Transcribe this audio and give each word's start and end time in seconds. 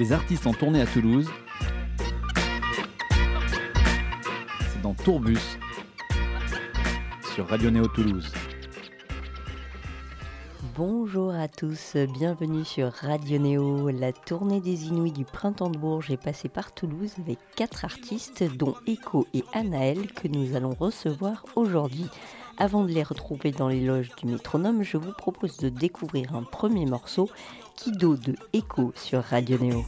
Les 0.00 0.12
artistes 0.14 0.46
en 0.46 0.54
tournée 0.54 0.80
à 0.80 0.86
Toulouse. 0.86 1.28
C'est 4.72 4.80
dans 4.80 4.94
Tourbus 4.94 5.58
sur 7.34 7.46
Radio 7.46 7.70
Néo 7.70 7.86
Toulouse. 7.86 8.32
Bonjour 10.74 11.34
à 11.34 11.48
tous, 11.48 11.96
bienvenue 12.14 12.64
sur 12.64 12.90
Radio 12.90 13.38
Néo. 13.38 13.90
La 13.90 14.14
tournée 14.14 14.62
des 14.62 14.86
Inouïs 14.86 15.12
du 15.12 15.26
Printemps 15.26 15.68
de 15.68 15.76
Bourges 15.76 16.10
est 16.10 16.16
passée 16.16 16.48
par 16.48 16.72
Toulouse 16.72 17.12
avec 17.18 17.38
quatre 17.54 17.84
artistes, 17.84 18.42
dont 18.56 18.76
Echo 18.86 19.26
et 19.34 19.44
Anaël, 19.52 20.10
que 20.14 20.28
nous 20.28 20.56
allons 20.56 20.74
recevoir 20.80 21.44
aujourd'hui. 21.56 22.06
Avant 22.56 22.84
de 22.84 22.90
les 22.90 23.02
retrouver 23.02 23.52
dans 23.52 23.68
les 23.68 23.80
loges 23.80 24.10
du 24.16 24.26
métronome, 24.26 24.82
je 24.82 24.98
vous 24.98 25.12
propose 25.12 25.56
de 25.58 25.70
découvrir 25.70 26.34
un 26.34 26.42
premier 26.42 26.84
morceau, 26.84 27.28
Kido 27.82 28.14
de 28.14 28.34
Echo 28.52 28.92
sur 28.94 29.24
Radio 29.24 29.56
Néo. 29.58 29.86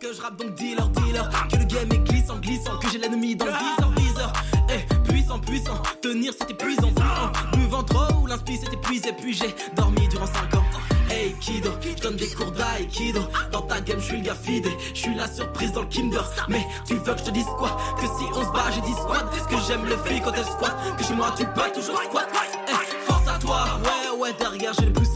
Que 0.00 0.12
je 0.12 0.20
rappe 0.20 0.38
donc 0.38 0.54
dealer, 0.54 0.88
dealer. 0.90 1.28
Que 1.50 1.56
le 1.56 1.64
game 1.64 1.90
est 1.90 2.08
glissant, 2.08 2.36
glissant. 2.36 2.78
Que 2.78 2.88
j'ai 2.90 2.98
l'ennemi 2.98 3.34
dans 3.34 3.46
le 3.46 3.50
viseur, 3.50 3.90
viseur. 3.96 4.32
Eh, 4.70 4.94
puissant, 5.02 5.40
puissant. 5.40 5.82
Tenir 6.00 6.32
c'est 6.38 6.48
épuisant, 6.48 6.92
puissant. 6.92 7.32
Buvant 7.54 7.82
trop 7.82 8.14
ou 8.22 8.26
l'inspi 8.26 8.56
s'est 8.56 8.72
épuisé 8.72 9.12
Puis 9.20 9.34
j'ai 9.34 9.52
dormi 9.74 10.06
durant 10.06 10.26
5 10.26 10.54
ans. 10.54 10.64
Hey 11.10 11.34
Kido, 11.40 11.70
je 11.82 12.02
donne 12.02 12.16
des 12.16 12.28
cours 12.28 12.52
d'aïkido 12.52 13.20
Dans 13.50 13.62
ta 13.62 13.80
game 13.80 13.98
je 13.98 14.04
suis 14.04 14.18
le 14.18 14.24
gars 14.24 14.34
fidé 14.34 14.70
Je 14.92 15.00
suis 15.00 15.14
la 15.14 15.26
surprise 15.26 15.72
dans 15.72 15.80
le 15.80 15.88
kinder. 15.88 16.22
Mais 16.48 16.64
tu 16.86 16.94
veux 16.94 17.14
que 17.14 17.18
je 17.18 17.24
te 17.24 17.30
dise 17.30 17.46
quoi? 17.58 17.76
Que 17.96 18.06
si 18.06 18.24
on 18.32 18.44
se 18.44 18.52
bat 18.52 18.70
j'ai 18.72 18.82
dit 18.82 18.92
squat. 18.92 19.24
Que 19.48 19.56
j'aime 19.66 19.84
les 19.86 19.96
filles 20.08 20.22
quand 20.22 20.32
elles 20.34 20.44
squattent 20.44 20.96
Que 20.96 21.02
chez 21.02 21.14
moi 21.14 21.34
tu 21.36 21.44
peux 21.46 21.72
toujours 21.74 22.00
squat. 22.02 22.28
Eh, 22.68 23.02
force 23.10 23.26
à 23.26 23.38
toi. 23.38 23.64
Ouais, 23.82 24.18
ouais, 24.20 24.32
derrière 24.38 24.72
j'ai 24.74 24.86
le 24.86 24.92
plus 24.92 25.07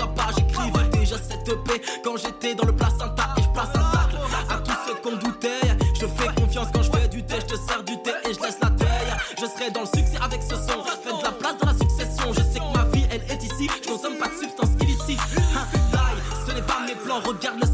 Quand 2.05 2.17
j'étais 2.17 2.55
dans 2.55 2.67
le 2.67 2.75
placenta 2.75 3.35
Et 3.37 3.43
je 3.43 3.49
place 3.49 3.69
un 3.75 3.91
tacle 3.91 4.17
à 4.51 4.57
tous 4.59 4.77
ceux 4.87 4.95
qu'on 4.95 5.17
doutait. 5.17 5.61
Je 5.95 6.07
fais 6.07 6.29
confiance 6.41 6.69
quand 6.73 6.83
je 6.83 6.91
fais 6.91 7.09
du 7.09 7.23
thé 7.25 7.37
Je 7.41 7.55
te 7.55 7.59
sers 7.59 7.83
du 7.83 8.01
thé 8.03 8.11
et 8.29 8.35
je 8.35 8.41
laisse 8.41 8.59
la 8.63 8.71
taille 8.71 9.17
Je 9.39 9.47
serai 9.47 9.71
dans 9.71 9.81
le 9.81 9.87
succès 9.87 10.19
avec 10.23 10.41
ce 10.43 10.55
son. 10.55 10.85
Fais 11.03 11.11
de 11.11 11.23
la 11.23 11.33
place 11.33 11.57
dans 11.59 11.67
la 11.67 11.75
succession. 11.79 12.33
Je 12.33 12.41
sais 12.41 12.61
que 12.61 12.77
ma 12.77 12.85
vie 12.93 13.07
elle 13.11 13.23
est 13.29 13.43
ici. 13.43 13.69
Je 13.83 13.89
consomme 13.89 14.17
pas 14.19 14.29
de 14.29 14.35
substance 14.35 14.71
illicite. 14.81 15.21
Ce 16.47 16.53
n'est 16.53 16.63
pas 16.63 16.81
mes 16.87 16.95
plans. 16.95 17.21
Regarde 17.21 17.61
le 17.61 17.67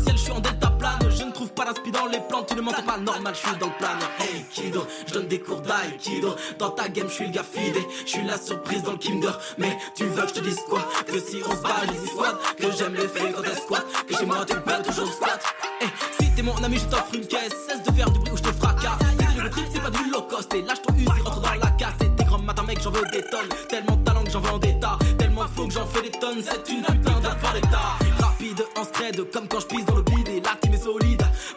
ne 2.58 2.64
m'entends 2.64 2.82
pas 2.82 2.98
normal 2.98 3.34
je 3.34 3.48
suis 3.48 3.58
dans 3.58 3.66
le 3.66 3.72
plan. 3.72 3.88
Hey 4.20 4.44
Kido 4.50 4.86
Je 5.06 5.14
donne 5.14 5.28
des 5.28 5.40
cours 5.40 5.60
d'aïkido. 5.60 6.34
Dans 6.58 6.70
ta 6.70 6.88
game 6.88 7.08
je 7.08 7.14
suis 7.14 7.26
le 7.26 7.32
gars 7.32 7.44
fidé 7.44 7.86
Je 8.04 8.10
suis 8.10 8.22
la 8.24 8.38
surprise 8.38 8.82
dans 8.82 8.92
le 8.92 8.98
kinder. 8.98 9.38
Mais 9.58 9.76
tu 9.94 10.04
veux 10.04 10.22
que 10.22 10.28
je 10.28 10.34
te 10.34 10.40
dise 10.40 10.60
quoi? 10.68 10.80
Que 11.06 11.18
si 11.20 11.40
on 11.46 11.52
se 11.52 11.62
bat 11.62 11.86
dit 11.88 12.08
squat. 12.08 12.36
Que 12.58 12.70
j'aime 12.76 12.94
les 12.94 13.08
filles 13.08 13.32
quand 13.34 13.42
elles 13.44 13.58
squattent. 13.58 14.06
Que 14.08 14.16
chez 14.16 14.26
moi 14.26 14.44
tu 14.46 14.54
peux 14.54 14.82
toujours 14.84 15.12
squat. 15.12 15.42
Eh, 15.80 15.86
si 16.22 16.30
t'es 16.34 16.42
mon 16.42 16.56
ami 16.62 16.78
je 16.78 16.86
t'offre 16.86 17.14
une 17.14 17.26
caisse. 17.26 17.54
Cesse 17.68 17.82
de 17.82 17.92
faire 17.92 18.10
du 18.10 18.18
bruit 18.18 18.32
ou 18.32 18.36
je 18.36 18.42
te 18.42 18.52
fracasse. 18.52 18.98
C'est 19.18 19.42
le 19.42 19.50
truc 19.50 19.64
c'est 19.72 19.80
pas 19.80 19.90
du 19.90 20.10
low 20.10 20.22
cost. 20.22 20.52
Et 20.54 20.62
lâche 20.62 20.82
ton 20.82 20.94
usi 20.94 21.06
rentre 21.24 21.40
dans 21.40 21.54
la 21.54 21.70
casse. 21.72 21.94
Et 22.00 22.08
des 22.08 22.24
grands 22.24 22.38
matins 22.38 22.64
mec 22.64 22.80
j'en 22.82 22.90
veux 22.90 23.04
des 23.12 23.22
tonnes. 23.22 23.48
Tellement 23.68 23.96
de 23.96 24.04
talent 24.04 24.24
que 24.24 24.30
j'en 24.30 24.40
veux 24.40 24.50
en 24.50 24.58
d'état 24.58 24.98
Tellement 25.18 25.46
faux 25.54 25.66
que 25.66 25.74
j'en 25.74 25.86
fais 25.86 26.02
des 26.02 26.10
tonnes. 26.10 26.42
C'est 26.42 26.72
une 26.72 26.82
putain 26.82 27.20
d'affaire 27.20 27.54
d'état. 27.54 27.98
Rapide 28.18 28.64
en 28.76 28.84
scred 28.84 29.30
comme 29.30 29.46
quand 29.46 29.60
je 29.60 29.66
pisse 29.66 29.84
dans 29.84 29.96
le 29.96 30.02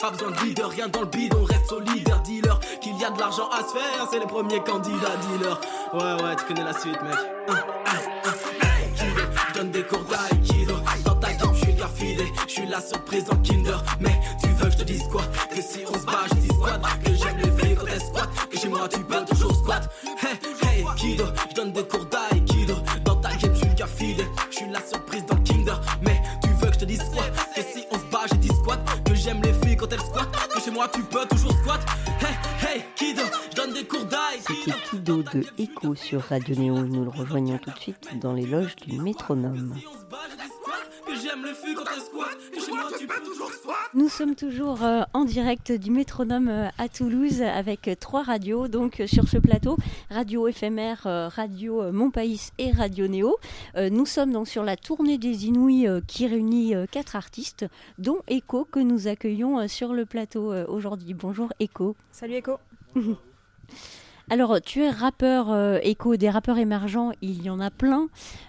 Pas 0.02 0.10
besoin 0.10 0.32
de 0.32 0.40
leader 0.40 0.68
rien 0.72 0.88
dans 0.88 1.02
le 1.02 1.06
bide 1.06 1.32
On 1.40 1.44
reste 1.44 1.68
solidaire 1.68 2.22
dealer 2.24 2.60
Qu'il 2.82 2.98
y 2.98 3.06
a 3.06 3.12
de 3.12 3.20
l'argent 3.20 3.48
à 3.50 3.60
se 3.60 3.78
faire 3.78 4.08
C'est 4.10 4.20
les 4.20 4.26
premiers 4.26 4.60
candidats 4.64 5.16
dealer 5.30 5.60
Ouais 5.94 6.24
ouais 6.24 6.36
tu 6.36 6.46
connais 6.46 6.64
la 6.64 6.74
suite 6.74 7.00
mec. 7.04 7.14
Hein, 7.50 7.54
hein, 7.86 7.92
hein. 8.26 8.32
Hey, 8.62 8.92
Kido, 8.96 9.22
je 9.50 9.60
donne 9.60 9.70
des 9.70 9.84
cours 9.84 10.04
d'aïkido 10.06 10.74
Dans 11.06 11.16
ta 11.16 11.34
game 11.34 11.54
je 11.54 11.60
suis 11.66 11.74
gars 11.74 11.90
fidé 11.94 12.26
Je 12.48 12.52
suis 12.52 12.66
la 12.66 12.82
surprise 12.82 13.26
le 13.30 13.38
kinder. 13.44 13.84
Mais 14.00 14.20
tu 14.42 14.50
veux 14.50 14.66
que 14.66 14.72
je 14.72 14.78
te 14.78 14.84
dise 14.84 15.04
quoi? 15.12 15.22
Que 15.54 15.62
si 15.62 15.82
on 15.88 15.94
se 15.94 16.06
bat 16.06 16.26
je 16.30 16.36
dis 16.36 16.48
squat. 16.48 16.82
Que 17.06 17.14
j'aime 17.14 17.38
les 17.38 17.62
filles 17.62 17.76
quand 17.76 17.88
elles 17.88 18.02
squattent 18.02 18.50
Que 18.50 18.58
chez 18.58 18.70
moi 18.70 18.88
tu 18.90 19.00
peux 19.02 19.26
toujours 19.26 19.56
squat. 19.56 19.88
Hey 20.24 20.40
hey 20.80 20.86
Kido 20.96 21.26
Je 21.52 21.56
donne 21.56 21.74
des 21.74 21.84
cours 21.84 22.06
moi 30.72 30.88
tu 30.94 31.02
peux 31.04 31.26
toujours 31.28 31.54
squat. 31.54 31.82
Hey 32.22 32.36
hey 32.68 32.84
Kido 32.96 33.24
Kido 34.92 35.24
de 35.24 35.46
Echo 35.58 35.96
sur 35.96 36.20
Radio 36.22 36.54
Néo. 36.54 36.86
Nous 36.86 37.06
le 37.06 37.10
rejoignons 37.10 37.58
tout 37.58 37.72
de 37.72 37.80
suite 37.80 38.10
dans 38.20 38.34
les 38.34 38.46
loges 38.46 38.76
du 38.76 39.00
métronome. 39.00 39.74
Nous 43.94 44.10
sommes 44.10 44.36
toujours 44.36 44.84
euh, 44.84 45.04
en 45.14 45.24
direct 45.24 45.72
du 45.72 45.92
métronome 45.92 46.50
euh, 46.50 46.68
à 46.78 46.90
Toulouse 46.90 47.42
avec 47.42 47.88
euh, 47.88 47.96
trois 47.98 48.24
radios 48.24 48.68
donc 48.68 49.02
sur 49.06 49.30
ce 49.30 49.38
plateau 49.38 49.78
Radio 50.10 50.50
éphémère, 50.50 51.04
Radio 51.04 51.90
Mon 51.94 52.12
Pays 52.12 52.50
et 52.58 52.72
Radio 52.72 53.08
Néo. 53.08 53.38
Nous 53.78 54.06
sommes 54.06 54.34
donc 54.34 54.50
sur 54.50 54.64
la 54.64 54.76
tournée 54.76 55.18
des 55.18 55.46
Inouïs 55.46 55.88
qui 56.06 56.28
réunit 56.28 56.74
quatre 56.92 57.16
artistes 57.16 57.66
dont 57.98 58.20
Echo 58.28 58.68
que 58.70 58.80
nous 58.80 59.08
accueillons 59.08 59.70
sur 59.70 59.94
le 59.94 60.06
plateau 60.06 60.54
aujourd'hui. 60.68 61.14
Bonjour 61.14 61.54
Echo. 61.62 61.96
Salut 62.12 62.36
Echo. 62.36 62.60
Alors, 64.32 64.62
tu 64.62 64.82
es 64.84 64.90
rappeur 64.90 65.52
euh, 65.52 65.78
écho 65.84 66.16
des 66.16 66.30
rappeurs 66.30 66.58
émergents, 66.58 67.12
il 67.22 67.44
y 67.44 67.50
en 67.50 67.60
a 67.60 67.70
plein. 67.70 68.08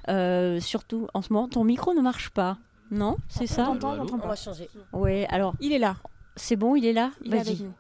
Euh, 0.09 0.61
surtout 0.61 1.09
en 1.13 1.23
ce 1.23 1.33
moment, 1.33 1.49
ton 1.49 1.65
micro 1.65 1.93
ne 1.93 2.01
marche 2.01 2.31
pas. 2.31 2.57
Non, 2.93 3.17
c'est 3.29 3.47
ça? 3.49 3.65
T'entends, 3.65 3.97
On 4.01 4.19
pas. 4.19 4.29
va 4.29 4.37
changer. 4.37 4.69
Ouais, 4.93 5.27
alors 5.31 5.55
Il 5.61 5.73
est 5.73 5.79
là. 5.81 5.97
c'est 6.37 6.57
bon, 6.57 6.77
il 6.77 6.85
est 6.87 6.93
là? 6.93 7.11
Il 7.25 7.35
est 7.35 7.41
avec 7.41 7.57
Vas-y. 7.57 7.65
nous. 7.65 7.73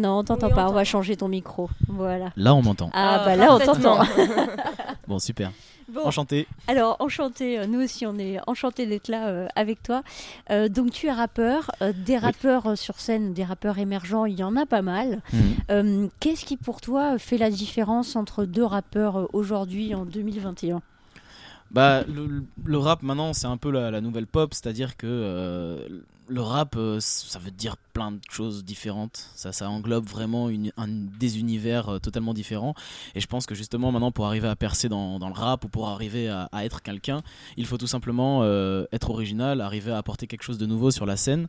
Non, 0.00 0.18
on 0.20 0.24
t'entend 0.24 0.48
Oui, 0.48 0.54
pas, 0.54 0.68
on 0.68 0.72
va 0.72 0.84
changer 0.84 1.16
ton 1.16 1.28
micro. 1.28 1.68
Voilà. 1.88 2.30
Là, 2.36 2.54
on 2.54 2.62
m'entend. 2.62 2.90
Ah, 2.94 3.18
Ah, 3.20 3.24
bah 3.26 3.36
là, 3.36 3.54
on 3.54 3.58
t'entend. 3.58 3.98
Bon, 5.08 5.18
super. 5.18 5.50
Bon, 5.92 6.02
Enchanté. 6.04 6.46
alors 6.66 6.96
enchanté, 7.00 7.58
euh, 7.58 7.66
nous 7.66 7.80
aussi 7.82 8.04
on 8.04 8.18
est 8.18 8.38
enchanté 8.46 8.84
d'être 8.86 9.08
là 9.08 9.28
euh, 9.28 9.46
avec 9.56 9.82
toi. 9.82 10.02
Euh, 10.50 10.68
donc 10.68 10.90
tu 10.90 11.06
es 11.06 11.12
rappeur, 11.12 11.70
euh, 11.80 11.92
des 11.94 12.18
rappeurs 12.18 12.76
sur 12.76 13.00
scène, 13.00 13.32
des 13.32 13.44
rappeurs 13.44 13.78
émergents, 13.78 14.26
il 14.26 14.38
y 14.38 14.42
en 14.42 14.54
a 14.56 14.66
pas 14.66 14.82
mal. 14.82 15.22
Mhm. 15.70 16.10
Qu'est-ce 16.20 16.44
qui 16.44 16.56
pour 16.58 16.80
toi 16.82 17.18
fait 17.18 17.38
la 17.38 17.50
différence 17.50 18.16
entre 18.16 18.44
deux 18.44 18.64
rappeurs 18.64 19.28
aujourd'hui 19.34 19.94
en 19.94 20.04
2021 20.04 20.82
Bah, 21.70 22.02
le, 22.04 22.44
le 22.64 22.78
rap 22.78 23.02
maintenant, 23.02 23.32
c'est 23.32 23.46
un 23.46 23.56
peu 23.56 23.70
la, 23.70 23.90
la 23.90 24.00
nouvelle 24.02 24.26
pop, 24.26 24.52
c'est-à-dire 24.52 24.96
que 24.98 25.88
le 26.28 26.40
rap, 26.42 26.76
euh, 26.76 26.98
ça 27.00 27.38
veut 27.38 27.50
dire 27.50 27.76
plein 27.94 28.12
de 28.12 28.20
choses 28.30 28.64
différentes. 28.64 29.28
Ça, 29.34 29.52
ça 29.52 29.68
englobe 29.70 30.06
vraiment 30.06 30.48
une, 30.50 30.70
un, 30.76 30.86
des 30.88 31.38
univers 31.38 31.88
euh, 31.88 31.98
totalement 31.98 32.34
différents. 32.34 32.74
Et 33.14 33.20
je 33.20 33.26
pense 33.26 33.46
que 33.46 33.54
justement, 33.54 33.90
maintenant, 33.92 34.12
pour 34.12 34.26
arriver 34.26 34.48
à 34.48 34.54
percer 34.56 34.88
dans, 34.88 35.18
dans 35.18 35.28
le 35.28 35.34
rap 35.34 35.64
ou 35.64 35.68
pour 35.68 35.88
arriver 35.88 36.28
à, 36.28 36.48
à 36.52 36.64
être 36.64 36.82
quelqu'un, 36.82 37.22
il 37.56 37.66
faut 37.66 37.78
tout 37.78 37.86
simplement 37.86 38.40
euh, 38.42 38.84
être 38.92 39.10
original, 39.10 39.60
arriver 39.60 39.90
à 39.92 39.96
apporter 39.98 40.26
quelque 40.26 40.42
chose 40.42 40.58
de 40.58 40.66
nouveau 40.66 40.90
sur 40.90 41.06
la 41.06 41.16
scène. 41.16 41.48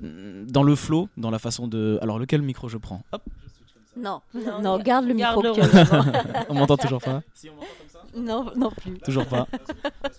Mm, 0.00 0.46
Dans 0.50 0.62
le 0.62 0.74
flow, 0.74 1.08
dans 1.16 1.30
la 1.30 1.38
façon 1.38 1.68
de. 1.68 1.98
Alors, 2.02 2.18
lequel 2.18 2.42
micro 2.42 2.68
je 2.68 2.76
prends? 2.78 3.02
Hop, 3.12 3.22
Non, 3.96 4.20
Non, 4.34 4.60
non, 4.62 4.76
ga- 4.78 4.82
garde 4.84 5.06
le 5.06 5.14
garde 5.14 5.44
micro. 5.44 5.56
le 5.56 5.62
que- 5.70 6.46
on 6.50 6.54
m'entend 6.54 6.76
toujours 6.76 7.00
pas 7.02 7.22
non, 8.16 8.50
non 8.56 8.70
plus. 8.70 8.98
Toujours 8.98 9.26
pas. 9.26 9.46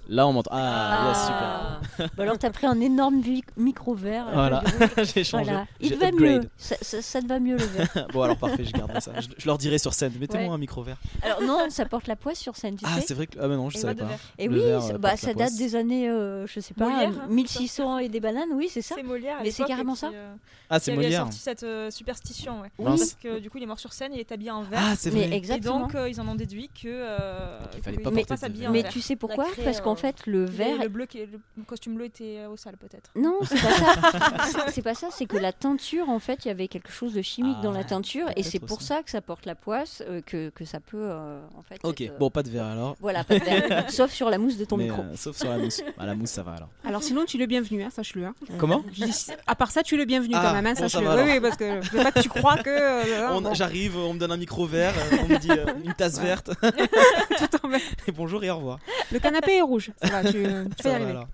Là, 0.07 0.27
on 0.27 0.33
m'entend. 0.33 0.51
Ah, 0.53 1.07
yes, 1.09 1.17
Ah. 1.21 1.79
super. 1.87 2.09
Bah 2.17 2.23
alors 2.23 2.37
t'as 2.37 2.49
pris 2.49 2.65
un 2.65 2.79
énorme 2.79 3.21
micro 3.57 3.93
vert. 3.93 4.25
là, 4.27 4.31
Voilà, 4.33 4.63
j'ai 5.03 5.23
changé. 5.23 5.45
Voilà. 5.45 5.67
Il 5.81 5.91
te 5.91 5.95
va 5.95 6.07
upgrade. 6.07 6.43
mieux. 6.43 6.49
Ça, 6.57 6.75
ça- 6.81 7.01
ça 7.01 7.21
te 7.21 7.27
va 7.27 7.39
mieux 7.39 7.57
le 7.57 7.65
vert. 7.65 8.07
bon 8.13 8.21
alors 8.21 8.37
parfait, 8.37 8.63
je 8.63 8.71
garde 8.71 8.99
ça. 9.01 9.11
Je, 9.19 9.27
je 9.37 9.45
leur 9.45 9.57
dirai 9.57 9.77
sur 9.77 9.93
scène. 9.93 10.13
Mettez-moi 10.19 10.47
Ouais. 10.47 10.53
un 10.53 10.57
micro 10.57 10.81
vert. 10.83 10.97
Alors 11.21 11.41
non, 11.41 11.65
ça 11.69 11.85
porte 11.85 12.07
la 12.07 12.15
poisse 12.15 12.39
sur 12.39 12.55
scène, 12.55 12.75
tu 12.77 12.85
Ah 12.87 12.99
c'est 13.05 13.13
vrai 13.13 13.27
que 13.27 13.37
ah 13.41 13.47
mais 13.47 13.55
non 13.55 13.69
je 13.69 13.77
Et 13.77 13.81
savais 13.81 13.95
pas. 13.95 14.05
Et 14.37 14.47
le 14.47 14.53
oui, 14.55 14.61
euh, 14.93 14.97
bah, 14.97 15.17
ça 15.17 15.33
date 15.33 15.55
des 15.55 15.75
années, 15.75 16.09
euh, 16.09 16.47
je 16.47 16.59
sais 16.59 16.73
pas, 16.73 16.85
Molière, 16.89 17.11
hein, 17.23 17.27
1600 17.29 17.97
et 17.99 18.09
des 18.09 18.19
bananes, 18.19 18.49
oui, 18.53 18.69
c'est 18.71 18.81
ça 18.81 18.95
C'est 18.95 19.03
Molière. 19.03 19.37
Mais 19.43 19.51
c'est 19.51 19.63
carrément 19.65 19.95
ça 19.95 20.09
euh, 20.13 20.33
Ah 20.69 20.79
c'est 20.79 20.93
Molière. 20.95 21.21
sorti 21.23 21.39
cette 21.39 21.63
euh, 21.63 21.91
superstition. 21.91 22.61
Ouais. 22.61 22.69
Parce 22.83 23.13
que 23.21 23.39
du 23.39 23.49
coup, 23.49 23.57
il 23.57 23.63
est 23.63 23.67
mort 23.67 23.79
sur 23.79 23.91
scène, 23.93 24.11
il 24.13 24.19
est 24.19 24.31
habillé 24.31 24.51
en 24.51 24.61
vert. 24.63 24.79
Ah 24.81 24.93
c'est 24.95 25.11
Mais 25.11 25.27
vrai. 25.27 25.57
et 25.57 25.59
donc, 25.59 25.95
euh, 25.95 26.07
ils 26.09 26.19
en 26.21 26.27
ont 26.27 26.35
déduit 26.35 26.69
que. 26.81 26.87
Euh, 27.79 27.91
Qu'il 27.91 28.01
fallait 28.03 28.23
qu'il 28.23 28.25
pas 28.27 28.37
porter 28.37 28.67
Mais 28.71 28.81
vert. 28.83 28.91
tu 28.91 29.01
sais 29.01 29.15
pourquoi? 29.15 29.45
Créé 29.51 29.65
Parce 29.65 29.81
qu'en 29.81 29.93
un- 29.93 29.95
fait, 29.95 30.25
le 30.27 30.45
vert. 30.45 30.77
Le, 30.81 30.87
bleu 30.89 31.05
qui 31.05 31.19
est- 31.19 31.29
le 31.57 31.63
costume 31.63 31.95
bleu 31.95 32.05
était 32.05 32.45
au 32.45 32.57
sale, 32.57 32.77
peut-être. 32.77 33.11
Non, 33.15 33.37
c'est 33.43 33.61
pas 33.61 33.71
ça. 33.71 34.65
C'est- 34.71 34.81
pas 34.81 34.93
ça, 34.95 35.07
c'est 35.11 35.25
que 35.25 35.37
la 35.37 35.51
teinture, 35.51 36.09
en 36.09 36.19
fait, 36.19 36.45
il 36.45 36.47
y 36.47 36.51
avait 36.51 36.67
quelque 36.67 36.91
chose 36.91 37.13
de 37.13 37.21
chimique 37.21 37.57
Ah, 37.59 37.63
dans 37.63 37.71
la 37.71 37.83
teinture, 37.83 38.27
et 38.35 38.43
c'est 38.43 38.59
pour 38.59 38.77
aussi. 38.77 38.87
ça 38.87 39.03
que 39.03 39.09
ça 39.11 39.21
porte 39.21 39.45
la 39.45 39.55
poisse, 39.55 40.01
euh, 40.07 40.21
que, 40.21 40.49
que 40.49 40.63
ça 40.65 40.79
peut, 40.79 40.97
euh, 40.99 41.41
en 41.57 41.61
fait. 41.61 41.79
Ok 41.83 42.01
être, 42.01 42.11
euh, 42.13 42.17
bon 42.17 42.29
pas 42.29 42.43
de 42.43 42.49
verre 42.49 42.65
alors. 42.65 42.95
Voilà, 42.99 43.23
pas 43.23 43.37
de 43.39 43.43
verre. 43.43 43.89
Sauf 43.91 44.11
sur 44.11 44.29
la 44.29 44.37
mousse 44.37 44.57
de 44.57 44.65
ton 44.65 44.77
Mais, 44.77 44.85
micro. 44.85 45.01
euh, 45.01 45.15
sauf 45.15 45.35
sur 45.37 45.49
la 45.49 45.57
mousse. 45.57 45.81
Ah, 45.97 46.05
la 46.05 46.15
mousse 46.15 46.29
ça 46.29 46.43
va 46.43 46.53
alors. 46.53 46.69
Alors 46.85 47.03
sinon, 47.03 47.25
tu 47.25 47.37
es 47.37 47.39
le 47.39 47.45
bienvenu, 47.45 47.83
hein, 47.83 47.89
sache-le. 47.89 48.25
hein. 48.25 48.33
Comment? 48.57 48.83
Dis, 48.93 49.27
à 49.47 49.55
part 49.55 49.71
ça, 49.71 49.83
tu 49.83 49.95
es 49.95 49.97
le 49.97 50.05
bienvenu 50.05 50.33
Ah, 50.35 50.41
quand 50.43 50.53
même, 50.53 50.65
hein, 50.67 50.75
sache-le. 50.75 51.07
oui, 51.07 51.31
oui, 51.33 51.39
parce 51.39 51.57
que 51.57 51.81
je 51.81 51.91
veux 51.91 52.03
pas 52.03 52.11
que 52.11 52.21
tu 52.21 52.29
crois 52.29 52.57
que... 52.57 52.69
euh, 52.69 53.53
J'arrive, 53.53 53.97
on 53.97 54.13
me 54.13 54.19
donne 54.19 54.31
un 54.31 54.37
micro 54.37 54.65
vert, 54.65 54.93
euh, 54.97 55.17
on 55.23 55.27
me 55.27 55.37
dit 55.37 55.49
euh, 55.51 55.65
une 55.83 55.93
tasse 55.93 56.19
verte. 56.19 56.51
tout 56.61 57.65
en 57.65 57.68
et 58.07 58.11
bonjour 58.11 58.43
et 58.43 58.49
au 58.49 58.57
revoir. 58.57 58.79
Le 59.11 59.19
canapé 59.19 59.57
est 59.57 59.61
rouge. 59.61 59.91
Ça 60.01 60.21
va, 60.21 60.23
tu, 60.31 60.43
tu 60.43 60.43
vas 60.43 60.63
Ça 60.77 60.89
y 60.89 60.91
va, 60.91 60.93
arriver. 60.95 61.09
alors. 61.11 61.27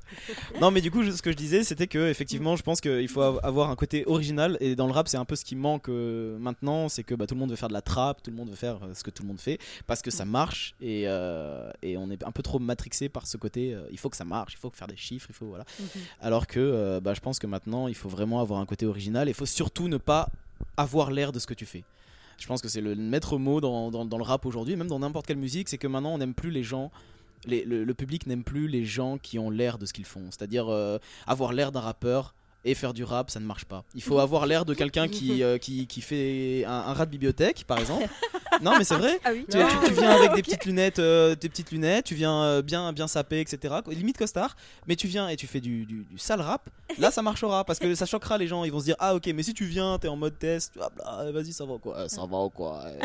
Non, 0.62 0.72
mais 0.72 0.82
du 0.82 0.92
coup, 0.92 1.04
je- 1.04 1.12
ce 1.12 1.22
que 1.22 1.32
je 1.32 1.36
disais, 1.36 1.64
c'était 1.64 1.88
que 1.88 2.10
effectivement, 2.10 2.56
je 2.56 2.64
pense 2.64 2.82
qu'il 2.82 3.08
faut 3.08 3.22
av- 3.22 3.40
avoir 3.44 3.70
un 3.70 3.76
côté 3.76 4.04
original. 4.08 4.58
Et 4.60 4.76
dans 4.76 4.88
le 4.88 4.94
rap, 4.94 5.08
c'est 5.08 5.18
un 5.18 5.26
peu 5.26 5.36
ce 5.36 5.44
qui 5.46 5.56
manque 5.56 5.90
euh, 5.90 6.38
maintenant, 6.38 6.90
c'est 6.90 7.04
que 7.04 7.16
bah, 7.16 7.28
tout 7.28 7.36
le 7.36 7.40
monde 7.40 7.50
veut 7.50 7.56
faire 7.56 7.70
de 7.70 7.74
la 7.74 7.82
trappe, 7.82 8.22
tout 8.24 8.32
le 8.32 8.38
monde 8.38 8.50
veut 8.50 8.56
faire 8.56 8.80
euh, 8.84 8.94
ce 8.94 9.04
que 9.04 9.12
tout 9.12 9.24
le 9.24 9.28
monde 9.28 9.40
fait, 9.40 9.60
parce 9.88 10.02
que 10.02 10.12
ça 10.12 10.26
marche. 10.26 10.76
Et, 10.82 11.04
euh, 11.06 11.70
et 11.82 11.98
on 11.98 12.10
est 12.10 12.24
un 12.24 12.32
peu 12.32 12.44
trop 12.44 12.60
matrixé 12.60 13.10
par 13.10 13.28
ce 13.28 13.38
côté. 13.38 13.76
il 13.92 13.98
faut 14.00 14.10
que 14.10 14.18
ça 14.18 14.26
marche, 14.26 14.54
il 14.54 14.58
faut 14.60 14.72
faire 14.74 14.88
des 14.88 14.98
chiffres, 14.98 15.28
il 15.30 15.36
faut 15.36 15.48
voilà. 15.48 15.66
Alors 16.22 16.48
que 16.48 17.00
bah, 17.00 17.14
je 17.14 17.20
pense 17.20 17.40
que 17.40 17.48
maintenant, 17.48 17.88
il 17.88 17.96
faut 17.96 18.10
vraiment 18.10 18.40
avoir 18.42 18.60
un 18.60 18.66
côté 18.66 18.86
original. 18.86 19.28
Il 19.28 19.34
faut 19.34 19.46
surtout 19.46 19.88
ne 19.88 19.98
pas 19.98 20.30
avoir 20.78 21.12
l'air 21.12 21.32
de 21.32 21.40
ce 21.40 21.48
que 21.48 21.54
tu 21.54 21.66
fais. 21.66 21.84
Je 22.38 22.48
pense 22.48 22.62
que 22.62 22.68
c'est 22.68 22.82
le 22.82 22.96
maître 22.96 23.38
mot 23.38 23.62
dans, 23.62 23.90
le 23.92 24.24
rap 24.24 24.46
aujourd'hui, 24.46 24.76
même 24.76 24.88
dans 24.88 25.00
n'importe 25.00 25.26
quelle 25.26 25.38
musique, 25.38 25.70
c'est 25.70 25.78
que 25.78 25.88
maintenant 25.88 26.14
on 26.14 26.18
n'aime 26.18 26.34
plus 26.34 26.52
les 26.52 26.64
gens. 26.64 26.92
le 27.48 27.94
public 27.94 28.28
n'aime 28.28 28.44
plus 28.44 28.68
les 28.68 28.86
gens 28.86 29.18
qui 29.18 29.40
ont 29.40 29.50
l'air 29.50 29.78
de 29.78 29.86
ce 29.86 29.94
qu'ils 29.94 30.06
font. 30.06 30.26
C'est-à-dire 30.32 30.68
euh, 30.70 30.98
avoir 31.28 31.54
l'air 31.54 31.72
d'un 31.72 31.80
rappeur 31.80 32.34
et 32.66 32.74
faire 32.76 32.94
du 32.94 33.04
rap, 33.04 33.30
ça 33.30 33.40
ne 33.40 33.46
marche 33.46 33.66
pas. 33.66 33.84
Il 33.94 34.02
faut 34.04 34.20
avoir 34.20 34.46
l'air 34.48 34.66
de 34.66 34.74
quelqu'un 34.74 35.08
qui, 35.08 35.44
euh, 35.44 35.58
qui, 35.58 35.88
qui 35.88 36.02
fait 36.02 36.66
un, 36.66 36.72
un 36.72 36.94
rat 36.94 37.06
de 37.06 37.12
bibliothèque, 37.12 37.64
par 37.68 37.78
exemple. 37.80 38.08
non, 38.62 38.74
mais 38.78 38.84
c'est 38.84 38.96
vrai. 38.96 39.20
Ah 39.24 39.30
oui. 39.34 39.46
Tu, 39.50 39.58
tu- 39.58 39.88
tu 39.88 39.94
viens 39.94 40.10
avec 40.12 40.34
des 40.34 40.42
petites 40.42 40.66
lunettes, 40.66 41.00
euh, 41.00 41.36
des 41.36 41.48
petites 41.50 41.72
lunettes, 41.72 42.06
tu 42.06 42.16
viens 42.16 42.42
euh, 42.44 42.62
bien, 42.62 42.92
bien 42.94 43.08
sapé, 43.08 43.40
etc. 43.40 43.76
Limite 43.88 44.18
costard, 44.18 44.56
mais 44.88 44.96
tu 44.96 45.08
viens 45.08 45.30
et 45.30 45.36
tu 45.36 45.46
fais 45.48 45.60
du, 45.62 45.86
du, 45.86 46.06
du 46.10 46.18
sale 46.18 46.42
rap. 46.42 46.70
Là, 46.98 47.12
ça 47.12 47.22
marchera 47.22 47.64
parce 47.66 47.80
que 47.80 47.94
ça 47.96 48.06
choquera 48.06 48.38
les 48.38 48.48
gens. 48.48 48.64
Ils 48.64 48.72
vont 48.72 48.80
se 48.80 48.86
dire 48.86 48.96
ah 49.00 49.14
ok, 49.16 49.28
mais 49.36 49.44
si 49.44 49.54
tu 49.54 49.66
viens, 49.66 49.98
t'es 50.00 50.08
en 50.08 50.16
mode 50.16 50.38
test, 50.40 50.74
bla, 50.76 50.90
vas-y 51.32 51.54
ça 51.54 51.66
va 51.66 51.78
quoi, 51.78 51.98
Euh, 51.98 52.08
ça 52.08 52.22
va 52.26 52.38
ou 52.40 52.50
quoi. 52.50 52.82
euh, 52.86 53.00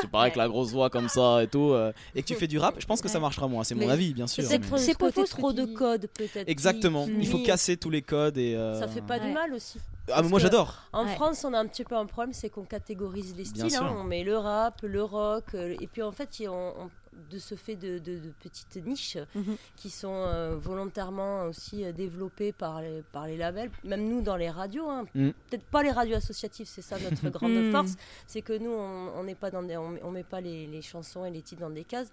Tu 0.00 0.08
parais 0.08 0.24
avec 0.24 0.36
la 0.36 0.48
grosse 0.48 0.70
voix 0.72 0.88
comme 0.90 1.08
ça 1.08 1.42
et 1.42 1.46
tout, 1.48 1.70
euh, 1.72 1.92
et 2.14 2.22
que 2.22 2.26
tu 2.28 2.34
fais 2.34 2.46
du 2.46 2.58
rap, 2.58 2.74
je 2.78 2.86
pense 2.86 3.00
que 3.02 3.08
ça 3.08 3.20
marchera 3.20 3.48
moins. 3.48 3.64
C'est 3.64 3.74
mon 3.74 3.88
avis, 3.88 4.14
bien 4.14 4.26
sûr. 4.26 4.44
C'est 4.44 4.58
mais- 4.58 4.78
ce 4.78 4.92
trop 5.36 5.52
de 5.52 5.64
codes 5.66 6.08
peut-être. 6.16 6.48
Exactement. 6.48 7.04
qui 7.06 7.12
Il 7.20 7.26
faut 7.28 7.38
casser 7.42 7.76
tous 7.76 7.90
les 7.90 8.02
codes 8.02 8.38
et. 8.38 8.54
euh, 8.54 8.78
Ça 8.80 8.88
fait 8.94 9.02
pas 9.02 9.18
Ouais. 9.18 9.26
du 9.26 9.32
mal 9.32 9.52
aussi. 9.52 9.78
Ah 10.12 10.22
mais 10.22 10.28
moi 10.28 10.38
j'adore. 10.38 10.74
En 10.92 11.04
Ouais. 11.06 11.14
France, 11.14 11.44
on 11.44 11.52
a 11.54 11.58
un 11.58 11.66
petit 11.66 11.84
peu 11.84 11.96
un 11.96 12.06
problème, 12.06 12.32
c'est 12.34 12.50
qu'on 12.50 12.64
catégorise 12.64 13.34
les 13.36 13.44
styles. 13.44 13.74
hein. 13.76 13.94
On 13.98 14.04
met 14.04 14.22
le 14.24 14.36
rap, 14.36 14.80
le 14.82 15.02
rock, 15.02 15.44
euh, 15.54 15.76
et 15.80 15.86
puis 15.86 16.02
en 16.02 16.12
fait, 16.12 16.28
on- 16.48 16.52
on- 16.52 16.90
de 17.30 17.38
ce 17.38 17.54
fait 17.54 17.76
de, 17.76 17.98
de- 17.98 18.18
de 18.18 18.32
petites 18.42 18.76
niches 18.84 19.18
Mhm. 19.36 19.56
qui 19.76 19.88
sont 19.88 20.12
euh, 20.12 20.56
volontairement 20.56 21.44
aussi 21.44 21.84
euh, 21.84 21.92
développées 21.92 22.52
par 22.52 22.80
les, 22.82 23.02
par 23.12 23.26
les 23.28 23.36
labels, 23.36 23.70
même 23.84 24.06
nous 24.08 24.20
dans 24.20 24.36
les 24.36 24.50
radios. 24.50 24.88
hein. 24.90 25.04
Mm. 25.14 25.30
Peut-être 25.48 25.64
pas 25.66 25.82
les 25.84 25.92
radios 25.92 26.16
associatives, 26.16 26.66
c'est 26.66 26.82
ça 26.82 26.96
notre 26.98 27.28
grande 27.30 27.52
Mm. 27.52 27.70
force, 27.72 27.92
c'est 28.26 28.42
que 28.42 28.52
nous, 28.58 28.70
on 28.72 29.12
on 29.16 29.22
n'est 29.22 29.36
pas 29.36 29.50
dans 29.50 29.62
des, 29.62 29.76
on, 29.76 29.90
met- 29.90 30.02
on 30.02 30.10
met 30.10 30.24
pas 30.24 30.40
les, 30.40 30.66
les 30.66 30.82
chansons 30.82 31.24
et 31.24 31.30
les 31.30 31.40
titres 31.42 31.60
dans 31.62 31.70
des 31.70 31.84
cases. 31.84 32.08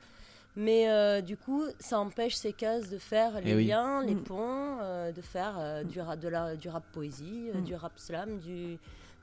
Mais 0.55 0.89
euh, 0.89 1.21
du 1.21 1.37
coup, 1.37 1.63
ça 1.79 1.97
empêche 1.99 2.35
ces 2.35 2.51
cases 2.51 2.89
de 2.89 2.97
faire 2.97 3.39
les 3.39 3.51
Eh 3.51 3.55
oui. 3.55 3.65
liens, 3.67 4.03
les 4.03 4.15
Mm. 4.15 4.23
ponts, 4.23 4.77
euh, 4.81 5.11
de 5.11 5.21
faire 5.21 5.55
euh, 5.57 5.83
du, 5.83 6.01
rap, 6.01 6.19
de 6.19 6.27
la, 6.27 6.55
du 6.57 6.67
rap 6.69 6.83
poésie, 6.91 7.49
Mm. 7.53 7.61
du 7.63 7.73
rap 7.75 7.93
slam, 7.97 8.37
du, 8.39 8.77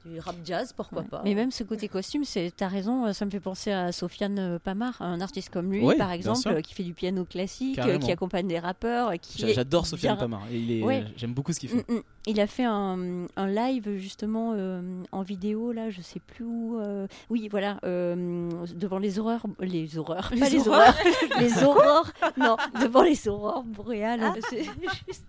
du 0.05 0.21
rap 0.21 0.37
jazz, 0.45 0.73
pourquoi 0.73 1.03
Ouais. 1.03 1.09
pas. 1.09 1.23
Mais 1.25 1.35
même 1.35 1.51
ce 1.51 1.65
côté 1.65 1.89
costume, 1.89 2.25
c'est 2.25 2.53
t'as 2.57 2.69
raison, 2.69 3.07
euh, 3.07 3.13
ça 3.13 3.25
me 3.25 3.31
fait 3.31 3.41
penser 3.41 3.71
à 3.73 3.93
Sofiane 3.93 4.39
euh, 4.39 4.59
Pamar, 4.59 5.01
un 5.03 5.21
artiste 5.21 5.51
comme 5.51 5.71
lui, 5.73 5.85
Ouais, 5.85 5.97
par 5.97 6.13
exemple, 6.13 6.49
euh, 6.49 6.61
qui 6.61 6.75
fait 6.75 6.83
du 6.83 6.95
piano 6.95 7.25
classique, 7.25 7.77
Carrément. 7.77 7.99
qui 8.05 8.11
accompagne 8.13 8.47
des 8.49 8.59
rappeurs, 8.59 9.13
J'adore 9.37 9.87
Sofiane 9.87 10.15
bien- 10.17 10.21
Pamar. 10.21 10.43
Ouais. 10.51 11.05
j'aime 11.17 11.35
beaucoup 11.35 11.53
ce 11.53 11.61
qu'il 11.61 11.71
Mm, 11.75 11.79
fait. 11.85 11.93
mm. 11.93 12.01
Il 12.27 12.41
a 12.41 12.47
fait 12.47 12.65
un, 12.65 13.27
un 13.37 13.47
live 13.47 13.97
justement 13.97 14.53
euh, 14.55 14.83
en 15.13 15.23
vidéo 15.23 15.73
là, 15.73 15.89
je 15.91 16.01
sais 16.03 16.21
plus 16.21 16.45
où. 16.45 16.79
euh, 16.79 17.07
oui, 17.31 17.49
voilà, 17.51 17.79
euh, 17.85 18.51
devant 18.75 18.99
les 18.99 19.19
horreurs, 19.19 19.47
les 19.61 19.97
horreurs, 19.99 20.31
pas 20.39 20.49
les 20.49 20.69
horreurs, 20.69 20.95
les 21.41 21.63
aurores. 21.65 22.11
Non, 22.37 22.57
devant 22.81 23.03
les 23.03 23.29
aurores 23.29 23.63
boréales. 23.65 24.21
Ah. 24.23 24.35
C'est 24.51 24.65
juste- 24.65 25.25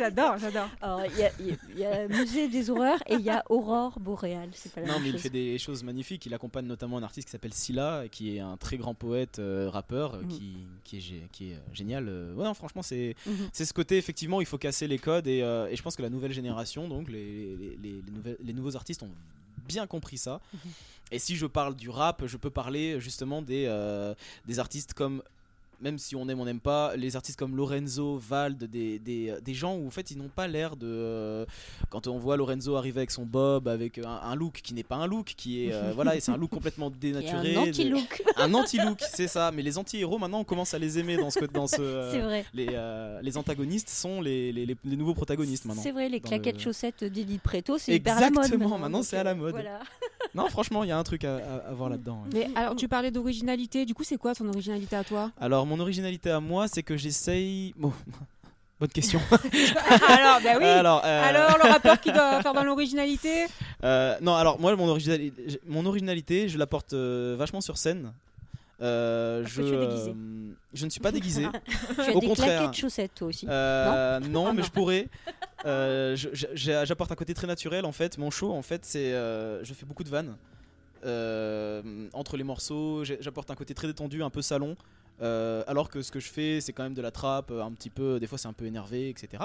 J'adore, 0.00 0.38
j'adore. 0.38 0.68
Alors, 0.80 1.02
il 1.04 1.18
y 1.18 1.84
a, 1.84 2.04
y 2.06 2.08
musée 2.08 2.48
des 2.48 2.70
horreurs 2.70 2.98
et 3.06 3.14
il 3.14 3.20
y 3.20 3.30
a 3.30 3.44
aurore 3.50 4.00
boréale. 4.00 4.48
C'est 4.54 4.72
pas 4.72 4.80
la 4.80 4.86
Non, 4.86 4.94
même 4.94 5.02
mais 5.04 5.08
il 5.10 5.18
fait 5.18 5.28
des 5.30 5.58
choses 5.58 5.82
magnifiques. 5.84 6.24
Il 6.26 6.32
accompagne 6.34 6.64
notamment 6.66 6.96
un 6.96 7.02
artiste 7.02 7.26
qui 7.28 7.32
s'appelle 7.32 7.52
Silla, 7.52 8.04
qui 8.10 8.34
est 8.36 8.40
un 8.40 8.56
très 8.56 8.78
grand 8.78 8.94
poète, 8.94 9.38
euh, 9.38 9.68
rappeur, 9.70 10.14
euh, 10.14 10.22
Mhm. 10.22 10.28
qui, 10.28 10.56
qui 10.84 10.96
est, 10.96 11.00
gé- 11.00 11.28
qui 11.32 11.50
est 11.50 11.54
euh, 11.54 11.58
génial. 11.72 12.04
Ouais, 12.34 12.44
non, 12.44 12.54
franchement, 12.54 12.82
c'est 12.82 13.14
c'est 13.52 13.64
ce 13.66 13.74
côté, 13.74 13.98
effectivement, 13.98 14.40
il 14.40 14.46
faut 14.46 14.58
casser 14.58 14.86
les 14.88 14.98
codes. 14.98 15.26
Et, 15.26 15.42
euh, 15.42 15.68
et 15.68 15.76
je 15.76 15.82
pense 15.82 15.96
que 15.96 16.02
la 16.02 16.10
nouvelle 16.10 16.32
génération, 16.32 16.88
donc 16.88 17.08
les, 17.10 17.56
les, 17.56 17.76
les- 17.82 18.02
les 18.02 18.10
nouvelles- 18.10 18.38
les 18.42 18.52
nouveaux 18.54 18.76
artistes, 18.76 19.02
ont 19.02 19.10
bien 19.68 19.86
compris 19.86 20.16
ça. 20.18 20.40
Mhm. 20.54 20.60
Et 21.12 21.18
si 21.18 21.36
je 21.36 21.46
parle 21.46 21.74
du 21.76 21.90
rap, 21.90 22.24
je 22.26 22.36
peux 22.36 22.50
parler 22.50 23.00
justement 23.00 23.42
des, 23.42 23.64
euh, 23.68 24.14
des 24.46 24.58
artistes 24.58 24.94
comme. 24.94 25.22
Même 25.80 25.98
si 25.98 26.14
on 26.14 26.28
aime, 26.28 26.38
on 26.40 26.44
n'aime 26.44 26.60
pas, 26.60 26.94
les 26.96 27.16
artistes 27.16 27.38
comme 27.38 27.56
Lorenzo, 27.56 28.18
Vald, 28.18 28.64
des, 28.64 28.98
des, 28.98 29.34
des 29.42 29.54
gens 29.54 29.76
où 29.76 29.86
en 29.86 29.90
fait 29.90 30.10
ils 30.10 30.18
n'ont 30.18 30.28
pas 30.28 30.46
l'air 30.46 30.76
de. 30.76 30.86
euh, 30.86 31.46
quand 31.88 32.06
on 32.06 32.18
voit 32.18 32.36
Lorenzo 32.36 32.76
arriver 32.76 33.00
avec 33.00 33.10
son 33.10 33.24
bob, 33.24 33.66
avec 33.66 33.98
un, 33.98 34.04
un 34.22 34.34
look 34.34 34.60
qui 34.62 34.74
n'est 34.74 34.82
pas 34.82 34.96
un 34.96 35.06
look, 35.06 35.32
qui 35.36 35.64
est. 35.64 35.72
euh, 35.72 35.92
voilà, 35.94 36.16
et 36.16 36.20
c'est 36.20 36.32
un 36.32 36.36
look 36.36 36.50
complètement 36.50 36.90
dénaturé. 37.00 37.56
un 37.56 37.62
de- 37.64 37.68
anti-look, 37.70 38.22
un 38.36 38.52
anti-look, 38.54 39.00
c'est 39.12 39.26
ça. 39.28 39.50
Mais 39.52 39.62
les 39.62 39.78
anti-héros, 39.78 40.18
maintenant, 40.18 40.40
on 40.40 40.44
commence 40.44 40.74
à 40.74 40.78
les 40.78 40.98
aimer 40.98 41.16
dans 41.16 41.30
ce. 41.30 41.40
Dans 41.46 41.66
ce 41.66 41.80
euh, 41.80 42.10
c'est 42.12 42.20
vrai. 42.20 42.44
les, 42.52 42.66
euh, 42.72 43.18
les 43.22 43.36
antagonistes 43.38 43.88
sont 43.88 44.20
les, 44.20 44.52
les, 44.52 44.66
les- 44.66 44.96
nouveaux 44.96 45.14
protagonistes 45.14 45.64
maintenant. 45.64 45.82
C'est 45.82 45.92
vrai, 45.92 46.08
les 46.10 46.20
claquettes 46.20 46.56
le- 46.56 46.60
chaussettes 46.60 47.04
d'Edith 47.04 47.40
Preto, 47.42 47.78
c'est 47.78 47.94
hyper 47.96 48.18
à 48.18 48.20
la 48.20 48.30
mode. 48.30 48.44
Exactement, 48.44 48.78
maintenant, 48.78 48.98
donc, 48.98 49.06
c'est 49.06 49.16
à 49.16 49.24
la 49.24 49.30
euh, 49.30 49.34
mode. 49.34 49.52
Voilà. 49.52 49.80
Non, 50.34 50.48
franchement, 50.48 50.84
il 50.84 50.88
y 50.88 50.92
a 50.92 50.98
un 50.98 51.02
truc 51.02 51.24
à, 51.24 51.36
à- 51.36 51.70
à 51.70 51.72
voir 51.72 51.88
là-dedans. 51.90 52.22
ouais. 52.24 52.46
Mais 52.46 52.58
alors, 52.58 52.76
tu 52.76 52.86
parlais 52.88 53.10
d'originalité. 53.10 53.84
Du 53.84 53.94
coup, 53.94 54.04
c'est 54.04 54.16
quoi 54.16 54.34
ton 54.34 54.48
originalité 54.48 54.96
à 54.96 55.04
toi? 55.04 55.30
Alors, 55.40 55.66
mon 55.66 55.80
originalité 55.80 56.30
à 56.30 56.40
moi, 56.40 56.68
c'est 56.68 56.82
que 56.82 56.96
j'essaye. 56.96 57.74
Bon, 57.76 57.92
bonne 58.80 58.88
question. 58.90 59.20
Alors, 60.08 60.40
bah 60.42 60.50
oui. 60.58 60.64
Alors, 60.64 61.02
euh, 61.04 61.22
Alors, 61.28 61.58
le 61.62 61.70
rappeur 61.70 62.00
qui 62.00 62.12
doit 62.12 62.40
faire 62.42 62.54
dans 62.54 62.64
l'originalité? 62.64 63.46
Euh, 63.84 64.16
non, 64.20 64.34
alors 64.34 64.60
moi, 64.60 64.74
mon 64.76 64.88
originalité, 64.88 65.60
mon 65.66 65.84
originalité 65.86 66.48
je 66.48 66.58
la 66.58 66.66
porte 66.66 66.92
euh, 66.92 67.34
vachement 67.38 67.60
sur 67.60 67.76
scène. 67.76 68.12
Euh, 68.82 69.44
je, 69.46 69.62
tu 69.62 69.68
euh, 69.74 70.52
je 70.72 70.84
ne 70.86 70.90
suis 70.90 71.00
pas 71.00 71.12
déguisé. 71.12 71.46
Tu 71.94 72.00
as 72.00 72.16
Au 72.16 72.20
des 72.20 72.26
contraire. 72.28 72.58
claquettes 72.60 72.80
chaussettes, 72.80 73.14
toi 73.14 73.28
aussi. 73.28 73.46
Euh, 73.48 74.20
non, 74.20 74.52
mais 74.52 74.62
je 74.62 74.70
pourrais. 74.70 75.08
Euh, 75.66 76.16
je- 76.16 76.28
J'apporte 76.86 77.12
un 77.12 77.16
côté 77.16 77.34
très 77.34 77.46
naturel 77.46 77.84
en 77.84 77.92
fait. 77.92 78.16
Mon 78.16 78.30
show 78.30 78.50
en 78.50 78.62
fait, 78.62 78.86
c'est 78.86 79.12
euh, 79.12 79.62
je 79.62 79.74
fais 79.74 79.84
beaucoup 79.84 80.04
de 80.04 80.08
vannes 80.08 80.34
Euh, 81.04 82.08
entre 82.12 82.36
les 82.36 82.44
morceaux. 82.44 83.04
J'apporte 83.04 83.50
un 83.50 83.54
côté 83.54 83.74
très 83.74 83.86
détendu, 83.86 84.22
un 84.22 84.30
peu 84.30 84.42
salon. 84.42 84.76
Euh, 85.22 85.62
alors 85.66 85.90
que 85.90 86.00
ce 86.00 86.10
que 86.10 86.18
je 86.20 86.30
fais, 86.30 86.60
c'est 86.62 86.72
quand 86.72 86.82
même 86.82 86.94
de 86.94 87.02
la 87.02 87.10
trappe, 87.10 87.50
un 87.50 87.72
petit 87.72 87.90
peu. 87.90 88.18
Des 88.18 88.26
fois, 88.26 88.38
c'est 88.38 88.48
un 88.48 88.54
peu 88.54 88.64
énervé, 88.64 89.10
etc. 89.10 89.42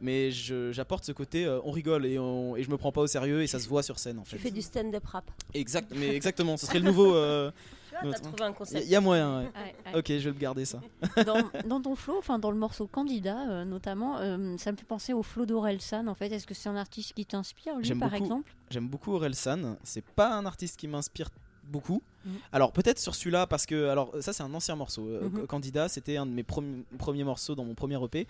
Mais 0.00 0.30
je- 0.30 0.70
j'apporte 0.70 1.04
ce 1.04 1.10
côté, 1.10 1.44
euh, 1.44 1.58
on 1.64 1.72
rigole 1.72 2.06
et, 2.06 2.20
on, 2.20 2.54
et 2.54 2.62
je 2.62 2.70
me 2.70 2.76
prends 2.76 2.92
pas 2.92 3.00
au 3.00 3.08
sérieux 3.08 3.42
et 3.42 3.48
ça 3.48 3.58
se 3.58 3.66
voit 3.68 3.82
sur 3.82 3.98
scène 3.98 4.20
en 4.20 4.22
Tu 4.22 4.30
fait. 4.30 4.38
fais 4.38 4.50
du 4.52 4.62
stand-up 4.62 5.04
rap. 5.06 5.24
Exact, 5.54 5.90
mais 5.96 6.14
exactement, 6.14 6.56
ce 6.56 6.66
serait 6.66 6.78
le 6.78 6.84
nouveau. 6.84 7.16
euh, 7.16 7.50
Tu 8.00 8.06
vois, 8.06 8.14
t'as 8.14 8.20
Notre- 8.24 8.36
trouvé 8.54 8.76
un 8.78 8.80
Il 8.82 8.88
y, 8.88 8.94
a 8.96 9.00
moyen, 9.00 9.38
ouais. 9.38 9.44
Ouais, 9.44 9.92
ouais. 9.92 9.98
Ok, 9.98 10.06
je 10.08 10.14
vais 10.28 10.34
le 10.34 10.38
garder 10.40 10.64
ça. 10.64 10.80
dans, 11.26 11.36
dans 11.68 11.80
ton 11.80 11.94
flow, 11.96 12.16
enfin 12.18 12.38
dans 12.38 12.50
le 12.50 12.56
morceau 12.58 12.86
Candidat 12.86 13.48
euh, 13.50 13.64
notamment, 13.64 14.18
euh, 14.18 14.56
ça 14.58 14.72
me 14.72 14.76
fait 14.76 14.84
penser 14.86 15.12
au 15.12 15.22
flow 15.22 15.46
d'Orelsan 15.46 16.06
en 16.06 16.14
fait. 16.14 16.30
Est-ce 16.32 16.46
que 16.46 16.54
c'est 16.54 16.68
un 16.68 16.76
artiste 16.76 17.12
qui 17.14 17.26
t'inspire 17.26 17.76
lui 17.78 17.88
par 17.94 18.10
beaucoup. 18.10 18.22
exemple? 18.24 18.54
J'aime 18.70 18.88
beaucoup 18.88 19.12
Aurel 19.12 19.34
San. 19.34 19.76
C'est 19.82 20.04
pas 20.04 20.34
un 20.36 20.46
artiste 20.46 20.78
qui 20.78 20.88
m'inspire 20.88 21.28
beaucoup. 21.64 22.02
Mhm. 22.24 22.32
Alors 22.52 22.72
peut-être 22.72 22.98
sur 22.98 23.14
celui-là 23.14 23.46
parce 23.46 23.66
que 23.66 23.88
alors 23.88 24.12
ça 24.20 24.32
c'est 24.32 24.42
un 24.42 24.54
ancien 24.54 24.74
morceau. 24.76 25.06
Euh, 25.08 25.28
Mhm. 25.28 25.46
Candidat, 25.46 25.88
c'était 25.88 26.16
un 26.16 26.24
de 26.26 26.30
mes 26.32 26.42
premi- 26.42 26.84
premiers 26.98 27.24
morceaux 27.24 27.54
dans 27.54 27.64
mon 27.64 27.74
premier 27.74 28.02
EP 28.02 28.26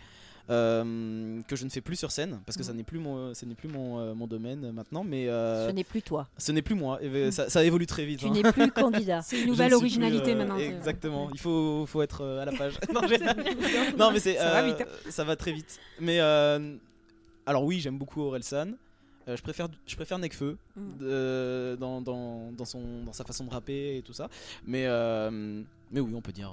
euh, 0.50 1.40
que 1.46 1.56
je 1.56 1.64
ne 1.64 1.70
fais 1.70 1.80
plus 1.80 1.96
sur 1.96 2.10
scène 2.10 2.40
parce 2.46 2.56
que 2.56 2.62
ça 2.64 2.72
Mhm. 2.72 2.76
n'est 2.78 2.84
plus 2.84 2.98
mon 2.98 3.34
ce 3.34 3.44
n'est 3.44 3.54
plus 3.54 3.68
mon, 3.68 3.98
euh, 3.98 4.14
mon 4.14 4.26
domaine 4.26 4.64
euh, 4.64 4.72
maintenant. 4.72 5.04
Mais 5.04 5.28
euh, 5.28 5.68
Ce 5.68 5.72
n'est 5.72 5.84
plus 5.84 6.02
toi. 6.02 6.26
ce 6.38 6.52
n'est 6.52 6.62
plus 6.62 6.74
moi. 6.74 6.98
Et, 7.02 7.06
euh, 7.08 7.24
Mhm. 7.26 7.30
ça, 7.32 7.50
ça 7.50 7.64
évolue 7.64 7.86
très 7.86 8.04
vite. 8.06 8.20
Tu 8.20 8.26
hein. 8.26 8.30
n'es 8.30 8.42
plus 8.52 8.70
candidat. 8.70 9.20
C'est 9.22 9.40
une 9.42 9.48
nouvelle 9.48 9.68
plus, 9.68 9.76
originalité 9.76 10.32
euh, 10.32 10.36
maintenant. 10.36 10.56
Exactement. 10.58 11.28
Il 11.32 11.38
faut, 11.40 11.84
faut 11.86 12.02
être 12.02 12.22
euh, 12.22 12.40
à 12.42 12.44
la 12.46 12.52
page. 12.52 12.78
non, 12.94 13.02
j'ai- 13.08 13.18
non, 13.98 14.10
mais 14.12 14.20
c'est 14.20 14.36
Ça 14.36 14.50
va 14.62 14.68
euh, 14.68 14.74
ça 15.10 15.24
va 15.24 15.36
très 15.36 15.52
vite. 15.52 15.78
Mais 16.00 16.18
euh, 16.20 16.76
alors 17.46 17.64
oui, 17.64 17.80
j'aime 17.80 17.98
beaucoup 17.98 18.22
Orelsan. 18.22 18.72
Euh, 19.28 19.36
je 19.36 19.42
préfère 19.42 19.68
je 19.86 19.94
préfère 19.96 20.18
Nekfeu 20.18 20.56
Mm. 20.76 21.76
dans, 21.76 22.00
dans, 22.00 22.52
dans 22.52 22.64
son 22.64 23.02
dans 23.04 23.12
sa 23.12 23.24
façon 23.24 23.44
de 23.44 23.50
rapper 23.50 23.98
et 23.98 24.02
tout 24.02 24.14
ça. 24.14 24.28
Mais 24.64 24.84
euh, 24.86 25.62
mais 25.90 26.00
oui, 26.00 26.12
on 26.14 26.22
peut 26.22 26.32
dire. 26.32 26.52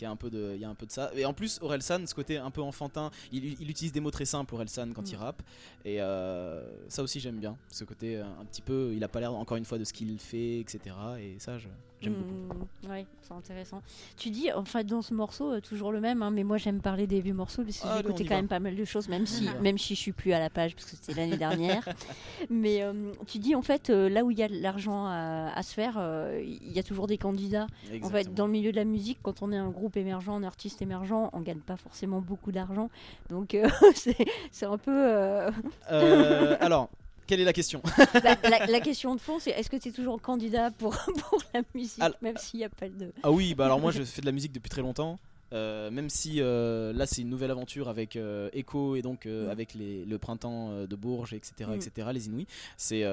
Y 0.00 0.04
a 0.06 0.10
un 0.10 0.16
peu 0.16 0.30
de 0.30 0.52
il 0.54 0.60
y 0.60 0.64
a 0.64 0.68
un 0.70 0.74
peu 0.74 0.86
de 0.86 0.90
ça. 0.90 1.10
Et 1.14 1.24
en 1.26 1.34
plus 1.34 1.58
Orelsan 1.60 2.06
ce 2.06 2.14
côté 2.14 2.38
un 2.38 2.50
peu 2.50 2.62
enfantin 2.62 3.10
il, 3.30 3.44
il 3.60 3.70
utilise 3.70 3.92
des 3.92 4.00
mots 4.00 4.10
très 4.10 4.24
simples 4.24 4.54
Orelsan 4.54 4.92
quand 4.94 5.10
il 5.10 5.16
Mm. 5.16 5.20
rappe. 5.20 5.42
Et 5.84 6.00
euh, 6.00 6.64
ça 6.88 7.02
aussi 7.02 7.20
j'aime 7.20 7.38
bien 7.38 7.56
ce 7.70 7.84
côté 7.84 8.16
euh, 8.16 8.24
un 8.40 8.44
petit 8.46 8.62
peu 8.62 8.92
il 8.94 9.04
a 9.04 9.08
pas 9.08 9.20
l'air 9.20 9.34
encore 9.34 9.56
une 9.58 9.64
fois 9.66 9.78
de 9.78 9.84
ce 9.84 9.92
qu'il 9.92 10.18
fait 10.18 10.58
etc 10.60 10.96
et 11.20 11.38
ça 11.38 11.58
je- 11.58 11.68
J'aime 12.02 12.14
beaucoup. 12.14 12.66
ouais, 12.90 13.06
c'est 13.22 13.32
intéressant. 13.32 13.80
Tu 14.16 14.30
dis, 14.30 14.52
enfin, 14.52 14.82
dans 14.82 15.02
ce 15.02 15.14
morceau, 15.14 15.52
euh, 15.52 15.60
toujours 15.60 15.92
le 15.92 16.00
même, 16.00 16.22
hein, 16.22 16.30
mais 16.30 16.42
moi 16.44 16.58
j'aime 16.58 16.80
parler 16.80 17.06
des 17.06 17.20
vieux 17.20 17.32
morceaux 17.34 17.62
parce 17.62 17.78
que 17.78 17.86
Allez, 17.86 18.02
j'ai 18.02 18.08
écouté 18.08 18.24
quand 18.24 18.34
même 18.34 18.48
pas 18.48 18.58
mal 18.60 18.74
de 18.76 18.84
choses, 18.84 19.08
même 19.08 19.26
si, 19.26 19.48
même 19.62 19.78
si 19.78 19.94
je 19.94 20.00
suis 20.00 20.12
plus 20.12 20.32
à 20.32 20.38
la 20.38 20.50
page 20.50 20.74
parce 20.74 20.90
que 20.90 20.96
c'était 20.96 21.14
l'année 21.20 21.36
dernière. 21.36 21.88
mais 22.50 22.82
euh, 22.82 23.12
tu 23.26 23.38
dis, 23.38 23.54
en 23.54 23.62
fait, 23.62 23.90
euh, 23.90 24.08
là 24.08 24.24
où 24.24 24.30
il 24.30 24.38
y 24.38 24.42
a 24.42 24.48
de 24.48 24.60
l'argent 24.60 25.06
à, 25.06 25.52
à 25.54 25.62
se 25.62 25.72
faire, 25.74 25.94
euh, 25.98 26.42
il 26.44 26.72
y 26.72 26.78
a 26.78 26.82
toujours 26.82 27.06
des 27.06 27.18
candidats. 27.18 27.64
En 27.64 27.88
fait, 27.88 27.94
Exactement. 27.96 28.34
dans 28.34 28.46
le 28.46 28.52
milieu 28.52 28.72
de 28.72 28.76
la 28.76 28.84
musique, 28.84 29.18
quand 29.22 29.42
on 29.42 29.52
est 29.52 29.56
un 29.56 29.70
groupe 29.70 29.96
émergent, 29.96 30.30
un 30.30 30.42
artiste 30.42 30.82
émergent, 30.82 31.30
on 31.32 31.40
gagne 31.40 31.60
pas 31.60 31.76
forcément 31.76 32.20
beaucoup 32.20 32.52
d'argent. 32.52 32.90
Donc, 33.30 33.56
c'est 33.94 34.16
c'est 34.50 34.66
un 34.66 34.78
peu. 34.78 35.50
alors, 35.88 36.90
quelle 37.26 37.40
est 37.40 37.44
la 37.44 37.52
question? 37.52 37.82
La, 38.22 38.36
la- 38.48 38.66
la 38.66 38.80
question 38.80 39.14
de 39.14 39.20
fond, 39.20 39.38
c'est 39.38 39.50
est-ce 39.50 39.70
que 39.70 39.76
tu 39.76 39.88
es 39.88 39.92
toujours 39.92 40.20
candidat 40.20 40.70
pour, 40.70 40.96
pour 41.30 41.38
la 41.54 41.62
musique, 41.74 42.00
Alors- 42.02 42.16
même 42.22 42.36
s'il 42.36 42.58
n'y 42.60 42.64
a 42.64 42.68
pas 42.68 42.88
de. 42.88 43.12
Ah 43.22 43.30
oui, 43.30 43.54
bah 43.54 43.66
alors 43.66 43.80
moi 43.80 43.90
je 43.92 44.02
fais 44.04 44.20
de 44.20 44.26
la 44.26 44.32
musique 44.32 44.52
depuis 44.52 44.70
très 44.70 44.82
longtemps. 44.82 45.18
Euh, 45.54 45.90
même 45.90 46.08
si 46.08 46.36
euh, 46.40 46.94
là 46.94 47.04
c'est 47.04 47.20
une 47.20 47.28
nouvelle 47.28 47.50
aventure 47.50 47.90
avec 47.90 48.16
euh, 48.16 48.48
Echo 48.54 48.96
et 48.96 49.02
donc 49.02 49.26
euh, 49.26 49.48
Mm. 49.48 49.50
avec 49.50 49.74
les, 49.74 50.04
le 50.06 50.16
printemps 50.18 50.70
de 50.86 50.96
Bourges, 50.96 51.34
etc., 51.34 51.52
Mm. 51.68 51.74
etc., 51.74 52.08
les 52.14 52.26
Inouïs, 52.26 52.46
c'est 52.78 53.04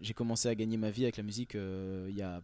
j'ai 0.00 0.14
commencé 0.14 0.48
à 0.48 0.54
gagner 0.54 0.78
ma 0.78 0.90
vie 0.90 1.02
avec 1.04 1.18
la 1.18 1.22
musique 1.22 1.54
il 1.54 2.16
y 2.16 2.22
a 2.22 2.40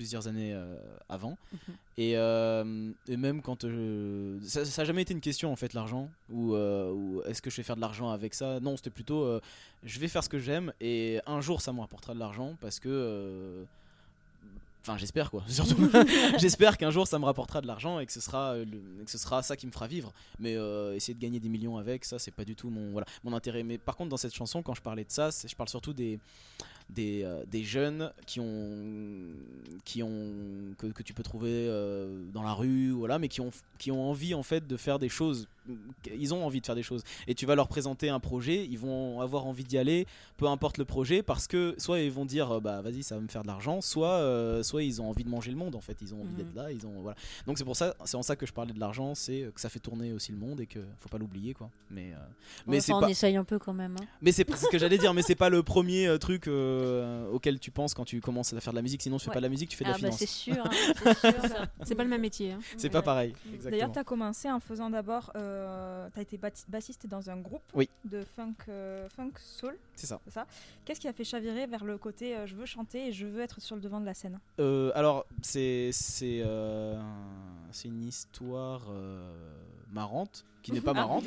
plusieurs 0.00 0.26
années 0.28 0.54
euh, 0.54 0.74
avant. 1.10 1.36
Mhm. 1.52 1.74
Et, 1.98 2.16
euh, 2.16 2.90
et 3.06 3.18
même 3.18 3.42
quand 3.42 3.68
je... 3.68 4.38
ça, 4.42 4.64
ça 4.64 4.80
a 4.80 4.84
jamais 4.86 5.02
été 5.02 5.12
une 5.12 5.20
question 5.20 5.52
en 5.52 5.56
fait 5.56 5.74
l'argent 5.74 6.08
ou, 6.32 6.54
euh, 6.54 6.90
ou 6.90 7.20
est-ce 7.26 7.42
que 7.42 7.50
je 7.50 7.56
vais 7.58 7.62
faire 7.62 7.76
de 7.76 7.82
l'argent 7.82 8.08
avec 8.10 8.32
ça? 8.32 8.60
Non, 8.60 8.78
c'était 8.78 8.88
plutôt 8.88 9.22
euh, 9.24 9.40
je 9.84 10.00
vais 10.00 10.08
faire 10.08 10.24
ce 10.24 10.30
que 10.30 10.38
j'aime 10.38 10.72
et 10.80 11.20
un 11.26 11.42
jour 11.42 11.60
ça 11.60 11.74
me 11.74 11.80
rapportera 11.80 12.14
de 12.14 12.18
l'argent 12.18 12.56
parce 12.62 12.80
que 12.80 12.88
euh, 12.88 13.64
Enfin, 14.82 14.96
j'espère 14.96 15.30
quoi. 15.30 15.44
Surtout, 15.48 15.90
j'espère 16.38 16.78
qu'un 16.78 16.90
jour 16.90 17.06
ça 17.06 17.18
me 17.18 17.26
rapportera 17.26 17.60
de 17.60 17.66
l'argent 17.66 18.00
et 18.00 18.06
que 18.06 18.12
ce 18.12 18.20
sera, 18.22 18.54
euh, 18.54 18.64
le- 18.64 19.04
que 19.04 19.10
ce 19.10 19.18
sera 19.18 19.42
ça 19.42 19.54
qui 19.54 19.66
me 19.66 19.72
fera 19.72 19.86
vivre. 19.86 20.10
Mais 20.38 20.56
euh, 20.56 20.96
essayer 20.96 21.12
de 21.12 21.20
gagner 21.20 21.38
des 21.38 21.50
millions 21.50 21.76
avec, 21.76 22.06
ça, 22.06 22.18
c'est 22.18 22.30
pas 22.30 22.46
du 22.46 22.54
tout 22.56 22.70
mon, 22.70 22.90
voilà, 22.92 23.06
mon 23.22 23.34
intérêt. 23.34 23.62
Mais 23.62 23.76
par 23.76 23.94
contre, 23.94 24.08
dans 24.08 24.16
cette 24.16 24.34
chanson, 24.34 24.62
quand 24.62 24.72
je 24.74 24.80
parlais 24.80 25.04
de 25.04 25.10
ça, 25.10 25.28
je 25.46 25.54
parle 25.54 25.68
surtout 25.68 25.92
des, 25.92 26.18
des, 26.94 27.22
euh, 27.24 27.42
des 27.50 27.62
jeunes 27.64 28.10
qui 28.26 28.40
ont, 28.40 29.26
qui 29.84 30.02
ont 30.02 30.32
que, 30.78 30.86
que 30.88 31.02
tu 31.02 31.14
peux 31.14 31.22
trouver 31.22 31.50
euh, 31.50 32.22
dans 32.32 32.42
la 32.42 32.52
rue, 32.52 32.90
voilà, 32.90 33.18
mais 33.18 33.28
qui 33.28 33.40
ont, 33.40 33.50
qui 33.78 33.90
ont 33.90 34.02
envie 34.10 34.34
en 34.34 34.42
fait 34.42 34.66
de 34.66 34.76
faire 34.76 34.98
des 34.98 35.08
choses. 35.08 35.48
Ils 36.18 36.34
ont 36.34 36.44
envie 36.44 36.60
de 36.60 36.66
faire 36.66 36.74
des 36.74 36.82
choses. 36.82 37.04
Et 37.28 37.34
tu 37.34 37.46
vas 37.46 37.54
leur 37.54 37.68
présenter 37.68 38.08
un 38.08 38.18
projet, 38.18 38.66
ils 38.68 38.78
vont 38.78 39.20
avoir 39.20 39.46
envie 39.46 39.62
d'y 39.62 39.78
aller, 39.78 40.06
peu 40.36 40.46
importe 40.46 40.78
le 40.78 40.84
projet, 40.84 41.22
parce 41.22 41.46
que 41.46 41.74
soit 41.78 42.00
ils 42.00 42.10
vont 42.10 42.24
dire 42.24 42.50
euh, 42.50 42.60
bah 42.60 42.80
vas-y 42.80 43.02
ça 43.04 43.14
va 43.14 43.20
me 43.20 43.28
faire 43.28 43.42
de 43.42 43.46
l'argent, 43.46 43.80
soit 43.80 44.20
soit 44.64 44.82
ils 44.82 45.00
ont 45.00 45.08
envie 45.08 45.22
de 45.22 45.28
manger 45.28 45.50
le 45.50 45.56
monde 45.56 45.76
en 45.76 45.80
fait, 45.80 45.96
ils 46.02 46.12
ont 46.14 46.22
envie 46.22 46.34
d'être 46.34 46.54
là, 46.56 46.72
ils 46.72 46.86
ont 46.86 47.00
voilà. 47.02 47.16
Donc 47.46 47.58
c'est 47.58 47.64
pour 47.64 47.76
ça, 47.76 47.94
c'est 48.04 48.16
en 48.16 48.22
ça 48.22 48.34
que 48.36 48.46
je 48.46 48.52
parlais 48.52 48.72
de 48.72 48.80
l'argent, 48.80 49.14
c'est 49.14 49.50
que 49.54 49.60
ça 49.60 49.68
fait 49.68 49.78
tourner 49.78 50.12
aussi 50.12 50.32
le 50.32 50.38
monde 50.38 50.60
et 50.60 50.66
que 50.66 50.80
faut 50.98 51.08
pas 51.08 51.18
l'oublier 51.18 51.54
quoi. 51.54 51.70
Mais 51.90 52.12
mais 52.66 52.80
c'est 52.80 52.92
on 52.92 53.00
pas 53.00 53.10
essaye 53.10 53.36
un 53.36 53.44
peu 53.44 53.58
quand 53.58 53.72
même. 53.74 53.96
hein. 54.00 54.04
mais 54.22 54.32
c'est 54.32 54.50
ce 54.50 54.66
que 54.66 54.78
j'allais 54.78 54.98
dire, 54.98 55.14
mais 55.14 55.22
c'est 55.22 55.34
pas 55.36 55.50
le 55.50 55.62
premier 55.62 56.16
truc 56.18 56.48
euh, 56.48 56.79
auquel 57.32 57.58
tu 57.60 57.70
penses 57.70 57.94
quand 57.94 58.04
tu 58.04 58.20
commences 58.20 58.52
à 58.52 58.60
faire 58.60 58.72
de 58.72 58.76
la 58.78 58.82
musique. 58.82 59.02
Sinon, 59.02 59.16
tu 59.18 59.24
fais 59.24 59.30
Ouais. 59.30 59.34
pas 59.34 59.40
de 59.40 59.44
la 59.44 59.48
musique, 59.50 59.68
tu 59.70 59.76
fais 59.76 59.84
de 59.84 59.90
la 59.90 59.94
Ah, 59.96 59.98
bah 60.00 60.06
finance. 60.10 60.18
c'est 60.18 60.26
sûr. 60.26 60.64
hein, 60.64 60.70
c'est 61.84 61.94
pas 61.94 62.04
le 62.04 62.10
même 62.10 62.20
métier. 62.20 62.52
hein. 62.52 62.58
c'est 62.76 62.90
pas 62.90 63.02
pareil. 63.02 63.32
D'ailleurs, 63.44 63.54
Exactement. 63.54 63.90
tu 63.92 63.98
as 63.98 64.04
commencé 64.04 64.50
en 64.50 64.60
faisant 64.60 64.90
d'abord. 64.90 65.32
Euh, 65.36 66.08
tu 66.14 66.18
as 66.18 66.22
été 66.22 66.38
bassiste 66.68 67.06
dans 67.06 67.30
un 67.30 67.36
groupe 67.38 67.62
Oui. 67.74 67.88
de 68.04 68.22
funk, 68.36 68.54
euh, 68.68 69.08
funk 69.10 69.32
soul. 69.38 69.76
C'est 69.96 70.06
ça. 70.06 70.20
Ça. 70.28 70.46
Qu'est-ce 70.84 71.00
qui 71.00 71.08
a 71.08 71.12
fait 71.12 71.24
chavirer 71.24 71.66
vers 71.66 71.84
le 71.84 71.98
côté 71.98 72.34
euh, 72.36 72.46
je 72.46 72.54
veux 72.54 72.66
chanter 72.66 73.08
et 73.08 73.12
je 73.12 73.26
veux 73.26 73.40
être 73.42 73.60
sur 73.60 73.76
le 73.76 73.82
devant 73.82 74.00
de 74.00 74.06
la 74.06 74.14
scène? 74.14 74.38
Euh, 74.58 74.90
alors, 74.94 75.26
c'est 75.42 75.90
c'est 77.72 77.88
une 77.88 78.02
histoire 78.04 78.82
euh, 78.90 79.32
marrante 79.92 80.44
qui 80.62 80.72
n'est 80.72 80.80
pas 80.82 80.92
marrante. 80.92 81.24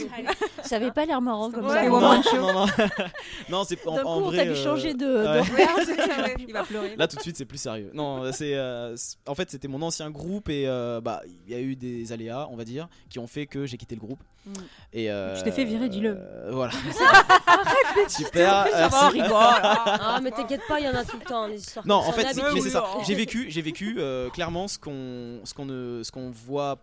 Ça 0.63 0.75
avait 0.75 0.91
pas 0.91 1.05
l'air 1.05 1.19
marrant 1.21 1.49
comme 1.51 1.65
Ouais, 1.65 1.73
ça. 1.73 1.89
non, 1.89 1.95
Woman 1.95 2.21
non, 2.35 2.53
non, 2.53 2.65
non, 3.49 3.63
c'est 3.63 3.87
en, 3.87 4.21
vrai. 4.21 4.37
t'as 4.37 4.43
dû 4.45 4.51
euh, 4.51 4.63
changer 4.63 4.93
de. 4.93 5.05
ouais. 5.05 5.41
de- 5.41 5.53
Ouais, 5.55 5.67
c'est 5.85 5.95
ça, 5.95 6.21
ouais. 6.23 6.35
Il 6.47 6.53
va 6.53 6.63
pleurer. 6.63 6.95
Là 6.95 7.07
tout 7.07 7.15
de 7.17 7.21
suite 7.21 7.35
c'est 7.37 7.45
plus 7.45 7.57
sérieux. 7.57 7.89
Non, 7.93 8.31
c'est 8.31 8.55
euh, 8.55 8.95
en 9.27 9.33
fait 9.35 9.49
c'était 9.49 9.67
mon 9.67 9.81
ancien 9.81 10.11
groupe 10.11 10.49
et 10.49 10.67
euh, 10.67 11.01
bah 11.01 11.21
il 11.47 11.51
y 11.51 11.55
a 11.55 11.59
eu 11.61 11.75
des 11.75 12.11
aléas 12.11 12.47
on 12.51 12.55
va 12.55 12.63
dire 12.63 12.87
qui 13.09 13.17
ont 13.19 13.27
fait 13.27 13.47
que 13.47 13.65
j'ai 13.65 13.77
quitté 13.77 13.95
le 13.95 14.01
groupe. 14.01 14.23
Mm. 14.45 14.51
Et 14.93 15.09
euh, 15.11 15.35
Tu 15.37 15.43
t'es 15.43 15.51
fait 15.51 15.63
virer, 15.63 15.87
dis-le. 15.89 16.17
euh, 16.19 16.49
voilà. 16.51 16.73
Super. 18.07 18.67
Ça 18.89 19.07
rigole. 19.09 19.29
Ah, 19.33 20.19
mais 20.21 20.31
t'inquiète 20.31 20.61
pas, 20.67 20.79
il 20.79 20.85
y 20.85 20.89
en 20.89 20.95
a 20.95 21.03
tout 21.03 21.17
le 21.17 21.25
temps, 21.25 21.47
des 21.47 21.55
histoires 21.59 21.85
Non, 21.87 21.99
comme 22.01 22.09
en 22.09 22.11
ça, 22.11 22.17
fait, 22.17 22.21
c'est- 22.33 22.41
habitué. 22.41 22.53
mais 22.55 22.61
c'est 22.61 22.69
ça. 22.69 22.85
J'ai 23.05 23.15
vécu, 23.15 23.45
j'ai 23.49 23.61
vécu 23.61 23.95
euh, 23.99 24.29
clairement 24.29 24.67
ce 24.67 24.77
qu'on, 24.77 25.39
ce 25.45 25.53
qu'on 25.53 25.65
ne, 25.65 26.03
ce 26.03 26.11
qu'on 26.11 26.29
voit. 26.31 26.77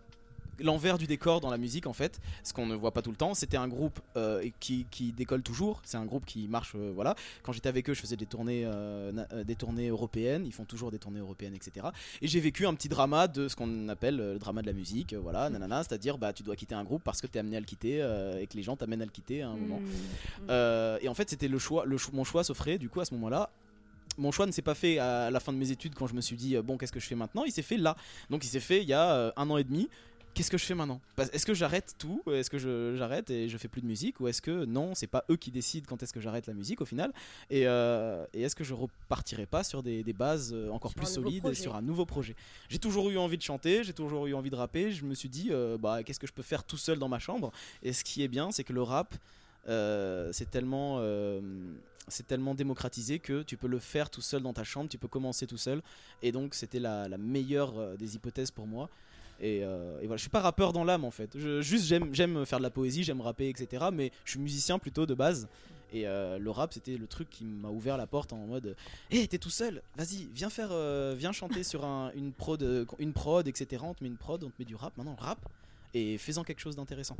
L'envers 0.61 0.97
du 0.97 1.07
décor 1.07 1.41
dans 1.41 1.49
la 1.49 1.57
musique, 1.57 1.87
en 1.87 1.93
fait, 1.93 2.19
ce 2.43 2.53
qu'on 2.53 2.65
ne 2.65 2.75
voit 2.75 2.91
pas 2.91 3.01
tout 3.01 3.11
le 3.11 3.17
temps, 3.17 3.33
c'était 3.33 3.57
un 3.57 3.67
groupe 3.67 3.99
euh, 4.17 4.47
qui, 4.59 4.85
qui 4.91 5.11
décolle 5.11 5.43
toujours. 5.43 5.81
C'est 5.83 5.97
un 5.97 6.05
groupe 6.05 6.25
qui 6.25 6.47
marche, 6.47 6.73
euh, 6.75 6.91
voilà. 6.93 7.15
Quand 7.43 7.51
j'étais 7.51 7.69
avec 7.69 7.89
eux, 7.89 7.93
je 7.93 8.01
faisais 8.01 8.17
des 8.17 8.25
tournées, 8.25 8.63
euh, 8.65 9.43
des 9.43 9.55
tournées 9.55 9.89
européennes. 9.89 10.45
Ils 10.45 10.53
font 10.53 10.65
toujours 10.65 10.91
des 10.91 10.99
tournées 10.99 11.19
européennes, 11.19 11.55
etc. 11.55 11.87
Et 12.21 12.27
j'ai 12.27 12.39
vécu 12.39 12.65
un 12.65 12.73
petit 12.73 12.89
drama 12.89 13.27
de 13.27 13.47
ce 13.47 13.55
qu'on 13.55 13.89
appelle 13.89 14.17
le 14.17 14.39
drama 14.39 14.61
de 14.61 14.67
la 14.67 14.73
musique, 14.73 15.13
voilà, 15.13 15.49
nanana. 15.49 15.83
C'est-à-dire, 15.83 16.17
bah, 16.17 16.33
tu 16.33 16.43
dois 16.43 16.55
quitter 16.55 16.75
un 16.75 16.83
groupe 16.83 17.03
parce 17.03 17.21
que 17.21 17.27
t'es 17.27 17.39
amené 17.39 17.57
à 17.57 17.59
le 17.59 17.65
quitter 17.65 17.97
et 18.39 18.47
que 18.47 18.55
les 18.55 18.63
gens 18.63 18.75
t'amènent 18.75 19.01
à 19.01 19.05
le 19.05 19.11
quitter 19.11 19.41
à 19.41 19.49
un 19.49 19.55
moment. 19.55 19.81
Euh, 20.49 20.97
et 21.01 21.07
en 21.07 21.13
fait, 21.13 21.29
c'était 21.29 21.47
le 21.47 21.59
choix, 21.59 21.85
le 21.85 21.97
mon 22.13 22.23
choix 22.23 22.43
s'offrait 22.43 22.77
du 22.77 22.89
coup 22.89 22.99
à 23.01 23.05
ce 23.05 23.13
moment-là. 23.15 23.49
Mon 24.17 24.31
choix 24.31 24.45
ne 24.45 24.51
s'est 24.51 24.61
pas 24.61 24.75
fait 24.75 24.99
à 24.99 25.31
la 25.31 25.39
fin 25.39 25.53
de 25.53 25.57
mes 25.57 25.71
études 25.71 25.95
quand 25.95 26.07
je 26.07 26.13
me 26.13 26.21
suis 26.21 26.35
dit 26.35 26.57
bon 26.57 26.77
qu'est-ce 26.77 26.91
que 26.91 26.99
je 26.99 27.07
fais 27.07 27.15
maintenant? 27.15 27.43
Il 27.45 27.51
s'est 27.51 27.61
fait 27.61 27.77
là. 27.77 27.95
Donc 28.29 28.43
il 28.43 28.47
s'est 28.47 28.59
fait 28.59 28.81
il 28.81 28.89
y 28.89 28.93
a 28.93 29.33
un 29.35 29.49
an 29.49 29.57
et 29.57 29.63
demi. 29.63 29.89
Qu'est-ce 30.33 30.49
que 30.49 30.57
je 30.57 30.65
fais 30.65 30.75
maintenant 30.75 31.01
Est-ce 31.33 31.45
que 31.45 31.53
j'arrête 31.53 31.95
tout 31.97 32.23
Est-ce 32.31 32.49
que 32.49 32.57
j'arrête 32.97 33.29
et 33.29 33.49
je 33.49 33.57
fais 33.57 33.67
plus 33.67 33.81
de 33.81 33.85
musique 33.87 34.19
Ou 34.19 34.27
est-ce 34.27 34.41
que 34.41 34.65
non, 34.65 34.95
c'est 34.95 35.07
pas 35.07 35.25
eux 35.29 35.35
qui 35.35 35.51
décident 35.51 35.85
quand 35.89 36.01
est-ce 36.03 36.13
que 36.13 36.21
j'arrête 36.21 36.47
la 36.47 36.53
musique 36.53 36.79
au 36.81 36.85
final 36.85 37.11
Et, 37.49 37.67
euh, 37.67 38.25
et 38.33 38.43
est-ce 38.43 38.55
que 38.55 38.63
je 38.63 38.73
repartirai 38.73 39.45
pas 39.45 39.63
sur 39.63 39.83
des, 39.83 40.03
des 40.03 40.13
bases 40.13 40.51
euh, 40.53 40.69
encore 40.69 40.91
Sur 40.91 41.01
plus 41.01 41.07
solides 41.09 41.37
et 41.37 41.41
projet. 41.41 41.61
sur 41.61 41.75
un 41.75 41.81
nouveau 41.81 42.05
projet? 42.05 42.35
J'ai 42.69 42.79
toujours 42.79 43.09
eu 43.09 43.17
envie 43.17 43.37
de 43.37 43.41
chanter, 43.43 43.83
j'ai 43.83 43.93
toujours 43.93 44.25
eu 44.27 44.33
envie 44.33 44.49
de 44.49 44.55
rapper. 44.55 44.91
Je 44.91 45.03
me 45.03 45.13
suis 45.15 45.29
dit 45.29 45.49
euh, 45.51 45.77
bah 45.77 46.01
qu'est-ce 46.03 46.19
que 46.19 46.27
je 46.27 46.33
peux 46.33 46.43
faire 46.43 46.63
tout 46.63 46.77
seul 46.77 46.97
dans 46.97 47.09
ma 47.09 47.19
chambre? 47.19 47.51
Et 47.83 47.91
ce 47.91 48.03
qui 48.03 48.23
est 48.23 48.29
bien, 48.29 48.51
c'est 48.51 48.63
que 48.63 48.73
le 48.73 48.83
rap 48.83 49.13
euh, 49.67 50.29
c'est 50.31 50.49
tellement 50.49 51.01
c'est 52.07 52.25
tellement 52.25 52.55
démocratisé 52.55 53.19
que 53.19 53.43
tu 53.43 53.57
peux 53.57 53.67
le 53.67 53.79
faire 53.79 54.09
tout 54.09 54.21
seul 54.21 54.41
dans 54.41 54.53
ta 54.53 54.63
chambre, 54.63 54.89
tu 54.89 54.97
peux 54.97 55.07
commencer 55.07 55.45
tout 55.45 55.57
seul 55.57 55.81
et 56.23 56.31
donc 56.31 56.55
c'était 56.55 56.79
la, 56.79 57.07
la 57.07 57.17
meilleure 57.17 57.95
des 57.97 58.15
hypothèses 58.15 58.49
pour 58.51 58.65
moi. 58.65 58.89
Et, 59.41 59.61
euh, 59.63 59.99
et 60.01 60.05
voilà, 60.05 60.17
je 60.17 60.21
suis 60.21 60.29
pas 60.29 60.39
rappeur 60.39 60.71
dans 60.71 60.83
l'âme 60.83 61.03
en 61.03 61.11
fait. 61.11 61.35
Juste 61.61 61.85
j'aime 62.13 62.45
faire 62.45 62.59
de 62.59 62.63
la 62.63 62.69
poésie, 62.69 63.03
j'aime 63.03 63.21
rapper, 63.21 63.49
etc. 63.49 63.85
Mais 63.91 64.11
je 64.23 64.31
suis 64.31 64.39
musicien 64.39 64.77
plutôt 64.79 65.05
de 65.05 65.13
base. 65.15 65.47
Et 65.93 66.07
euh, 66.07 66.37
le 66.39 66.49
rap, 66.51 66.71
c'était 66.73 66.95
le 66.95 67.05
truc 67.05 67.29
qui 67.29 67.43
m'a 67.43 67.67
ouvert 67.67 67.97
la 67.97 68.07
porte 68.07 68.31
en 68.31 68.37
mode 68.47 68.77
Hé, 69.09 69.27
t'es 69.27 69.37
tout 69.39 69.49
seul, 69.49 69.81
vas-y, 69.97 70.29
viens 70.33 70.49
faire, 70.49 70.69
euh, 70.71 71.13
viens 71.17 71.33
chanter 71.33 71.63
sur 71.63 71.83
un- 71.83 72.11
une, 72.15 72.31
prod, 72.31 72.87
une 72.97 73.11
prod, 73.11 73.45
etc. 73.45 73.83
On 73.85 73.93
te 73.93 74.01
met 74.01 74.09
une 74.09 74.15
prod, 74.15 74.41
on 74.43 74.47
te 74.49 74.53
met 74.57 74.63
du 74.63 74.75
rap, 74.75 74.95
maintenant 74.95 75.17
rap, 75.19 75.39
et 75.93 76.17
fais-en 76.17 76.43
quelque 76.43 76.59
chose 76.61 76.75
d'intéressant. 76.75 77.17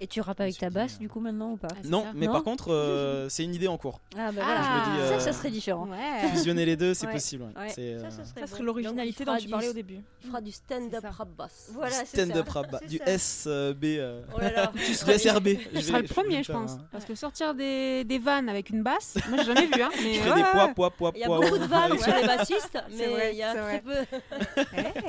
Et 0.00 0.06
tu 0.06 0.20
rappes 0.20 0.40
avec 0.40 0.56
ta 0.58 0.70
basse 0.70 0.98
du 0.98 1.08
coup 1.08 1.20
maintenant 1.20 1.52
ou 1.52 1.56
pas 1.56 1.68
Ah, 1.72 1.76
Non, 1.84 2.04
ça. 2.04 2.12
mais 2.14 2.26
Non 2.26 2.32
par 2.32 2.42
contre, 2.44 2.72
euh, 2.72 3.28
c'est 3.28 3.44
une 3.44 3.54
idée 3.54 3.68
en 3.68 3.76
cours. 3.76 4.00
Ah 4.16 4.32
bah 4.32 4.42
Ah, 4.42 4.44
voilà. 4.44 4.62
je 4.62 4.90
me 4.90 5.02
dis, 5.02 5.08
ça, 5.08 5.14
euh, 5.14 5.18
ça 5.20 5.32
serait 5.32 5.50
différent. 5.50 5.86
Ouais. 5.88 6.28
Fusionner 6.32 6.64
les 6.64 6.76
deux, 6.76 6.94
c'est 6.94 7.06
Ouais. 7.06 7.12
possible. 7.12 7.44
ouais. 7.44 7.62
Ouais. 7.62 7.68
C'est, 7.68 7.98
Ça, 7.98 8.06
euh, 8.06 8.10
ça 8.10 8.24
serait 8.24 8.26
Ça 8.34 8.40
beau. 8.42 8.46
serait 8.46 8.62
l'originalité 8.62 9.24
dont 9.24 9.36
tu 9.36 9.48
parlais 9.48 9.66
du- 9.66 9.70
au 9.70 9.74
début. 9.74 9.98
Il 10.22 10.28
fera 10.28 10.40
du 10.40 10.52
stand-up 10.52 11.04
rap 11.06 11.28
basse. 11.36 11.70
Voilà, 11.74 11.90
du 11.90 12.06
c'est 12.06 12.16
ça. 12.16 12.24
stand-up 12.24 12.48
rap, 12.48 12.76
C'est 12.80 12.88
du. 12.88 12.98
SB. 13.04 13.98
euh, 13.98 14.22
Oh 14.34 14.40
là 14.40 14.50
là. 14.52 14.72
du 14.74 14.82
SRB. 15.18 15.48
Tu 15.74 15.82
seras 15.82 16.00
le 16.00 16.08
premier, 16.08 16.42
je 16.42 16.52
pense. 16.52 16.72
Parce 16.92 17.04
que 17.04 17.14
sortir 17.14 17.54
des, 17.54 18.04
des 18.04 18.18
vannes 18.18 18.48
avec 18.48 18.70
une 18.70 18.82
basse, 18.82 19.16
moi 19.28 19.38
j'ai 19.38 19.44
jamais 19.44 19.66
vu. 19.66 19.82
Hein, 19.82 19.90
mais 20.02 20.14
Je 20.14 20.20
fais 20.20 20.30
ouais, 20.30 20.36
des 20.36 20.42
poids, 20.52 20.68
poids, 20.74 20.90
poids, 20.90 21.12
Il 21.14 21.20
y 21.20 21.24
a 21.24 21.28
beaucoup 21.28 21.58
de 21.58 21.64
vannes 21.66 21.98
sur 21.98 22.14
les 22.14 22.26
bassistes, 22.26 22.78
mais 22.96 23.32
il 23.32 23.38
y 23.38 23.42
a 23.42 23.54
très 23.54 23.80
peu. 23.82 23.92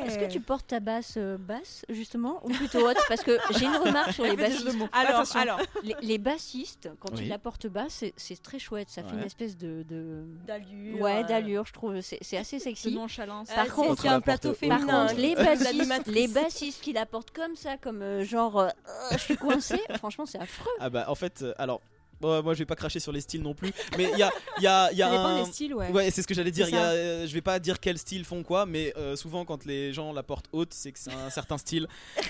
Est-ce 0.05 0.17
que 0.19 0.29
tu 0.31 0.39
portes 0.41 0.67
ta 0.67 0.79
basse 0.79 1.13
euh, 1.17 1.38
basse 1.38 1.86
justement 1.89 2.41
ou 2.45 2.50
plutôt 2.50 2.88
haute 2.88 2.98
Parce 3.07 3.21
que 3.24 3.38
j'ai 3.57 3.65
une 3.65 3.75
remarque 3.75 4.12
sur 4.13 4.24
les 4.24 4.31
de 4.31 4.35
bassistes. 4.38 4.67
Alors, 4.91 5.12
Attention. 5.21 5.39
alors, 5.39 5.59
Les, 5.83 5.95
les 6.01 6.17
bassistes, 6.17 6.89
quand 7.00 7.09
Oui. 7.13 7.24
ils 7.24 7.29
la 7.29 7.38
portent 7.38 7.67
basse, 7.67 8.03
c'est- 8.15 8.41
très 8.41 8.59
chouette. 8.59 8.89
Ça 8.89 9.03
fait 9.03 9.13
une 9.15 9.24
espèce 9.24 9.57
de, 9.57 9.83
de... 9.88 10.24
D'allure. 10.45 11.00
ouais 11.01 11.24
euh, 11.24 11.27
d'allure, 11.27 11.65
je 11.65 11.74
trouve. 11.74 12.00
C'est 12.01 12.38
assez 12.38 12.57
De 12.57 12.62
sexy. 12.63 12.93
nonchalance. 12.93 13.50
euh, 13.51 13.55
Par 13.55 13.65
c'est- 13.65 13.71
contre- 13.71 14.01
c'est 14.01 14.07
un 14.07 14.21
plateau 14.21 14.53
Par 14.53 14.69
Par 14.69 14.79
féminin. 14.79 15.07
contre, 15.07 15.19
les 15.19 15.35
de 15.35 15.43
bassistes, 15.43 16.07
les 16.07 16.27
bassistes 16.27 16.81
qui 16.83 16.93
la 16.93 17.05
portent 17.05 17.31
comme 17.31 17.55
ça, 17.55 17.77
comme 17.77 18.01
euh, 18.01 18.24
genre 18.24 18.59
euh, 18.59 18.69
je 19.12 19.17
suis 19.17 19.38
coincée, 19.38 19.81
franchement 19.97 20.25
c'est 20.25 20.39
affreux. 20.39 20.71
Ah 20.79 20.89
bah 20.89 21.05
en 21.07 21.15
fait, 21.15 21.41
euh, 21.41 21.53
alors, 21.57 21.81
bon, 22.22 22.41
moi 22.43 22.53
je 22.53 22.60
vais 22.60 22.65
pas 22.65 22.75
cracher 22.75 23.00
sur 23.00 23.12
les 23.12 23.22
styles 23.22 23.41
non 23.41 23.53
plus, 23.53 23.72
mais 23.98 24.10
il 24.13 24.17
y 24.19 24.24
a, 24.24 24.31
il 24.57 24.63
y 24.63 24.67
a, 24.67 24.91
il 24.91 24.98
y 24.98 25.01
a 25.01 25.05
ça 25.07 25.12
dépend 25.12 25.25
un... 25.25 25.43
des 25.43 25.51
styles, 25.51 25.74
ouais. 25.74 25.89
Ouais, 25.91 26.12
c'est 26.12 26.22
ce 26.22 26.27
que 26.27 26.34
j'allais 26.34 26.51
dire. 26.51 26.69
Y 26.69 26.75
a, 26.75 26.84
euh, 26.91 27.27
je 27.27 27.34
vais 27.34 27.41
pas 27.41 27.60
dire 27.60 27.79
quels 27.79 27.98
styles 27.98 28.25
font 28.25 28.43
quoi, 28.43 28.65
mais 28.65 28.93
euh, 28.98 29.15
souvent 29.15 29.45
quand 29.45 29.65
les 29.65 29.93
gens 29.93 30.13
la 30.13 30.24
portent 30.24 30.48
haute, 30.51 30.74
c'est 30.74 30.91
que 30.91 31.00
c'est 31.00 31.13
un 31.13 31.29
certain 31.29 31.57
style 31.57 31.88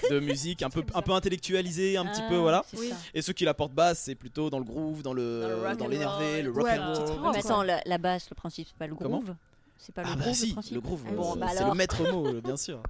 de 0.10 0.20
musique, 0.20 0.62
un 0.64 0.70
peu, 0.70 0.84
un 0.94 1.02
peu 1.02 1.12
intellectualisé, 1.14 1.98
un 1.98 2.06
petit 2.06 2.22
peu, 2.30 2.36
Ah, 2.38 2.42
voilà. 2.42 2.66
Oui. 2.78 2.90
ça. 2.90 2.96
Et 3.14 3.22
ceux 3.22 3.34
qui 3.34 3.46
la 3.46 3.54
portent 3.54 3.74
basse, 3.74 4.00
c'est 4.00 4.16
plutôt 4.16 4.50
dans 4.50 4.60
le 4.60 4.66
groove, 4.66 5.02
dans 5.02 5.10
Dans 5.10 5.14
le 5.14 5.48
le, 5.48 5.56
rock 5.68 5.78
dans 5.78 5.86
and 5.86 5.88
l'énervé, 5.90 6.36
roll. 6.36 6.44
le 6.44 6.52
rock 6.52 6.64
Ouais, 6.64 6.80
and 6.80 6.94
roll. 6.94 6.98
rock. 7.10 7.20
Mais 7.22 7.30
Ouais. 7.30 7.38
attends, 7.40 7.64
la, 7.64 7.82
la 7.86 7.98
basse, 7.98 8.30
le 8.30 8.36
principe 8.36 8.68
c'est 8.68 8.78
pas 8.78 8.88
le 8.88 8.96
Comment 8.96 9.20
groove. 9.20 9.36
C'est 9.78 9.94
pas 9.94 10.02
le 10.04 10.08
Ah 10.12 10.16
bah 10.16 10.22
groove 10.24 10.34
si, 10.36 10.48
le 10.48 10.54
principe. 10.54 10.74
le 10.74 10.82
groove, 10.82 11.04
Ah 11.08 11.12
bon, 11.12 11.36
bah 11.36 11.48
c'est 11.54 11.64
le 11.66 11.74
maître 11.74 12.12
mot, 12.12 12.34
bien 12.42 12.58
sûr. 12.58 12.82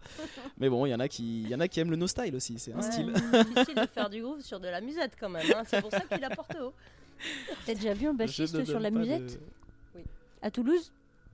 Mais 0.57 0.69
bon, 0.69 0.85
il 0.85 0.89
y 0.91 0.95
en 0.95 0.99
a 0.99 1.07
qui, 1.07 1.41
il 1.43 1.49
y 1.49 1.55
en 1.55 1.59
a 1.59 1.67
qui 1.67 1.79
aiment 1.79 1.89
le 1.91 1.97
no 1.97 2.07
style 2.07 2.35
aussi, 2.35 2.57
c'est 2.57 2.71
un 2.73 2.77
Ouais, 2.77 2.81
style. 2.83 3.13
c'est 3.31 3.47
difficile 3.49 3.75
de 3.75 3.85
faire 3.87 4.09
du 4.09 4.21
groove 4.23 4.41
sur 4.41 4.59
de 4.59 4.67
la 4.67 4.79
musette 4.81 5.13
quand 5.19 5.29
même. 5.29 5.45
hein. 5.55 5.63
C'est 5.67 5.81
pour 5.81 5.91
ça 5.91 5.99
qu'il 6.01 6.19
la 6.21 6.29
porte 6.29 6.55
haut. 6.61 6.73
T'as 7.65 7.73
déjà 7.73 7.93
vu 7.93 8.07
un 8.07 8.13
bassiste 8.13 8.63
sur 8.65 8.79
la 8.79 8.91
de- 8.91 8.97
musette 8.97 9.39
Oui. 9.95 10.01
À 10.41 10.51
Toulouse? 10.51 10.91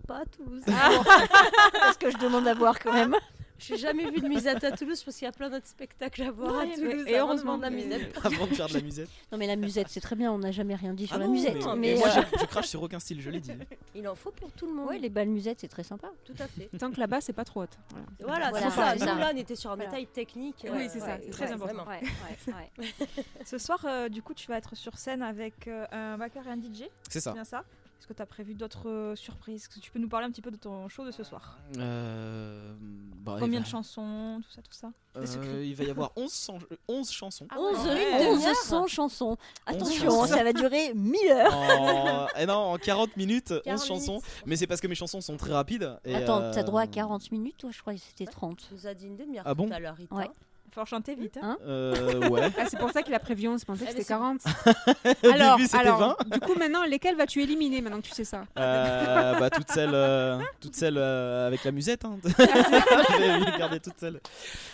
Pas 0.07 0.19
à 0.21 0.25
Toulouse. 0.25 0.63
Parce 0.65 1.97
que 1.97 2.09
je 2.09 2.17
demande 2.17 2.47
à 2.47 2.53
voir 2.55 2.79
quand 2.79 2.93
même. 2.93 3.15
Je 3.61 3.73
n'ai 3.73 3.79
jamais 3.79 4.09
vu 4.09 4.19
de 4.21 4.27
musette 4.27 4.63
à 4.63 4.71
Toulouse 4.71 5.03
parce 5.03 5.15
qu'il 5.17 5.25
y 5.25 5.29
a 5.29 5.31
plein 5.31 5.49
d'autres 5.49 5.67
spectacles 5.67 6.23
à 6.23 6.31
voir 6.31 6.59
à 6.59 6.65
Toulouse. 6.67 7.05
et 7.07 7.17
heureusement 7.19 7.57
de 7.57 7.63
la 7.63 7.69
musette. 7.69 8.17
Avant 8.23 8.47
de 8.47 8.53
faire 8.53 8.67
de 8.67 8.73
la 8.73 8.81
musette. 8.81 9.09
Non 9.31 9.37
mais 9.37 9.47
la 9.47 9.55
musette 9.55 9.87
c'est 9.89 10.01
très 10.01 10.15
bien, 10.15 10.31
on 10.31 10.39
n'a 10.39 10.51
jamais 10.51 10.75
rien 10.75 10.93
dit 10.93 11.05
sur 11.07 11.15
Ah 11.15 11.19
la 11.19 11.25
non, 11.27 11.31
musette. 11.33 11.63
mais, 11.65 11.75
Mais, 11.75 11.95
moi, 11.95 12.07
euh, 12.07 12.21
je, 12.33 12.39
je 12.39 12.45
crache 12.45 12.67
sur 12.67 12.81
aucun 12.81 12.99
style, 12.99 13.21
je 13.21 13.29
l'ai 13.29 13.39
dit. 13.39 13.51
Il 13.95 14.07
en 14.07 14.15
faut 14.15 14.31
pour 14.31 14.51
tout 14.51 14.65
le 14.65 14.73
monde. 14.73 14.89
ouais, 14.89 14.97
les 14.97 15.09
balles 15.09 15.27
musettes 15.29 15.59
c'est 15.61 15.67
très 15.67 15.83
sympa. 15.83 16.09
Tout 16.25 16.33
à 16.39 16.47
fait. 16.47 16.69
Tant 16.79 16.91
que 16.91 16.99
là-bas, 16.99 17.21
c'est 17.21 17.33
pas 17.33 17.45
trop 17.45 17.61
haute. 17.63 17.77
Voilà. 17.91 18.05
Voilà, 18.19 18.49
Voilà, 18.49 18.69
c'est 18.69 18.75
ça. 18.75 18.93
c'est 18.93 18.99
Nous, 18.99 19.05
ça. 19.05 19.15
là, 19.15 19.31
on 19.33 19.37
était 19.37 19.55
sur 19.55 19.71
un 19.71 19.75
Voilà. 19.75 19.89
détail 19.91 20.07
technique. 20.07 20.65
Oui, 20.71 20.87
c'est 20.91 20.99
ça, 20.99 21.17
c'est 21.23 21.29
très 21.29 21.45
ouais, 21.47 21.51
important. 21.53 21.83
vraiment. 21.83 21.89
Ouais, 21.89 22.01
ouais, 22.47 22.53
ouais. 22.79 23.07
Ce 23.45 23.57
soir, 23.57 23.79
euh, 23.85 24.09
du 24.09 24.21
coup, 24.21 24.33
tu 24.33 24.47
vas 24.47 24.57
être 24.57 24.75
sur 24.75 24.97
scène 24.97 25.21
avec 25.21 25.67
euh, 25.67 25.85
un 25.91 26.17
backer 26.17 26.45
et 26.47 26.49
un 26.51 26.57
DJ. 26.57 26.83
C'est 27.09 27.19
ça. 27.19 27.31
C'est 27.31 27.33
bien 27.35 27.43
ça? 27.43 27.63
Est-ce 28.01 28.07
que 28.07 28.13
tu 28.13 28.21
as 28.23 28.25
prévu 28.25 28.55
d'autres 28.55 28.89
euh, 28.89 29.15
surprises? 29.15 29.61
Est-ce 29.61 29.69
que 29.69 29.79
tu 29.79 29.91
peux 29.91 29.99
nous 29.99 30.09
parler 30.09 30.25
un 30.25 30.31
petit 30.31 30.41
peu 30.41 30.49
de 30.49 30.55
ton 30.57 30.87
show 30.89 31.05
de 31.05 31.11
ce 31.11 31.23
soir? 31.23 31.59
Euh, 31.77 32.73
bah, 33.17 33.35
Combien 33.39 33.59
va- 33.59 33.63
de 33.65 33.69
chansons, 33.69 34.41
tout 34.43 34.49
ça, 34.51 34.61
tout 34.63 34.71
ça? 34.73 34.91
Euh. 35.17 35.63
Il 35.63 35.75
va 35.75 35.83
y 35.83 35.91
avoir 35.91 36.11
11, 36.15 36.33
chan- 36.33 36.57
euh, 36.71 36.77
11 36.87 37.11
chansons. 37.11 37.45
Ah 37.51 37.57
11, 37.59 37.77
ouais. 37.85 38.27
11 38.27 38.37
demi-heure. 38.39 38.55
100 38.55 38.87
chansons. 38.87 39.37
Attention, 39.67 40.05
chansons. 40.09 40.25
ça 40.33 40.43
va 40.43 40.51
durer 40.51 40.95
1000 40.95 41.15
heures. 41.31 41.53
En... 41.55 42.27
eh 42.39 42.47
non, 42.47 42.55
en 42.73 42.77
40 42.79 43.15
minutes, 43.17 43.51
11 43.51 43.61
40 43.65 43.85
chansons. 43.85 44.11
minutes. 44.13 44.25
Mais 44.47 44.55
c'est 44.55 44.65
parce 44.65 44.81
que 44.81 44.87
mes 44.87 44.95
chansons 44.95 45.21
sont 45.21 45.37
très 45.37 45.53
rapides. 45.53 45.95
et, 46.03 46.15
Attends, 46.15 46.41
euh, 46.41 46.51
t'as 46.51 46.63
droit 46.63 46.81
à 46.81 46.87
40 46.87 47.31
minutes 47.31 47.57
Toi, 47.59 47.69
je 47.71 47.79
croyais 47.81 47.99
que 47.99 48.05
c'était 48.05 48.25
30. 48.25 48.57
Tu 48.67 48.73
nous 48.73 48.87
as 48.87 48.95
dit 48.95 49.05
une 49.05 49.15
demi-heure 49.17 49.43
Ah 49.45 49.53
bon? 49.53 49.67
tout 49.67 49.73
à 49.73 49.79
l'heure, 49.79 49.95
Rita. 49.95 50.15
Ouais. 50.15 50.29
Il 50.71 50.79
faut 50.79 50.85
chanter 50.85 51.15
vite. 51.15 51.37
hein. 51.41 51.57
Euh, 51.65 52.29
ouais. 52.29 52.49
Ah, 52.57 52.63
c'est 52.69 52.79
pour 52.79 52.91
ça 52.91 53.03
qu'il 53.03 53.13
a 53.13 53.19
prévu 53.19 53.45
11, 53.47 53.59
je 53.59 53.65
pensais 53.65 53.83
que 53.83 53.89
Ah, 53.89 53.93
mais 53.93 54.01
c'était 54.03 54.03
c'est- 54.03 54.07
40. 54.07 54.41
Au 55.25 55.29
alors, 55.29 55.57
début, 55.57 55.69
alors 55.73 55.99
20. 55.99 56.29
du 56.31 56.39
coup, 56.39 56.55
maintenant, 56.57 56.85
lesquels 56.85 57.17
vas-tu 57.17 57.41
éliminer 57.41 57.81
maintenant 57.81 57.99
que 57.99 58.07
tu 58.07 58.13
sais 58.13 58.23
ça? 58.23 58.45
Euh, 58.57 59.37
bah, 59.37 59.49
toutes 59.49 59.69
celles, 59.69 59.89
euh, 59.93 60.39
toutes 60.61 60.75
celles 60.75 60.97
euh, 60.97 61.47
avec 61.47 61.65
la 61.65 61.71
musette. 61.73 62.05
Hein. 62.05 62.17
Je 62.23 63.51
vais 63.51 63.57
garder 63.59 63.79
toutes 63.81 63.97
celles. 63.99 64.21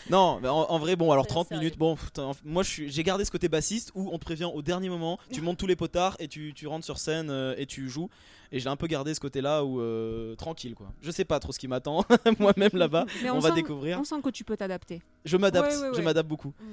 Non, 0.10 0.40
mais 0.42 0.48
en, 0.50 0.62
en 0.70 0.80
vrai, 0.80 0.96
bon, 0.96 1.12
alors 1.12 1.26
C'est 1.26 1.30
30 1.34 1.48
sérieux. 1.48 1.62
minutes. 1.62 1.78
Bon, 1.80 1.96
putain, 1.96 2.32
moi, 2.46 2.64
j'ai 2.64 3.04
gardé 3.04 3.26
ce 3.26 3.32
côté 3.32 3.50
bassiste 3.50 3.92
où 3.96 4.10
on 4.14 4.20
te 4.20 4.26
prévient 4.26 4.50
au 4.54 4.62
dernier 4.62 4.90
moment, 4.90 5.18
tu 5.32 5.42
montes 5.42 5.58
tous 5.58 5.68
les 5.68 5.76
potards 5.76 6.16
et 6.20 6.28
tu, 6.28 6.54
tu 6.54 6.68
rentres 6.68 6.86
sur 6.86 7.00
scène 7.00 7.30
euh, 7.32 7.56
et 7.58 7.66
tu 7.66 7.90
joues. 7.90 8.10
Et 8.52 8.60
j'ai 8.60 8.70
un 8.70 8.76
peu 8.76 8.88
gardé 8.88 9.14
ce 9.14 9.20
côté-là 9.20 9.64
où 9.66 9.80
euh, 9.82 10.36
tranquille, 10.36 10.74
quoi. 10.76 10.92
Je 11.02 11.12
sais 11.12 11.26
pas 11.26 11.40
trop 11.40 11.52
ce 11.52 11.60
qui 11.60 11.68
m'attend 11.68 12.06
moi-même 12.40 12.72
là-bas. 12.74 13.06
Mais 13.22 13.30
On, 13.30 13.36
on, 13.38 13.40
va 13.40 13.50
sent, 13.50 13.56
découvrir. 13.56 14.00
on 14.00 14.04
sent 14.04 14.22
que 14.24 14.30
tu 14.30 14.44
peux 14.44 14.56
t'adapter. 14.58 15.02
Je 15.26 15.36
m'adapte, 15.38 15.72
Ouais, 15.72 15.78
ouais, 15.78 15.90
je 15.94 15.98
ouais. 15.98 16.04
m'adapte 16.04 16.30
beaucoup. 16.30 16.54
Mm. 16.60 16.64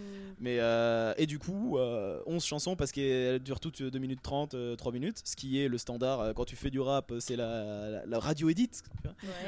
Mais 0.41 0.59
euh, 0.61 1.15
et 1.17 1.27
du 1.27 1.39
coup, 1.39 1.79
euh, 1.79 2.21
11 2.27 2.45
chansons 2.45 2.77
parce 2.77 2.93
qu'elles 2.93 3.41
durent 3.41 3.61
toutes 3.61 3.83
2 3.83 3.99
minutes 3.99 4.21
30, 4.23 4.55
euh, 4.55 4.77
3 4.77 4.93
minutes, 4.93 5.21
ce 5.25 5.37
qui 5.37 5.61
est 5.61 5.69
le 5.69 5.79
standard 5.79 6.21
euh, 6.21 6.33
quand 6.33 6.45
tu 6.45 6.57
fais 6.57 6.71
du 6.71 6.81
rap, 6.81 7.11
euh, 7.13 7.21
c'est 7.21 7.37
la, 7.37 7.91
la, 7.91 8.07
la 8.07 8.19
radio. 8.19 8.49
Ouais. 8.49 8.55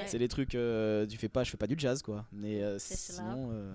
C'est 0.06 0.18
les 0.18 0.28
trucs, 0.28 0.54
euh, 0.54 1.06
tu 1.06 1.16
fais 1.16 1.28
pas, 1.28 1.44
je 1.44 1.50
fais 1.50 1.56
pas 1.56 1.66
du 1.66 1.74
jazz 1.78 2.02
quoi. 2.02 2.24
Mais 2.32 2.62
euh, 2.62 2.76
sinon, 2.78 3.50
euh, 3.52 3.74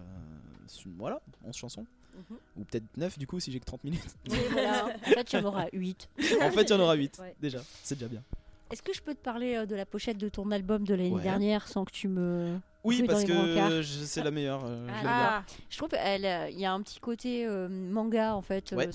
voilà, 0.97 1.21
11 1.45 1.55
chansons. 1.55 1.85
Mhm. 2.13 2.37
Ou 2.57 2.63
peut-être 2.65 2.85
9 2.97 3.17
du 3.17 3.27
coup 3.27 3.39
si 3.39 3.51
j'ai 3.51 3.59
que 3.59 3.65
30 3.65 3.83
minutes. 3.83 4.03
Oui, 4.29 4.37
voilà. 4.51 4.85
En 5.05 5.09
fait, 5.11 5.33
il 5.33 5.39
y 5.39 5.41
en 5.41 5.45
aura 5.45 5.65
8. 5.73 6.09
en 6.41 6.51
fait, 6.51 6.63
il 6.63 6.69
y 6.69 6.73
en 6.73 6.79
aura 6.79 6.93
8 6.95 7.19
Ouais. 7.19 7.35
déjà, 7.41 7.59
c'est 7.83 7.95
déjà 7.95 8.07
bien. 8.09 8.23
Est-ce 8.71 8.81
que 8.81 8.93
je 8.93 9.01
peux 9.01 9.13
te 9.13 9.19
parler 9.21 9.55
euh, 9.55 9.65
de 9.65 9.75
la 9.75 9.85
pochette 9.85 10.17
de 10.17 10.29
ton 10.29 10.49
album 10.51 10.83
de 10.85 10.93
l'année 10.95 11.09
Ouais. 11.11 11.21
dernière 11.21 11.67
sans 11.67 11.85
que 11.85 11.91
tu 11.91 12.07
me. 12.07 12.57
Oui, 12.83 13.03
parce 13.03 13.23
que 13.25 13.83
c'est 13.83 14.23
la 14.23 14.31
meilleure. 14.31 14.63
euh, 14.65 14.87
Ah, 14.89 14.97
je 14.97 15.03
bien. 15.03 15.45
Je 15.69 15.77
trouve 15.77 15.89
qu'il 15.89 16.59
y 16.59 16.65
a 16.65 16.73
un 16.73 16.81
petit 16.81 16.99
côté 16.99 17.45
euh, 17.45 17.69
manga 17.69 18.33
en 18.35 18.41
fait. 18.41 18.73
euh, 18.73 18.75
Ouais, 18.77 18.89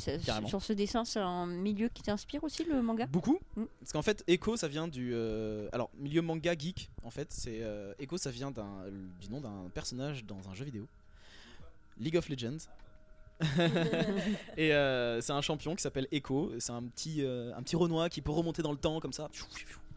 sur 0.48 0.60
ce 0.60 0.72
dessin, 0.72 1.04
c'est 1.04 1.20
un 1.20 1.46
milieu 1.46 1.88
qui 1.88 2.02
t'inspire 2.02 2.42
aussi 2.42 2.64
le 2.64 2.82
manga? 2.82 3.06
Beaucoup 3.06 3.38
Mm. 3.56 3.64
Parce 3.80 3.92
qu'en 3.92 4.02
fait, 4.02 4.24
Echo, 4.26 4.56
ça 4.56 4.66
vient 4.66 4.88
du. 4.88 5.12
euh, 5.14 5.68
alors, 5.72 5.90
milieu 5.96 6.20
manga 6.20 6.54
geek, 6.58 6.90
en 7.04 7.10
fait. 7.10 7.28
c'est 7.32 7.58
euh, 7.62 7.94
Echo, 8.00 8.16
ça 8.18 8.30
vient 8.32 8.50
du 9.20 9.30
nom 9.30 9.40
d'un 9.40 9.70
personnage 9.72 10.24
dans 10.24 10.48
un 10.48 10.54
jeu 10.54 10.64
vidéo. 10.64 10.86
League 11.98 12.16
of 12.16 12.28
Legends. 12.28 12.58
et 14.56 14.72
euh, 14.72 15.20
c'est 15.20 15.32
un 15.32 15.40
champion 15.42 15.74
qui 15.74 15.82
s'appelle 15.82 16.08
Echo. 16.12 16.52
C'est 16.58 16.72
un 16.72 16.82
petit, 16.82 17.22
euh, 17.24 17.52
un 17.56 17.62
petit 17.62 17.76
Renoir 17.76 18.08
qui 18.08 18.22
peut 18.22 18.32
remonter 18.32 18.62
dans 18.62 18.72
le 18.72 18.78
temps 18.78 19.00
comme 19.00 19.12
ça. 19.12 19.28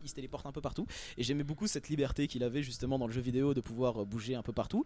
Il 0.04 0.10
se 0.10 0.16
téléporte 0.16 0.46
un 0.46 0.52
peu 0.52 0.62
partout. 0.62 0.86
Et 1.18 1.24
j'aimais 1.24 1.44
beaucoup 1.44 1.68
cette 1.68 1.90
liberté 1.90 2.28
qu'il 2.28 2.44
avait 2.44 2.64
justement 2.64 2.98
dans 2.98 3.08
le 3.08 3.14
jeu 3.14 3.22
vidéo 3.22 3.54
de 3.54 3.62
pouvoir 3.62 4.02
euh, 4.02 4.06
bouger 4.06 4.36
un 4.36 4.42
peu 4.44 4.54
partout. 4.54 4.86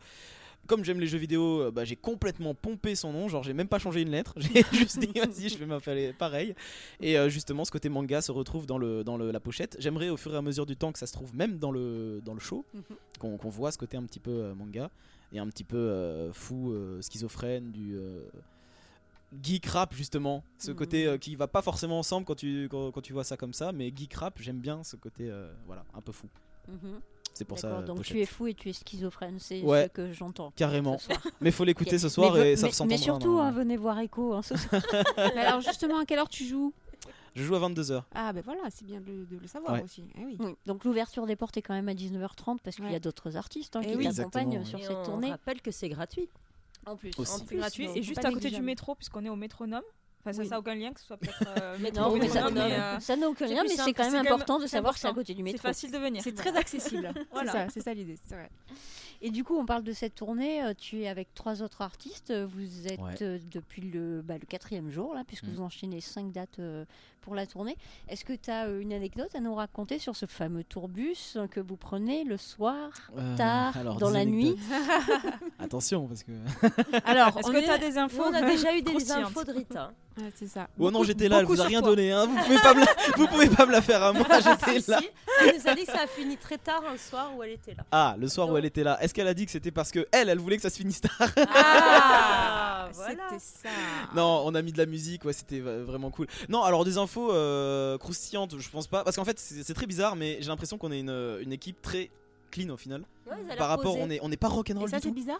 Comme 0.65 0.85
j'aime 0.85 1.01
les 1.01 1.07
jeux 1.07 1.17
vidéo, 1.17 1.71
bah, 1.73 1.83
j'ai 1.83 1.97
complètement 1.97 2.53
pompé 2.55 2.95
son 2.95 3.11
nom. 3.11 3.27
Genre, 3.27 3.43
j'ai 3.43 3.51
même 3.51 3.67
pas 3.67 3.79
changé 3.79 4.01
une 4.01 4.11
lettre. 4.11 4.33
J'ai 4.37 4.63
juste 4.71 4.97
dit, 4.97 5.07
vas-y, 5.19 5.49
je 5.49 5.57
vais 5.57 5.65
m'appeler 5.65 6.13
pareil. 6.13 6.55
Et 7.01 7.17
euh, 7.17 7.27
justement, 7.27 7.65
ce 7.65 7.71
côté 7.71 7.89
manga 7.89 8.21
se 8.21 8.31
retrouve 8.31 8.65
dans, 8.65 8.77
le, 8.77 9.03
dans 9.03 9.17
le- 9.17 9.31
la 9.31 9.41
pochette. 9.41 9.75
J'aimerais 9.79 10.07
au 10.09 10.15
fur 10.15 10.33
et 10.33 10.37
à 10.37 10.41
mesure 10.41 10.65
du 10.65 10.77
temps 10.77 10.93
que 10.93 10.99
ça 10.99 11.05
se 11.05 11.11
trouve 11.11 11.35
même 11.35 11.59
dans 11.59 11.71
le, 11.71 12.21
dans 12.23 12.33
le 12.33 12.39
show, 12.39 12.65
Mhm. 12.73 12.83
qu'on 13.19 13.49
voit 13.49 13.71
ce 13.73 13.77
côté 13.77 13.97
un 13.97 14.03
petit 14.03 14.21
peu 14.21 14.53
manga 14.53 14.89
et 15.33 15.39
un 15.39 15.47
petit 15.47 15.63
peu 15.63 15.77
euh, 15.77 16.31
fou, 16.31 16.71
euh, 16.71 17.01
schizophrène, 17.01 17.71
du 17.71 17.95
euh, 17.97 18.21
geek 19.41 19.65
rap 19.67 19.93
justement. 19.93 20.43
Ce 20.59 20.71
Mhm. 20.71 20.77
côté 20.77 21.07
euh, 21.07 21.17
qui 21.17 21.35
va 21.35 21.47
pas 21.47 21.61
forcément 21.61 21.99
ensemble 21.99 22.25
quand 22.25 22.35
tu, 22.35 22.67
quand, 22.69 22.91
quand 22.91 23.01
tu 23.01 23.13
vois 23.13 23.23
ça 23.23 23.35
comme 23.37 23.53
ça, 23.53 23.71
mais 23.71 23.91
geek 23.95 24.13
rap, 24.13 24.35
j'aime 24.39 24.59
bien 24.59 24.83
ce 24.83 24.95
côté 24.95 25.29
euh, 25.29 25.51
voilà, 25.65 25.83
un 25.95 26.01
peu 26.01 26.11
fou. 26.11 26.27
Mhm. 26.67 26.99
C'est 27.35 27.45
pour 27.45 27.57
ça. 27.57 27.81
Donc 27.81 27.97
pochette. 27.97 28.13
tu 28.15 28.21
es 28.21 28.25
fou 28.27 28.45
et 28.45 28.53
tu 28.53 28.69
es 28.69 28.73
schizophrène, 28.73 29.39
c'est 29.39 29.61
Ouais. 29.63 29.85
ce 29.85 29.87
que 29.89 30.13
j'entends. 30.13 30.53
Carrément. 30.55 30.99
Mais 31.41 31.49
faut 31.49 31.63
l'écouter 31.63 31.97
ce 31.97 32.07
soir 32.07 32.33
mais, 32.35 32.51
et 32.51 32.53
ve- 32.53 32.57
ça 32.59 32.67
mais- 32.67 32.71
s'entendra. 32.71 32.95
mais 32.95 33.01
surtout, 33.01 33.39
hein, 33.39 33.51
venez 33.51 33.75
voir 33.75 33.97
Echo 33.99 34.33
hein, 34.35 34.43
ce 34.43 34.55
soir. 34.55 34.79
Mais 35.17 35.41
alors, 35.41 35.61
justement, 35.61 35.97
à 35.97 36.05
quelle 36.05 36.19
heure 36.19 36.29
tu 36.29 36.45
joues? 36.45 36.71
Je 37.35 37.43
joue 37.43 37.55
à 37.55 37.59
22h. 37.59 38.03
Ah, 38.13 38.31
ben 38.33 38.41
voilà, 38.45 38.61
c'est 38.69 38.85
bien 38.85 39.01
de, 39.01 39.07
le- 39.07 39.25
de 39.25 39.37
le 39.37 39.47
savoir 39.47 39.73
Ouais. 39.73 39.83
aussi. 39.83 40.03
Eh 40.19 40.23
oui. 40.25 40.37
Oui, 40.39 40.55
donc 40.65 40.83
l'ouverture 40.85 41.25
des 41.25 41.35
portes 41.35 41.57
est 41.57 41.61
quand 41.63 41.73
même 41.73 41.89
à 41.89 41.93
19h30 41.93 42.59
parce 42.63 42.75
qu'il 42.75 42.91
y 42.91 42.95
a 42.95 42.99
d'autres 42.99 43.37
artistes 43.37 43.75
hein, 43.75 43.81
Eh 43.83 43.91
qui 43.91 43.97
oui. 43.97 44.13
t'accompagnent 44.13 44.63
sur 44.65 44.77
Et 44.79 44.83
cette 44.83 44.91
on 44.97 45.03
tournée. 45.03 45.31
rappelle 45.31 45.61
que 45.61 45.71
c'est 45.71 45.89
gratuit. 45.89 46.29
En 46.85 46.95
plus, 46.95 47.11
Aussi. 47.17 47.31
en 47.31 47.37
C'est 47.37 47.45
plus, 47.45 47.57
gratuit 47.57 47.89
et 47.95 48.03
juste 48.03 48.23
à 48.25 48.31
côté 48.31 48.49
du 48.51 48.61
métro, 48.61 48.93
puisqu'on 48.95 49.23
est 49.25 49.29
au 49.29 49.35
métronome. 49.35 49.81
Enfin, 50.25 50.31
ça, 50.33 50.41
Oui. 50.43 50.47
n'a 50.49 50.59
aucun 50.59 50.75
lien 50.75 50.91
que 50.93 50.99
ce 51.01 51.07
soit 51.07 51.17
peut-être. 51.17 51.43
euh, 51.61 51.77
métro 51.79 52.01
Non, 52.11 52.17
mais 52.17 52.29
ça 52.29 52.49
n'a 52.49 52.65
euh, 52.65 53.15
n'a 53.17 53.29
aucun 53.29 53.45
c'est 53.47 53.53
lien, 53.55 53.63
mais 53.63 53.69
c'est 53.75 53.93
quand 53.93 54.09
même 54.09 54.23
c'est 54.23 54.31
important 54.31 54.57
de 54.57 54.63
c'est 54.63 54.69
savoir 54.77 54.93
que 54.93 54.99
c'est 55.01 55.07
à 55.07 55.09
important. 55.09 55.21
côté 55.21 55.33
du 55.33 55.39
C'est 55.39 55.43
métro. 55.43 55.67
facile 55.67 55.91
de 55.91 55.97
venir. 55.97 56.21
C'est 56.23 56.33
très 56.33 56.55
accessible. 56.55 57.11
Voilà. 57.31 57.51
C'est 57.51 57.57
ça, 57.57 57.67
c'est 57.73 57.81
ça 57.81 57.93
l'idée. 57.93 58.17
c'est 58.23 58.35
vrai. 58.35 58.49
Et 59.25 59.31
du 59.31 59.43
coup, 59.45 59.57
on 59.57 59.65
parle 59.65 59.83
de 59.83 59.93
cette 59.93 60.15
tournée. 60.15 60.61
euh, 60.63 60.73
Tu 60.77 61.01
es 61.03 61.07
avec 61.07 61.33
trois 61.33 61.61
autres 61.63 61.81
artistes. 61.81 62.29
euh, 62.31 62.45
Vous 62.45 62.87
êtes 62.87 62.99
Ouais. 62.99 63.15
euh, 63.21 63.39
depuis 63.51 63.81
le, 63.81 64.21
bah, 64.21 64.33
le 64.39 64.45
quatrième 64.45 64.91
jour, 64.91 65.13
là, 65.15 65.23
puisque 65.25 65.45
Mm. 65.45 65.51
vous 65.53 65.61
enchaînez 65.61 66.01
cinq 66.01 66.31
dates 66.33 66.59
euh, 66.59 66.83
pour 67.21 67.33
la 67.33 67.45
tournée. 67.47 67.77
Est-ce 68.09 68.25
que 68.25 68.33
tu 68.33 68.51
as 68.51 68.67
une 68.67 68.91
anecdote 68.91 69.33
à 69.33 69.39
nous 69.39 69.55
raconter 69.55 69.97
sur 69.97 70.13
ce 70.17 70.25
fameux 70.25 70.65
tourbus 70.65 71.37
que 71.51 71.61
vous 71.61 71.77
prenez 71.77 72.25
le 72.25 72.35
soir, 72.35 72.89
Euh, 73.17 73.37
tard, 73.37 73.77
alors, 73.77 73.95
dans 73.97 74.09
la 74.09 74.25
nuit. 74.25 74.57
Attention 75.59 76.07
parce 76.07 76.23
que. 76.23 76.31
Alors, 77.05 77.29
Est-ce 77.37 77.47
on 77.47 77.51
que 77.53 77.57
est- 77.57 77.63
tu 77.63 77.69
as 77.69 77.77
des 77.77 77.91
Nous, 77.91 77.97
infos 77.99 78.23
on 78.25 78.33
a 78.33 78.41
déjà 78.41 78.75
eu 78.75 78.81
des 78.81 79.11
infos 79.11 79.43
de 79.43 79.51
Rita. 79.53 79.91
Ouais, 80.15 80.29
c'est 80.35 80.45
ça. 80.47 80.69
Oh 80.77 80.91
non, 80.91 81.03
j'étais 81.03 81.27
là, 81.27 81.39
elle 81.39 81.45
vous 81.47 81.59
a 81.59 81.63
rien 81.63 81.79
toi. 81.79 81.89
donné, 81.89 82.11
hein. 82.11 82.27
vous, 82.27 82.37
pouvez 82.43 82.59
pas 82.59 82.75
me 82.75 82.81
la... 82.81 82.85
vous 83.17 83.25
pouvez 83.25 83.49
pas 83.49 83.65
me 83.65 83.71
la 83.71 83.81
faire 83.81 84.03
à 84.03 84.13
moi, 84.13 84.23
j'étais 84.43 84.79
Si, 84.79 84.91
là. 84.91 84.99
si, 84.99 85.09
elle 85.41 85.55
nous 85.55 85.67
a 85.67 85.73
dit 85.73 85.85
que 85.87 85.91
ça 85.91 86.01
a 86.03 86.05
fini 86.07 86.37
très 86.37 86.59
tard 86.59 86.83
un 86.87 86.97
soir 86.97 87.31
où 87.35 87.41
elle 87.41 87.53
était 87.53 87.73
là. 87.73 87.83
Ah, 87.91 88.15
le 88.19 88.27
soir 88.27 88.47
où 88.47 88.55
elle 88.55 88.65
était 88.65 88.83
là, 88.83 88.99
qu'elle 89.13 89.27
a 89.27 89.33
dit 89.33 89.45
que 89.45 89.51
c'était 89.51 89.71
parce 89.71 89.91
que 89.91 90.07
elle, 90.11 90.27
elle 90.29 90.39
voulait 90.39 90.55
que 90.57 90.61
ça 90.63 90.69
se 90.69 90.77
finisse 90.77 91.01
tard 91.01 91.29
Ah, 91.37 92.89
voilà. 92.93 93.23
C'était 93.29 93.39
ça. 93.39 93.69
Non, 94.15 94.43
on 94.45 94.53
a 94.55 94.61
mis 94.61 94.71
de 94.71 94.77
la 94.77 94.85
musique, 94.85 95.23
ouais, 95.25 95.33
c'était 95.33 95.59
vraiment 95.59 96.09
cool. 96.11 96.27
Non, 96.49 96.63
alors 96.63 96.83
des 96.85 96.97
infos 96.97 97.31
euh, 97.31 97.97
croustillantes, 97.97 98.59
je 98.59 98.69
pense 98.69 98.87
pas, 98.87 99.03
parce 99.03 99.15
qu'en 99.15 99.25
fait 99.25 99.39
c'est 99.39 99.73
très 99.73 99.85
bizarre, 99.87 100.15
mais 100.15 100.37
j'ai 100.41 100.47
l'impression 100.49 100.77
qu'on 100.77 100.91
est 100.91 100.99
une, 100.99 101.37
une 101.41 101.53
équipe 101.53 101.81
très 101.81 102.09
clean 102.51 102.69
au 102.69 102.77
final. 102.77 103.03
Ouais, 103.29 103.55
Par 103.57 103.69
rapport, 103.69 103.97
on 103.97 104.09
est, 104.09 104.19
on 104.21 104.31
est 104.31 104.37
pas 104.37 104.47
Et 104.47 104.51
rock'n'roll 104.51 104.89
ça, 104.89 104.99
du 104.99 105.07
c'est 105.07 105.13
bizarre 105.13 105.39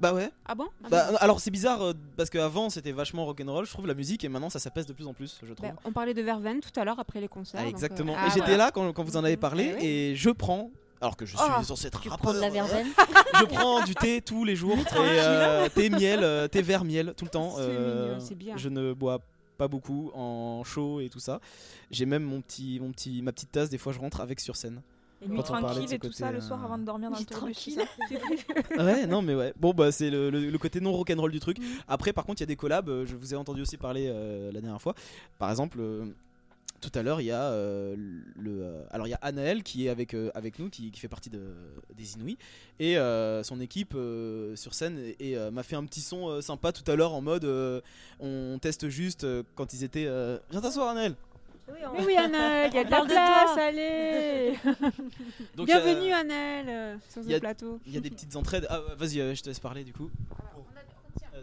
Bah 0.00 0.14
ouais. 0.14 0.30
Ah 0.46 0.54
bon? 0.54 0.66
Ah 0.84 0.88
Bah, 0.88 1.10
bon. 1.10 1.16
alors 1.20 1.40
c'est 1.40 1.50
bizarre 1.50 1.82
euh, 1.82 1.92
parce 2.16 2.30
qu'avant 2.30 2.70
c'était 2.70 2.92
vachement 2.92 3.24
rock'n'roll, 3.26 3.66
je 3.66 3.70
trouve 3.72 3.86
la 3.86 3.94
musique 3.94 4.24
et 4.24 4.28
maintenant 4.28 4.50
ça 4.50 4.58
s'appèse 4.58 4.86
de 4.86 4.92
plus 4.92 5.06
en 5.06 5.12
plus, 5.14 5.40
je 5.42 5.52
trouve. 5.52 5.68
Bah, 5.68 5.74
on 5.84 5.92
parlait 5.92 6.14
de 6.14 6.22
Verveine 6.22 6.60
tout 6.60 6.78
à 6.78 6.84
l'heure 6.84 6.98
après 7.00 7.20
les 7.20 7.28
concerts. 7.28 7.60
Ah, 7.60 7.64
donc, 7.64 7.72
euh, 7.72 7.76
exactement. 7.76 8.14
ah, 8.16 8.26
et 8.26 8.30
j'étais 8.30 8.40
voilà. 8.40 8.56
là 8.66 8.70
quand, 8.70 8.92
quand 8.92 9.02
vous 9.04 9.16
en 9.16 9.24
avez 9.24 9.36
parlé 9.36 9.72
Eh 9.72 9.74
oui. 9.80 9.86
et 9.86 10.16
je 10.16 10.30
prends, 10.30 10.70
alors 11.04 11.16
que 11.16 11.26
je 11.26 11.36
suis 11.36 11.46
Ah, 11.48 11.62
censé 11.62 11.86
être 11.88 12.00
Tu 12.00 12.08
rappeur, 12.08 12.22
prends 12.22 12.34
de 12.34 12.40
la 12.40 12.50
verveine 12.50 12.86
je 13.38 13.44
prends 13.44 13.84
du 13.84 13.94
thé 13.94 14.22
tous 14.22 14.44
les 14.44 14.56
jours, 14.56 14.76
et, 14.96 15.20
euh, 15.20 15.68
thé 15.68 15.90
miel, 15.90 16.20
euh, 16.22 16.48
thé 16.48 16.62
vert 16.62 16.84
miel 16.84 17.14
tout 17.16 17.24
le 17.26 17.30
temps. 17.30 17.50
C'est 17.56 17.60
euh, 17.62 18.08
mignon, 18.14 18.20
c'est 18.26 18.34
bien. 18.34 18.56
Je 18.56 18.68
ne 18.68 18.92
bois 18.92 19.20
pas 19.58 19.68
beaucoup 19.68 20.10
en 20.14 20.64
chaud 20.64 21.00
et 21.00 21.08
tout 21.10 21.20
ça. 21.20 21.40
J'ai 21.90 22.06
même 22.06 22.24
mon 22.24 22.40
petit, 22.40 22.80
mon 22.80 22.90
petit, 22.90 23.22
ma 23.22 23.32
petite 23.32 23.52
tasse. 23.52 23.68
Des 23.70 23.78
fois, 23.78 23.92
je 23.92 24.00
rentre 24.00 24.20
avec 24.20 24.40
sur 24.40 24.56
scène. 24.56 24.80
Et 25.22 25.28
nuit 25.28 25.42
tranquille 25.42 25.92
et 25.92 25.98
tout 25.98 26.10
ça 26.12 26.30
le 26.32 26.38
euh, 26.38 26.40
soir 26.40 26.62
avant 26.64 26.76
de 26.76 26.84
dormir 26.84 27.10
dans 27.10 27.18
le 27.18 27.24
tranquille. 27.24 27.80
ouais, 28.78 29.06
non, 29.06 29.22
mais 29.22 29.34
ouais. 29.34 29.52
Bon, 29.56 29.72
bah, 29.72 29.92
c'est 29.92 30.10
le, 30.10 30.28
le- 30.30 30.50
le 30.50 30.58
côté 30.58 30.80
non 30.80 30.92
rock'n'roll 30.92 31.30
du 31.30 31.36
Mm. 31.38 31.40
truc. 31.40 31.56
Après, 31.88 32.12
par 32.12 32.24
contre, 32.24 32.40
il 32.40 32.42
y 32.42 32.44
a 32.44 32.46
des 32.46 32.56
collabs. 32.56 32.88
euh, 32.88 33.06
Je 33.06 33.14
vous 33.14 33.32
ai 33.32 33.36
entendu 33.36 33.62
aussi 33.62 33.76
parler 33.76 34.06
euh, 34.08 34.50
la 34.52 34.60
dernière 34.60 34.80
fois. 34.82 34.94
Par 35.38 35.50
exemple. 35.50 35.78
euh, 35.80 36.06
tout 36.90 36.98
à 36.98 37.02
l'heure, 37.02 37.20
il 37.20 37.24
y 37.26 37.30
a 37.30 37.42
euh, 37.50 37.94
le. 38.36 38.62
euh, 38.62 38.82
alors, 38.90 39.06
il 39.06 39.10
y 39.10 39.14
a 39.14 39.18
Anaël 39.22 39.62
qui 39.62 39.86
est 39.86 39.88
avec, 39.88 40.14
euh, 40.14 40.30
avec 40.34 40.58
nous, 40.58 40.68
qui, 40.70 40.90
qui 40.90 41.00
fait 41.00 41.08
partie 41.08 41.30
de, 41.30 41.40
des 41.96 42.14
Inouïs. 42.14 42.36
Et 42.78 42.98
euh, 42.98 43.42
son 43.42 43.60
équipe 43.60 43.94
euh, 43.94 44.54
sur 44.56 44.74
scène 44.74 44.98
et, 44.98 45.30
et, 45.30 45.36
euh, 45.36 45.50
m'a 45.50 45.62
fait 45.62 45.76
un 45.76 45.84
petit 45.84 46.00
son 46.00 46.28
euh, 46.28 46.40
sympa 46.40 46.72
tout 46.72 46.88
à 46.90 46.96
l'heure 46.96 47.14
en 47.14 47.20
mode 47.20 47.44
euh, 47.44 47.80
on 48.20 48.58
teste 48.60 48.88
juste 48.88 49.24
euh, 49.24 49.42
quand 49.54 49.72
ils 49.72 49.84
étaient. 49.84 50.06
euh, 50.06 50.38
Viens 50.50 50.60
t'asseoir, 50.60 50.88
Anaël 50.88 51.14
Mais 51.68 52.04
oui, 52.04 52.16
Annelle, 52.16 52.70
il 52.72 52.76
y 52.76 52.78
a 52.80 52.84
de 52.84 52.90
la 52.90 53.00
de 53.00 53.06
place, 53.06 53.58
allez 53.58 54.54
Donc, 55.56 55.66
Bienvenue, 55.66 56.12
euh, 56.12 56.16
Annelle, 56.16 56.66
euh, 56.68 56.96
sur 57.08 57.22
ce 57.24 57.38
plateau. 57.38 57.80
Il 57.86 57.94
y 57.94 57.96
a 57.96 58.00
des 58.00 58.10
petites 58.10 58.36
entraides. 58.36 58.66
Ah, 58.68 58.80
vas-y, 58.98 59.20
euh, 59.20 59.34
je 59.34 59.42
te 59.42 59.48
laisse 59.48 59.60
parler 59.60 59.84
du 59.84 59.92
coup. 59.92 60.10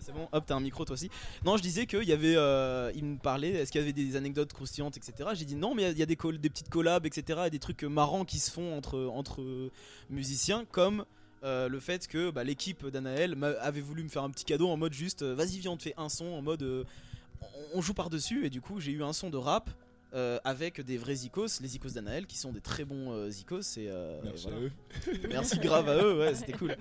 C'est 0.02 0.14
bon, 0.14 0.28
hop, 0.32 0.44
t'as 0.48 0.56
un 0.56 0.60
micro 0.60 0.84
toi 0.84 0.96
aussi. 0.96 1.10
Non, 1.46 1.58
je 1.58 1.62
disais 1.62 1.86
qu'il 1.86 2.04
y 2.04 2.12
avait. 2.12 2.36
euh, 2.36 2.92
il 2.96 3.06
me 3.06 3.18
parlait, 3.18 3.52
est-ce 3.52 3.72
qu'il 3.72 3.80
y 3.80 3.84
avait 3.84 3.94
des 3.94 4.16
anecdotes 4.16 4.52
croustillantes, 4.52 4.98
etc. 4.98 5.30
J'ai 5.36 5.46
dit 5.46 5.56
non, 5.56 5.76
mais 5.76 5.92
il 5.92 5.98
y 5.98 6.02
a- 6.02 6.06
des, 6.08 6.16
des 6.16 6.50
petites 6.50 6.70
collabs, 6.70 7.06
etc. 7.06 7.42
Et 7.46 7.50
des 7.52 7.60
trucs 7.60 7.84
marrants 7.84 8.26
qui 8.26 8.40
se 8.40 8.50
font 8.50 8.76
entre, 8.76 9.70
musiciens, 10.10 10.66
comme 10.72 11.06
euh, 11.44 11.70
le 11.70 11.80
fait 11.80 12.08
que 12.08 12.32
bah, 12.32 12.44
l'équipe 12.44 12.86
d'Anaël 12.88 13.36
avait 13.62 13.82
voulu 13.82 14.04
me 14.04 14.10
faire 14.10 14.24
un 14.24 14.32
petit 14.32 14.46
cadeau 14.46 14.70
en 14.70 14.78
mode 14.78 14.94
juste 14.94 15.22
euh, 15.22 15.34
vas-y, 15.36 15.60
viens, 15.60 15.72
on 15.72 15.78
te 15.78 15.84
fait 15.84 15.96
un 15.98 16.10
son 16.10 16.26
en 16.26 16.42
mode 16.42 16.86
on, 17.74 17.82
joue 17.82 17.94
par-dessus. 17.94 18.46
Et 18.46 18.50
du 18.50 18.62
coup, 18.62 18.80
j'ai 18.80 18.92
eu 18.92 19.04
un 19.04 19.14
son 19.14 19.30
de 19.30 19.38
rap. 19.38 19.70
Euh, 20.14 20.40
avec 20.44 20.82
des 20.82 20.98
vrais 20.98 21.16
icos, 21.16 21.62
les 21.62 21.76
icos 21.76 21.94
d'Anaël 21.94 22.26
qui 22.26 22.38
sont 22.38 22.52
des 22.52 22.62
très 22.62 22.84
bons 22.84 23.12
euh, 23.14 23.30
icos 23.30 23.78
et, 23.78 23.88
euh, 23.88 24.20
et 24.20 24.26
Merci 24.26 24.44
voilà. 24.44 24.58
à 24.58 24.62
eux. 24.62 24.72
Merci 25.30 25.60
grave 25.60 25.90
à 25.90 25.96
eux, 26.04 26.20
ouais, 26.20 26.36
c'était 26.36 26.54
cool. 26.54 26.76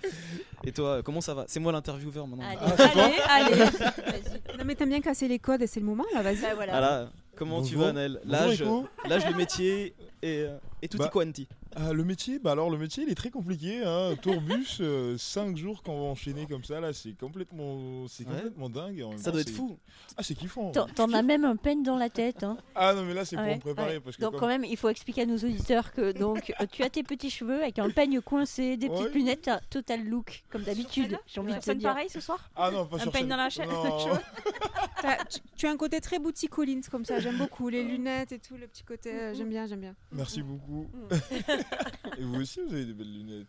Et 0.65 0.73
toi, 0.73 1.03
comment 1.03 1.21
ça 1.21 1.35
va? 1.35 1.45
C'est 1.47 1.61
moi 1.61 1.73
l'intervieweur 1.73 2.27
maintenant. 2.27 2.45
Allez, 2.47 3.17
Ah, 3.27 3.45
allez. 3.47 3.65
Non 4.59 4.65
mais 4.65 4.75
t'aimes 4.75 4.89
bien 4.91 5.01
casser 5.01 5.29
les 5.29 5.39
codes 5.39 5.63
et 5.63 5.67
c'est 5.67 5.81
le 5.81 5.87
moment 5.87 6.05
là, 6.13 6.23
vas-y. 6.23 6.41
Bah, 6.43 6.55
voilà. 6.55 6.73
Voilà. 6.73 7.11
Comment 7.37 7.63
tu 7.63 7.77
vas, 7.77 7.93
Bonjour, 7.93 8.87
L'âge, 9.09 9.27
le 9.27 9.35
métier 9.37 9.95
et, 10.23 10.43
euh, 10.43 10.59
et 10.83 10.89
tutti 10.89 10.99
Bah, 11.03 11.09
quanti. 11.11 11.49
Ah, 11.77 11.93
le 11.93 12.03
métier, 12.05 12.39
bah 12.41 12.51
alors 12.53 12.69
le 12.69 12.79
métier 12.79 13.05
il 13.05 13.11
est 13.11 13.15
très 13.15 13.31
compliqué. 13.31 13.83
Hein. 13.85 14.17
Tourbus, 14.21 14.83
5 15.19 15.57
jours 15.57 15.83
qu'on 15.85 16.01
va 16.01 16.07
enchaîner 16.11 16.47
comme 16.47 16.65
ça, 16.65 16.81
là 16.81 16.93
c'est 16.93 17.13
complètement, 17.17 18.07
c'est 18.09 18.27
Ouais. 18.27 18.35
complètement 18.35 18.69
dingue. 18.69 19.03
en 19.03 19.17
Ça 19.17 19.27
temps, 19.27 19.31
doit 19.33 19.41
être 19.43 19.51
fou. 19.51 19.79
Ah, 20.17 20.23
c'est 20.25 20.35
kiffant. 20.35 20.73
T'en- 20.73 20.87
T'en 20.89 21.13
as 21.13 21.23
même 21.23 21.45
un 21.45 21.55
peigne 21.57 21.83
dans 21.85 21.97
la 21.97 22.11
tête. 22.11 22.43
Hein. 22.43 22.59
Ah 22.75 22.93
non, 22.95 23.05
mais 23.05 23.15
là 23.15 23.25
c'est 23.25 23.37
pour 23.37 23.45
me 23.47 23.59
préparer. 23.61 23.95
ouais. 23.95 24.01
Parce 24.01 24.17
que 24.17 24.23
Donc 24.23 24.33
comme- 24.33 24.41
quand 24.41 24.47
même, 24.49 24.65
il 24.65 24.77
faut 24.77 24.89
expliquer 24.89 25.23
à 25.23 25.27
nos 25.27 25.37
auditeurs 25.37 25.93
que 25.93 26.11
donc 26.13 26.53
euh, 26.61 26.67
tu 26.73 26.83
as 26.83 26.91
tes 26.91 27.03
petits 27.05 27.31
cheveux 27.31 27.63
avec 27.63 27.79
un 27.79 27.89
peigne 27.91 28.21
coincé, 28.21 28.77
des 28.77 28.89
petites 28.89 29.15
lunettes, 29.15 29.43
t'as 29.43 29.61
total 29.71 30.05
look 30.05 30.43
comme 30.51 30.63
d'habitude. 30.63 31.19
J'ai 31.27 31.41
envie 31.41 31.55
de 31.55 31.59
te 31.61 31.71
dire. 31.73 31.89
pareil 31.91 32.09
ce 32.11 32.21
soir 32.21 32.51
Ah 32.57 32.71
non, 32.73 32.85
pas 32.87 32.97
Un 32.97 33.01
sur 33.01 33.13
peigne 33.13 33.23
scène. 33.23 33.29
dans 33.31 33.37
la 33.37 33.49
chaîne 33.51 33.69
tu, 35.31 35.39
tu 35.57 35.67
as 35.67 35.71
un 35.71 35.77
côté 35.77 36.01
très 36.01 36.19
boutique 36.19 36.51
Collins 36.51 36.81
comme 36.91 37.05
ça, 37.05 37.21
j'aime 37.21 37.39
beaucoup 37.39 37.69
les 37.69 37.83
lunettes 37.85 38.33
et 38.33 38.39
tout, 38.39 38.57
le 38.57 38.67
petit 38.67 38.83
côté, 38.83 39.13
euh, 39.15 39.35
j'aime 39.35 39.49
bien, 39.49 39.67
j'aime 39.67 39.81
bien. 39.81 39.95
Merci 40.13 40.43
beaucoup. 40.43 40.87
Et 42.19 42.23
vous 42.23 42.41
aussi, 42.41 42.61
vous 42.67 42.75
avez 42.75 42.85
des 42.85 42.93
belles 42.93 43.13
lunettes. 43.13 43.47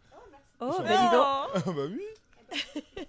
Oh, 0.60 0.72
Ça 0.78 0.84
bah 0.84 0.90
va. 0.90 0.96
dis 0.98 1.12
donc. 1.12 1.64
Ah 1.68 1.72
bah 1.72 1.82
oui. 1.90 2.02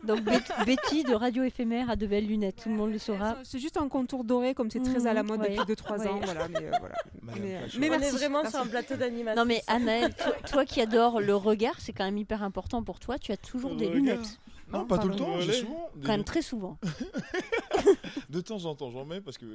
Donc 0.05 0.21
Bet- 0.23 0.65
Betty 0.65 1.03
de 1.03 1.15
Radio 1.15 1.43
Éphémère 1.43 1.91
a 1.91 1.97
de 1.97 2.07
belles 2.07 2.27
lunettes, 2.29 2.61
tout 2.63 2.69
le 2.69 2.77
monde 2.77 2.93
le 2.93 2.99
saura. 2.99 3.37
C'est 3.43 3.59
juste 3.59 3.77
un 3.77 3.89
contour 3.89 4.23
doré 4.23 4.55
comme 4.55 4.71
c'est 4.71 4.81
très 4.83 5.07
à 5.09 5.13
la 5.13 5.23
mode 5.25 5.41
Mhm, 5.41 5.47
depuis 5.47 5.59
ouais. 5.59 5.65
2-3 5.67 5.99
Ouais. 5.99 6.09
ans, 6.09 6.21
voilà. 6.23 6.49
Mais, 6.49 6.65
euh, 6.67 6.71
voilà. 6.79 6.95
Madame 7.23 7.43
Mais, 7.43 7.57
euh, 7.57 7.67
mais 7.79 7.91
On 7.91 7.93
est 7.95 7.99
merci. 7.99 8.17
vraiment 8.17 8.43
merci. 8.43 8.57
sur 8.57 8.65
un 8.65 8.69
plateau 8.69 8.95
d'animation. 8.97 9.41
Non 9.43 9.47
mais 9.47 9.63
Anaël, 9.67 10.15
toi, 10.15 10.33
toi 10.49 10.65
qui 10.65 10.81
adores 10.81 11.21
le 11.21 11.35
regard, 11.35 11.75
c'est 11.81 11.93
quand 11.93 12.05
même 12.05 12.19
hyper 12.19 12.43
important 12.45 12.83
pour 12.85 13.01
toi. 13.01 13.19
Tu 13.19 13.33
as 13.33 13.37
toujours 13.37 13.71
Le 13.71 13.77
des 13.77 13.87
regard. 13.87 13.97
lunettes. 13.97 14.39
Non, 14.73 14.87
pas 14.87 14.97
tout 14.99 15.09
le 15.09 15.17
temps, 15.17 15.41
j'ai 15.41 15.53
souvent. 15.53 15.91
des 15.97 16.07
Quand 16.07 16.13
même 16.13 16.25
très 16.25 16.41
souvent. 16.43 16.79
De 18.31 18.41
temps 18.41 18.65
en 18.65 18.75
temps, 18.75 18.91
j'en 18.91 19.05
mets 19.05 19.21
parce 19.21 19.39
que 19.39 19.47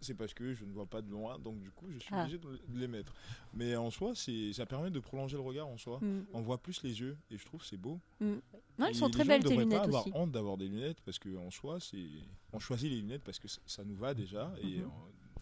c'est 0.00 0.14
parce 0.14 0.34
que 0.34 0.54
je 0.54 0.64
ne 0.64 0.72
vois 0.72 0.86
pas 0.86 1.02
de 1.02 1.10
loin, 1.10 1.38
donc 1.38 1.60
du 1.60 1.70
coup, 1.70 1.86
je 1.90 1.98
suis 1.98 2.08
Ah. 2.14 2.22
obligé 2.22 2.38
de 2.38 2.48
les 2.74 2.88
mettre. 2.88 3.12
Mais 3.54 3.74
en 3.76 3.90
soi, 3.90 4.12
ça 4.14 4.66
permet 4.66 4.90
de 4.90 5.00
prolonger 5.00 5.36
le 5.36 5.42
regard 5.42 5.66
en 5.66 5.76
soi. 5.78 5.98
Mm. 6.00 6.26
On 6.32 6.40
voit 6.40 6.58
plus 6.58 6.82
les 6.82 7.00
yeux 7.00 7.16
et 7.30 7.36
je 7.38 7.44
trouve 7.44 7.60
que 7.60 7.66
c'est 7.66 7.76
beau. 7.76 7.98
Non, 8.20 8.36
Et 8.80 8.88
elles 8.88 8.94
sont 8.94 9.06
les 9.06 9.12
très 9.12 9.24
belles 9.24 9.42
tes 9.42 9.56
lunettes 9.56 9.78
pas 9.78 9.84
avoir 9.84 10.06
honte 10.14 10.30
d'avoir 10.32 10.56
des 10.56 10.68
lunettes 10.68 11.00
parce 11.04 11.18
que 11.18 11.36
en 11.36 11.50
soi, 11.50 11.78
c'est 11.80 12.06
on 12.52 12.58
choisit 12.58 12.90
les 12.90 12.96
lunettes 13.00 13.22
parce 13.24 13.38
que 13.38 13.48
ça, 13.48 13.60
ça 13.66 13.84
nous 13.84 13.96
va 13.96 14.14
déjà. 14.14 14.52
Et 14.62 14.78
Mhm. 14.78 14.82
euh, 14.84 14.86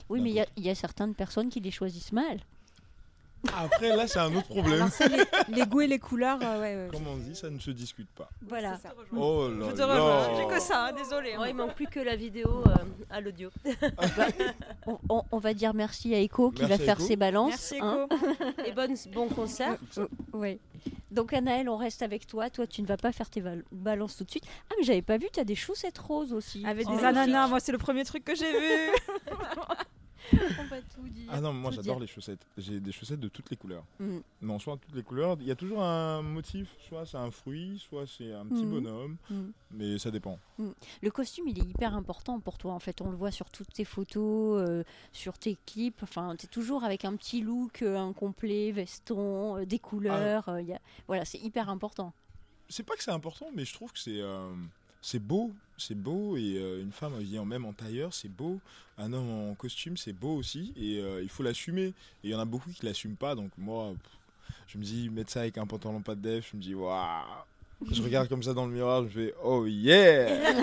Oui, 0.08 0.20
mais 0.20 0.30
il 0.30 0.36
y 0.36 0.40
a- 0.40 0.46
il 0.56 0.64
y, 0.64 0.68
a 0.70 0.74
certaines 0.74 1.14
personnes 1.14 1.48
qui 1.48 1.60
les 1.60 1.70
choisissent 1.70 2.12
mal. 2.12 2.40
Après, 3.56 3.94
là, 3.94 4.06
c'est 4.08 4.18
un 4.18 4.34
autre 4.34 4.48
problème. 4.48 4.74
Alors, 4.74 4.88
ça, 4.90 5.06
les, 5.08 5.22
les 5.48 5.66
goûts 5.66 5.82
et 5.82 5.86
les 5.86 5.98
couleurs, 5.98 6.38
euh, 6.42 6.60
ouais, 6.60 6.74
ouais. 6.76 6.88
Comme 6.90 7.06
on 7.06 7.16
dit, 7.16 7.34
ça 7.36 7.48
ne 7.50 7.58
se 7.58 7.70
discute 7.70 8.08
pas. 8.10 8.28
Voilà. 8.48 8.76
Ça. 8.78 8.90
Oh 9.16 9.48
là 9.48 9.66
Je 9.70 9.74
te 9.74 9.78
là. 9.80 9.86
rejoins, 9.86 10.36
j'ai 10.36 10.54
que 10.54 10.60
ça, 10.60 10.86
hein, 10.86 10.92
désolé. 10.92 11.36
Ouais, 11.36 11.50
il 11.50 11.56
manque 11.56 11.74
plus 11.74 11.86
que 11.86 12.00
la 12.00 12.16
vidéo 12.16 12.64
euh, 12.66 12.74
à 13.10 13.20
l'audio. 13.20 13.50
On, 14.86 14.98
on- 15.08 15.22
on 15.32 15.38
va 15.38 15.52
dire 15.54 15.74
merci 15.74 16.14
à 16.14 16.20
Echo 16.20 16.50
qui 16.50 16.62
Merci 16.62 16.78
va 16.78 16.84
faire 16.84 16.96
Echo. 16.98 17.06
ses 17.08 17.16
balances. 17.16 17.50
Merci 17.50 17.78
hein. 17.80 18.06
Echo. 18.10 18.62
Et 18.66 18.72
bonne, 18.72 18.94
bon 19.12 19.28
concert. 19.28 19.76
Ouais. 20.32 20.58
Donc 21.10 21.32
Anaël, 21.32 21.68
on 21.68 21.76
reste 21.76 22.02
avec 22.02 22.26
toi. 22.26 22.50
Toi, 22.50 22.66
tu 22.66 22.82
ne 22.82 22.86
vas 22.86 22.96
pas 22.96 23.10
faire 23.12 23.28
tes 23.30 23.42
balances 23.72 24.16
tout 24.16 24.24
de 24.24 24.30
suite. 24.30 24.44
Ah, 24.70 24.74
mais 24.78 24.84
j'avais 24.84 25.02
pas 25.02 25.18
vu, 25.18 25.26
tu 25.32 25.40
as 25.40 25.44
des 25.44 25.54
chaussettes 25.56 25.98
roses 25.98 26.32
aussi. 26.32 26.64
Avec 26.66 26.86
Oh, 26.90 26.96
des 26.96 27.04
ananas, 27.04 27.48
moi 27.48 27.58
c'est 27.60 27.72
le 27.72 27.78
premier 27.78 28.04
truc 28.04 28.24
que 28.24 28.34
j'ai 28.34 28.50
vu. 28.52 28.90
On 30.32 30.64
va 30.64 30.80
tout 30.82 31.08
dire. 31.08 31.28
Ah 31.30 31.40
non, 31.40 31.52
moi 31.52 31.70
j'adore 31.70 32.00
les 32.00 32.06
chaussettes. 32.06 32.46
J'ai 32.56 32.80
des 32.80 32.92
chaussettes 32.92 33.20
de 33.20 33.28
toutes 33.28 33.50
les 33.50 33.56
couleurs. 33.56 33.84
Mm. 34.00 34.18
Mais 34.42 34.52
en 34.52 34.58
soi, 34.58 34.76
toutes 34.80 34.94
les 34.94 35.02
couleurs, 35.02 35.36
il 35.40 35.46
y 35.46 35.50
a 35.50 35.54
toujours 35.56 35.82
un 35.82 36.22
motif. 36.22 36.68
Soit 36.88 37.06
c'est 37.06 37.16
un 37.16 37.30
fruit, 37.30 37.78
soit 37.78 38.06
c'est 38.06 38.32
un 38.32 38.46
petit 38.46 38.64
Mhm. 38.64 38.70
bonhomme. 38.70 39.16
Mm. 39.30 39.42
Mais 39.72 39.98
ça 39.98 40.10
dépend. 40.10 40.38
Le 41.02 41.10
costume, 41.10 41.48
il 41.48 41.58
est 41.58 41.64
hyper 41.68 41.94
important 41.94 42.40
pour 42.40 42.58
toi. 42.58 42.72
En 42.72 42.78
fait, 42.80 43.00
on 43.00 43.10
le 43.10 43.16
voit 43.16 43.30
sur 43.30 43.50
toutes 43.50 43.72
tes 43.72 43.84
photos, 43.84 44.62
euh, 44.68 44.84
sur 45.12 45.38
tes 45.38 45.56
clips. 45.66 46.02
Enfin, 46.02 46.34
tu 46.38 46.46
es 46.46 46.48
toujours 46.48 46.84
avec 46.84 47.04
un 47.04 47.14
petit 47.16 47.40
look 47.42 47.82
euh, 47.82 47.96
incomplet, 47.98 48.72
veston, 48.72 49.58
euh, 49.58 49.66
des 49.66 49.78
couleurs. 49.78 50.48
euh, 50.48 50.60
il 50.62 50.68
y 50.68 50.72
a... 50.72 50.80
Voilà, 51.06 51.24
c'est 51.24 51.38
hyper 51.38 51.68
important. 51.68 52.12
C'est 52.68 52.82
pas 52.82 52.96
que 52.96 53.02
c'est 53.04 53.10
important, 53.12 53.46
mais 53.54 53.64
je 53.64 53.72
trouve 53.74 53.92
que 53.92 53.98
c'est 53.98 54.20
euh, 54.20 54.50
c'est 55.06 55.20
beau. 55.20 55.54
C'est 55.78 55.94
beau. 55.94 56.36
Et 56.36 56.56
euh, 56.58 56.82
une 56.82 56.90
femme 56.90 57.14
même 57.46 57.64
en 57.64 57.72
tailleur, 57.72 58.12
c'est 58.12 58.28
beau. 58.28 58.58
Un 58.98 59.12
homme 59.12 59.50
en 59.50 59.54
costume, 59.54 59.96
c'est 59.96 60.12
beau 60.12 60.34
aussi. 60.36 60.72
Et 60.76 60.98
euh, 60.98 61.22
il 61.22 61.28
faut 61.28 61.44
l'assumer. 61.44 61.86
Et 61.86 61.94
il 62.24 62.30
y 62.30 62.34
en 62.34 62.40
a 62.40 62.44
beaucoup 62.44 62.70
qui 62.70 62.84
l'assument 62.84 63.14
pas. 63.14 63.36
Donc 63.36 63.52
moi, 63.56 63.94
je 64.66 64.78
me 64.78 64.82
dis, 64.82 65.08
mettre 65.08 65.30
ça 65.30 65.40
avec 65.40 65.58
un 65.58 65.66
pantalon 65.66 66.02
pas 66.02 66.16
de 66.16 66.22
def, 66.22 66.50
je 66.50 66.56
me 66.56 66.62
dis, 66.62 66.74
waouh. 66.74 67.22
Je 67.90 68.02
regarde 68.02 68.28
comme 68.28 68.42
ça 68.42 68.54
dans 68.54 68.66
le 68.66 68.72
miroir, 68.72 69.04
je 69.04 69.08
fais, 69.08 69.34
oh 69.44 69.66
yeah! 69.66 70.52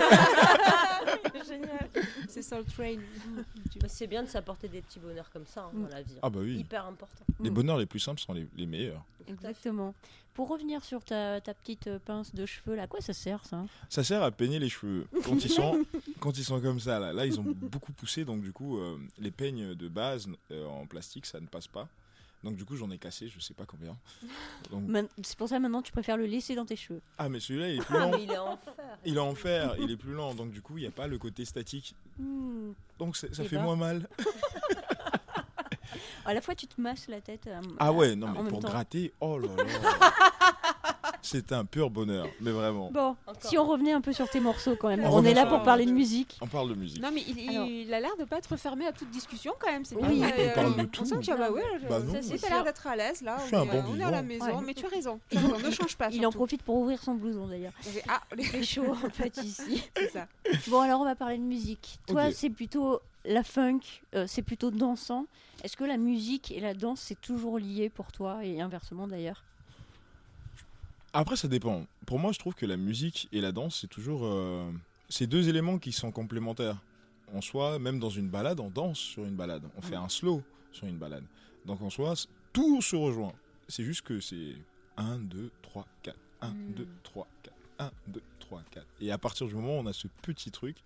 Génial. 1.46 1.88
C'est 2.28 2.42
Soul 2.42 2.64
Train. 2.64 2.96
Bah, 3.80 3.88
c'est 3.88 4.06
bien 4.06 4.22
de 4.22 4.28
s'apporter 4.28 4.68
des 4.68 4.80
petits 4.80 4.98
bonheurs 5.00 5.28
comme 5.32 5.44
ça 5.46 5.62
hein, 5.64 5.70
Mm. 5.74 5.82
dans 5.82 5.88
la 5.88 6.02
vie. 6.02 6.14
Ah 6.22 6.30
bah 6.30 6.38
oui. 6.42 6.58
Hyper 6.58 6.86
important. 6.86 7.24
Les 7.42 7.50
Mm. 7.50 7.54
bonheurs 7.54 7.76
les 7.78 7.86
plus 7.86 7.98
simples 7.98 8.20
sont 8.20 8.32
les, 8.32 8.46
les 8.56 8.66
meilleurs. 8.66 9.04
Exactement. 9.28 9.94
Pour 10.32 10.48
revenir 10.48 10.82
sur 10.84 11.04
ta, 11.04 11.40
ta 11.40 11.52
petite 11.54 11.86
euh, 11.88 11.98
pince 12.04 12.34
de 12.34 12.46
cheveux, 12.46 12.74
là, 12.76 12.84
à 12.84 12.86
quoi 12.86 13.00
ça 13.00 13.12
sert 13.12 13.44
ça? 13.44 13.64
Ça 13.90 14.02
sert 14.04 14.22
à 14.22 14.30
peigner 14.30 14.58
les 14.58 14.68
cheveux. 14.68 15.06
Quand 15.24 15.44
ils 15.44 15.50
sont, 15.50 15.84
quand 16.20 16.38
ils 16.38 16.44
sont 16.44 16.60
comme 16.60 16.80
ça, 16.80 16.98
là, 16.98 17.12
là 17.12 17.26
ils 17.26 17.38
ont 17.38 17.44
beaucoup 17.44 17.92
poussé, 17.92 18.24
donc 18.24 18.40
du 18.42 18.52
coup, 18.52 18.78
euh, 18.78 18.96
les 19.18 19.30
peignes 19.30 19.74
de 19.74 19.88
base 19.88 20.28
euh, 20.50 20.66
en 20.66 20.86
plastique, 20.86 21.26
ça 21.26 21.40
ne 21.40 21.46
passe 21.46 21.66
pas. 21.66 21.88
Donc 22.44 22.54
du 22.56 22.64
coup, 22.64 22.76
j'en 22.76 22.90
ai 22.90 22.98
cassé, 22.98 23.26
je 23.28 23.40
sais 23.40 23.54
pas 23.54 23.64
combien. 23.66 23.96
Donc- 24.70 25.08
C'est 25.22 25.36
pour 25.36 25.48
ça 25.48 25.58
maintenant 25.58 25.82
tu 25.82 25.90
préfères 25.92 26.16
le 26.18 26.26
laisser 26.26 26.54
dans 26.54 26.66
tes 26.66 26.76
cheveux. 26.76 27.00
Ah, 27.18 27.28
mais 27.28 27.40
celui-là, 27.40 27.70
il 27.70 27.80
est 27.80 27.84
plus 27.84 27.96
Ah, 27.96 28.00
lent. 28.00 28.10
mais 28.12 28.22
il 28.24 28.30
est 28.30 28.38
en 28.38 28.56
fer. 28.56 28.98
Il 29.06 29.16
est 29.16 29.20
en 29.20 29.34
fer, 29.34 29.74
il 29.80 29.90
est 29.90 29.96
plus 29.96 30.12
lent, 30.12 30.34
donc 30.34 30.50
du 30.50 30.60
coup, 30.62 30.76
il 30.78 30.82
n'y 30.82 30.86
a 30.86 30.90
pas 30.92 31.06
le 31.06 31.18
côté 31.18 31.44
statique. 31.44 31.96
Hmm. 32.18 32.72
Donc 32.98 33.16
ça 33.16 33.26
Eh 33.30 33.34
fait 33.44 33.56
ben. 33.56 33.62
moins 33.62 33.76
mal. 33.76 34.08
À 36.26 36.32
la 36.32 36.40
fois 36.40 36.54
tu 36.54 36.66
te 36.66 36.80
masses 36.80 37.06
la 37.08 37.20
tête. 37.20 37.46
euh, 37.46 37.60
Ah 37.78 37.92
ouais, 37.92 38.16
non, 38.16 38.28
mais 38.28 38.48
pour 38.48 38.60
temps. 38.60 38.68
gratter, 38.68 39.12
oh 39.20 39.38
là 39.38 39.48
là. 39.56 40.12
C'est 41.26 41.52
un 41.52 41.64
pur 41.64 41.88
bonheur, 41.88 42.26
mais 42.42 42.50
vraiment. 42.50 42.90
Bon, 42.92 43.16
Encore. 43.26 43.36
si 43.42 43.56
on 43.56 43.64
revenait 43.66 43.92
un 43.92 44.02
peu 44.02 44.12
sur 44.12 44.28
tes 44.28 44.40
morceaux 44.40 44.76
quand 44.76 44.88
même. 44.88 45.02
On 45.04 45.24
est 45.24 45.32
là 45.32 45.46
pour 45.46 45.62
parler 45.62 45.86
de 45.86 45.90
musique. 45.90 46.36
On 46.42 46.46
parle 46.46 46.68
de 46.68 46.74
musique. 46.74 47.00
Non, 47.02 47.08
mais 47.14 47.22
il, 47.26 47.48
Alors. 47.48 47.66
il 47.66 47.94
a 47.94 47.98
l'air 48.00 48.14
de 48.18 48.24
pas 48.24 48.36
être 48.36 48.54
fermé 48.58 48.86
à 48.86 48.92
toute 48.92 49.10
discussion 49.10 49.54
quand 49.58 49.72
même. 49.72 49.86
C'est 49.86 49.96
Oui, 49.96 50.18
bien. 50.20 50.30
on 50.50 50.54
parle 50.54 50.76
de 50.76 50.82
on 50.82 50.86
tout. 50.86 51.04
sent 51.06 51.14
que, 51.26 51.38
bah 51.38 51.50
ouais, 51.50 51.62
Bah 51.88 51.98
non. 52.00 52.12
ça, 52.12 52.20
c'est 52.22 52.36
c'est, 52.36 52.46
t'as 52.46 52.54
l'air 52.56 52.64
d'être 52.64 52.86
à 52.86 52.94
l'aise 52.94 53.22
là. 53.22 53.36
Je 53.38 53.42
on 53.44 53.46
suis 53.46 53.56
un 53.56 53.64
bon 53.64 53.84
on 53.88 53.98
est 53.98 54.04
à 54.04 54.10
la 54.10 54.22
maison, 54.22 54.44
Ouais. 54.44 54.64
mais 54.66 54.74
tu 54.74 54.84
as 54.84 54.88
raison. 54.88 55.18
Tu 55.30 55.38
as 55.38 55.40
raison, 55.40 55.58
ne 55.66 55.70
change 55.70 55.96
pas. 55.96 56.08
Il 56.12 56.26
en 56.26 56.30
profite 56.30 56.62
pour 56.62 56.76
ouvrir 56.76 57.02
son 57.02 57.14
blouson 57.14 57.48
d'ailleurs. 57.48 57.72
Ah, 58.06 58.20
Il 58.38 58.44
fait 58.44 58.62
chaud 58.62 58.90
en 58.92 59.08
fait 59.10 59.34
ici. 59.42 59.82
c'est 59.96 60.10
ça. 60.10 60.26
Bon 60.68 60.80
alors 60.80 61.00
on 61.00 61.04
va 61.04 61.14
parler 61.14 61.38
de 61.38 61.42
musique. 61.42 61.98
Toi 62.06 62.32
c'est 62.32 62.50
plutôt 62.50 63.00
la 63.24 63.42
funk, 63.42 63.80
euh, 64.14 64.26
c'est 64.28 64.42
plutôt 64.42 64.70
dansant. 64.70 65.24
Est-ce 65.62 65.78
que 65.78 65.84
la 65.84 65.96
musique 65.96 66.50
et 66.50 66.60
la 66.60 66.74
danse 66.74 67.00
c'est 67.00 67.18
toujours 67.20 67.58
lié 67.58 67.88
pour 67.88 68.12
toi 68.12 68.44
et 68.44 68.60
inversement 68.60 69.08
d'ailleurs? 69.08 69.42
Après, 71.16 71.36
ça 71.36 71.46
dépend. 71.48 71.86
Pour 72.06 72.18
moi, 72.18 72.32
je 72.32 72.38
trouve 72.38 72.54
que 72.54 72.66
la 72.66 72.76
musique 72.76 73.28
et 73.32 73.40
la 73.40 73.52
danse, 73.52 73.78
c'est 73.80 73.86
toujours. 73.86 74.22
euh, 74.24 74.70
c'est 75.08 75.26
deux 75.26 75.48
éléments 75.48 75.78
qui 75.78 75.92
sont 75.92 76.10
complémentaires. 76.10 76.82
En 77.32 77.40
soi, 77.40 77.78
même 77.78 77.98
dans 78.00 78.10
une 78.10 78.28
balade, 78.28 78.58
on 78.60 78.68
danse 78.70 78.98
sur 78.98 79.24
une 79.24 79.36
balade. 79.36 79.62
On 79.76 79.80
fait 79.82 79.94
un 79.96 80.08
slow 80.08 80.42
sur 80.72 80.86
une 80.86 80.98
balade. 80.98 81.24
Donc 81.66 81.80
en 81.82 81.90
soi, 81.90 82.14
tout 82.52 82.82
se 82.82 82.96
rejoint. 82.96 83.32
C'est 83.68 83.84
juste 83.84 84.02
que 84.02 84.20
c'est 84.20 84.54
1, 84.96 85.18
2, 85.18 85.50
3, 85.62 85.86
4. 86.02 86.16
1, 86.42 86.48
Mm. 86.50 86.72
2, 86.74 86.88
3, 87.04 87.26
4. 87.44 87.54
1, 87.78 87.90
2, 88.08 88.22
3, 88.40 88.62
4. 88.70 88.86
Et 89.00 89.10
à 89.12 89.18
partir 89.18 89.46
du 89.46 89.54
moment 89.54 89.76
où 89.78 89.80
on 89.82 89.86
a 89.86 89.92
ce 89.92 90.08
petit 90.22 90.50
truc, 90.50 90.76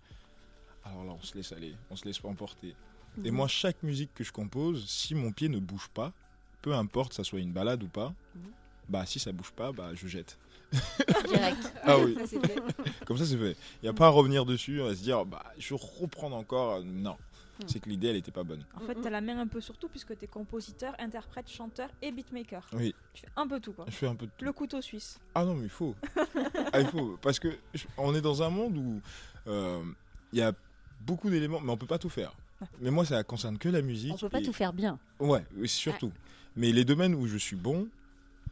alors 0.83 1.03
là, 1.05 1.11
on 1.19 1.21
se 1.23 1.35
laisse 1.35 1.51
aller. 1.51 1.75
On 1.89 1.95
se 1.95 2.05
laisse 2.05 2.23
emporter. 2.23 2.75
Et 3.23 3.31
Mhm. 3.31 3.35
moi, 3.37 3.47
chaque 3.47 3.81
musique 3.83 4.13
que 4.13 4.23
je 4.23 4.31
compose, 4.31 4.87
si 4.87 5.15
mon 5.15 5.31
pied 5.31 5.49
ne 5.49 5.59
bouge 5.59 5.89
pas, 5.93 6.13
peu 6.61 6.73
importe, 6.75 7.13
ça 7.13 7.23
soit 7.23 7.39
une 7.39 7.51
balade 7.51 7.83
ou 7.83 7.87
pas, 7.89 8.13
Mhm. 8.35 8.51
Bah 8.89 9.05
si 9.05 9.19
ça 9.19 9.31
bouge 9.31 9.51
pas, 9.51 9.71
bah 9.71 9.91
je 9.93 10.07
jette. 10.07 10.37
Direct. 11.27 11.73
Ah 11.83 11.97
oui. 11.97 12.15
Ça, 12.19 12.27
c'est 12.27 12.45
fait. 12.45 12.59
Comme 13.05 13.17
ça, 13.17 13.25
c'est 13.25 13.37
fait. 13.37 13.55
Il 13.81 13.83
n'y 13.85 13.89
a 13.89 13.93
pas 13.93 14.07
à 14.07 14.09
revenir 14.09 14.45
dessus, 14.45 14.81
à 14.81 14.95
se 14.95 15.01
dire, 15.01 15.25
bah 15.25 15.43
je 15.57 15.73
vais 15.73 15.79
reprendre 15.99 16.35
encore. 16.35 16.83
Non. 16.83 17.15
Mhm. 17.61 17.67
C'est 17.67 17.79
que 17.79 17.89
l'idée, 17.89 18.07
elle 18.07 18.15
n'était 18.15 18.31
pas 18.31 18.43
bonne. 18.43 18.63
En 18.75 18.79
fait, 18.81 18.95
t'as 19.01 19.09
la 19.09 19.19
main 19.21 19.37
un 19.39 19.47
peu 19.47 19.59
sur 19.61 19.77
tout 19.77 19.89
puisque 19.89 20.17
t'es 20.17 20.27
compositeur, 20.27 20.93
interprète, 20.99 21.49
chanteur 21.49 21.89
et 22.01 22.11
beatmaker. 22.11 22.65
Oui, 22.73 22.93
Tu 23.13 23.21
fais 23.23 23.27
un 23.35 23.47
peu 23.47 23.59
tout 23.59 23.73
quoi. 23.73 23.85
je 23.87 23.91
fais 23.95 24.07
un 24.07 24.15
peu 24.15 24.27
de 24.27 24.31
tout. 24.37 24.45
Le 24.45 24.53
couteau 24.53 24.81
suisse. 24.81 25.19
Ah 25.35 25.43
non, 25.43 25.55
mais 25.55 25.63
il 25.65 25.69
faut. 25.69 25.93
ah, 26.73 26.79
il 26.79 26.87
faut. 26.87 27.17
Parce 27.21 27.39
que 27.39 27.49
je- 27.73 27.85
on 27.97 28.15
est 28.15 28.21
dans 28.21 28.43
un 28.43 28.49
monde 28.49 28.77
où 28.77 29.01
euh, 29.47 29.83
il 30.31 30.39
y 30.39 30.41
a 30.41 30.53
beaucoup 31.01 31.29
d'éléments, 31.29 31.59
mais 31.59 31.71
on 31.71 31.77
peut 31.77 31.85
pas 31.87 31.99
tout 31.99 32.09
faire. 32.09 32.33
Mais 32.81 32.91
moi, 32.91 33.05
ça 33.05 33.23
concerne 33.23 33.57
que 33.57 33.69
la 33.69 33.81
musique. 33.81 34.13
On 34.13 34.17
peut 34.17 34.29
pas 34.29 34.39
et- 34.39 34.43
tout 34.43 34.53
faire 34.53 34.71
bien. 34.73 34.97
Ouais, 35.19 35.43
oui, 35.57 35.67
surtout. 35.67 36.11
Mais 36.55 36.71
les 36.71 36.85
domaines 36.85 37.15
où 37.15 37.25
je 37.27 37.37
suis 37.37 37.55
bon, 37.55 37.87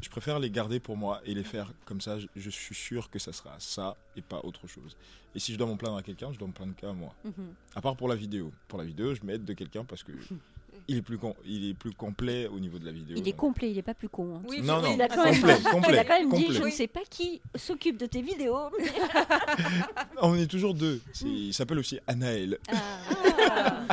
je 0.01 0.09
préfère 0.09 0.39
les 0.39 0.49
garder 0.51 0.79
pour 0.79 0.95
moi 0.97 1.21
et 1.25 1.33
les 1.33 1.43
faire 1.43 1.71
comme 1.85 2.01
ça. 2.01 2.19
Je, 2.19 2.27
je 2.35 2.49
suis 2.49 2.75
sûr 2.75 3.09
que 3.09 3.19
ça 3.19 3.33
sera 3.33 3.55
ça 3.59 3.95
et 4.15 4.21
pas 4.21 4.39
autre 4.43 4.67
chose. 4.67 4.95
Et 5.35 5.39
si 5.39 5.53
je 5.53 5.57
dois 5.57 5.67
m'en 5.67 5.77
plaindre 5.77 5.97
à 5.97 6.03
quelqu'un, 6.03 6.31
je 6.33 6.37
dois 6.39 6.47
me 6.47 6.53
plaindre 6.53 6.75
qu'à 6.75 6.93
moi. 6.93 7.13
Mhm. 7.23 7.33
À 7.75 7.81
part 7.81 7.95
pour 7.95 8.07
la 8.07 8.15
vidéo. 8.15 8.51
Pour 8.67 8.79
la 8.79 8.85
vidéo, 8.85 9.13
je 9.15 9.21
m'aide 9.23 9.43
de 9.45 9.53
quelqu'un 9.53 9.83
parce 9.83 10.03
que 10.03 10.11
il 10.87 10.97
est 10.97 11.01
plus 11.01 11.17
com- 11.17 11.33
il 11.45 11.69
est 11.69 11.73
plus 11.73 11.91
complet 11.93 12.47
au 12.47 12.59
niveau 12.59 12.79
de 12.79 12.85
la 12.85 12.91
vidéo. 12.91 13.15
Il 13.17 13.27
est 13.27 13.31
donc. 13.31 13.39
complet, 13.39 13.71
il 13.71 13.77
est 13.77 13.81
pas 13.83 13.93
plus 13.93 14.07
con. 14.09 14.37
hein. 14.37 14.41
Oui, 14.47 14.61
Non, 14.61 14.81
non, 14.81 14.93
Il 14.93 15.01
a 15.01 15.07
quand 15.07 15.23
même, 15.25 15.41
complet, 15.41 15.93
il 15.93 15.97
a 15.99 16.05
quand 16.05 16.19
même 16.19 16.31
dit, 16.33 16.53
je 16.53 16.63
ne 16.63 16.69
sais 16.69 16.87
pas 16.87 17.01
qui 17.09 17.41
s'occupe 17.55 17.97
de 17.97 18.05
tes 18.05 18.21
vidéos. 18.21 18.69
mais- 18.79 18.85
On 20.21 20.35
est 20.35 20.47
toujours 20.47 20.73
deux. 20.73 21.01
C'est- 21.13 21.25
Il 21.27 21.53
s'appelle 21.53 21.79
aussi 21.79 21.99
Anaël. 22.07 22.57
Ah. 22.69 23.85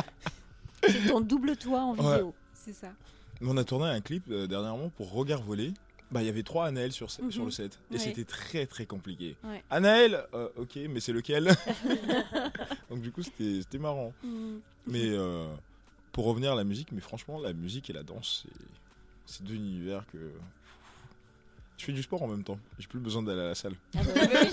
C'est 0.87 1.07
ton 1.07 1.19
double 1.21 1.57
toit 1.57 1.81
en 1.81 1.95
Ouais. 1.97 2.11
vidéo. 2.13 2.33
C'est 2.53 2.73
ça. 2.73 2.89
On 3.41 3.57
a 3.57 3.63
tourné 3.63 3.85
un 3.87 4.01
clip 4.01 4.23
euh, 4.29 4.47
dernièrement 4.47 4.89
pour 4.89 5.11
Regard 5.11 5.41
volé. 5.41 5.73
Bah, 6.11 6.21
il 6.21 6.27
y 6.27 6.29
avait 6.29 6.43
trois 6.43 6.67
Anaël 6.67 6.91
sur, 6.91 7.07
Mhm. 7.21 7.31
sur 7.31 7.45
le 7.45 7.51
set. 7.51 7.79
Et 7.89 7.93
Ouais. 7.95 7.99
c'était 7.99 8.23
très 8.25 8.65
très 8.67 8.85
compliqué. 8.85 9.35
Ouais. 9.43 9.63
Anaël 9.69 10.23
euh, 10.33 10.49
Ok, 10.57 10.77
mais 10.89 10.99
c'est 10.99 11.11
lequel? 11.13 11.47
Donc 12.89 13.01
du 13.01 13.11
coup, 13.11 13.21
c'était 13.23 13.77
marrant. 13.79 14.13
Mhm. 14.23 14.59
Mais 14.87 15.09
euh, 15.09 15.47
pour 16.11 16.25
revenir 16.25 16.51
à 16.53 16.55
la 16.55 16.63
musique, 16.63 16.91
mais 16.91 17.01
franchement, 17.01 17.39
la 17.39 17.53
musique 17.53 17.89
et 17.89 17.93
la 17.93 18.03
danse, 18.03 18.43
c'est- 18.45 18.65
c'est 19.25 19.43
deux 19.43 19.55
univers 19.55 20.05
que. 20.11 20.17
Je 21.77 21.83
fais 21.85 21.91
du 21.91 22.03
sport 22.03 22.23
en 22.23 22.27
même 22.27 22.43
temps. 22.43 22.57
J'ai 22.79 22.87
plus 22.87 22.99
besoin 22.99 23.21
d'aller 23.21 23.41
à 23.41 23.47
la 23.47 23.55
salle. 23.55 23.73
Ah 23.97 23.99
bah 24.03 24.11
oui, 24.15 24.49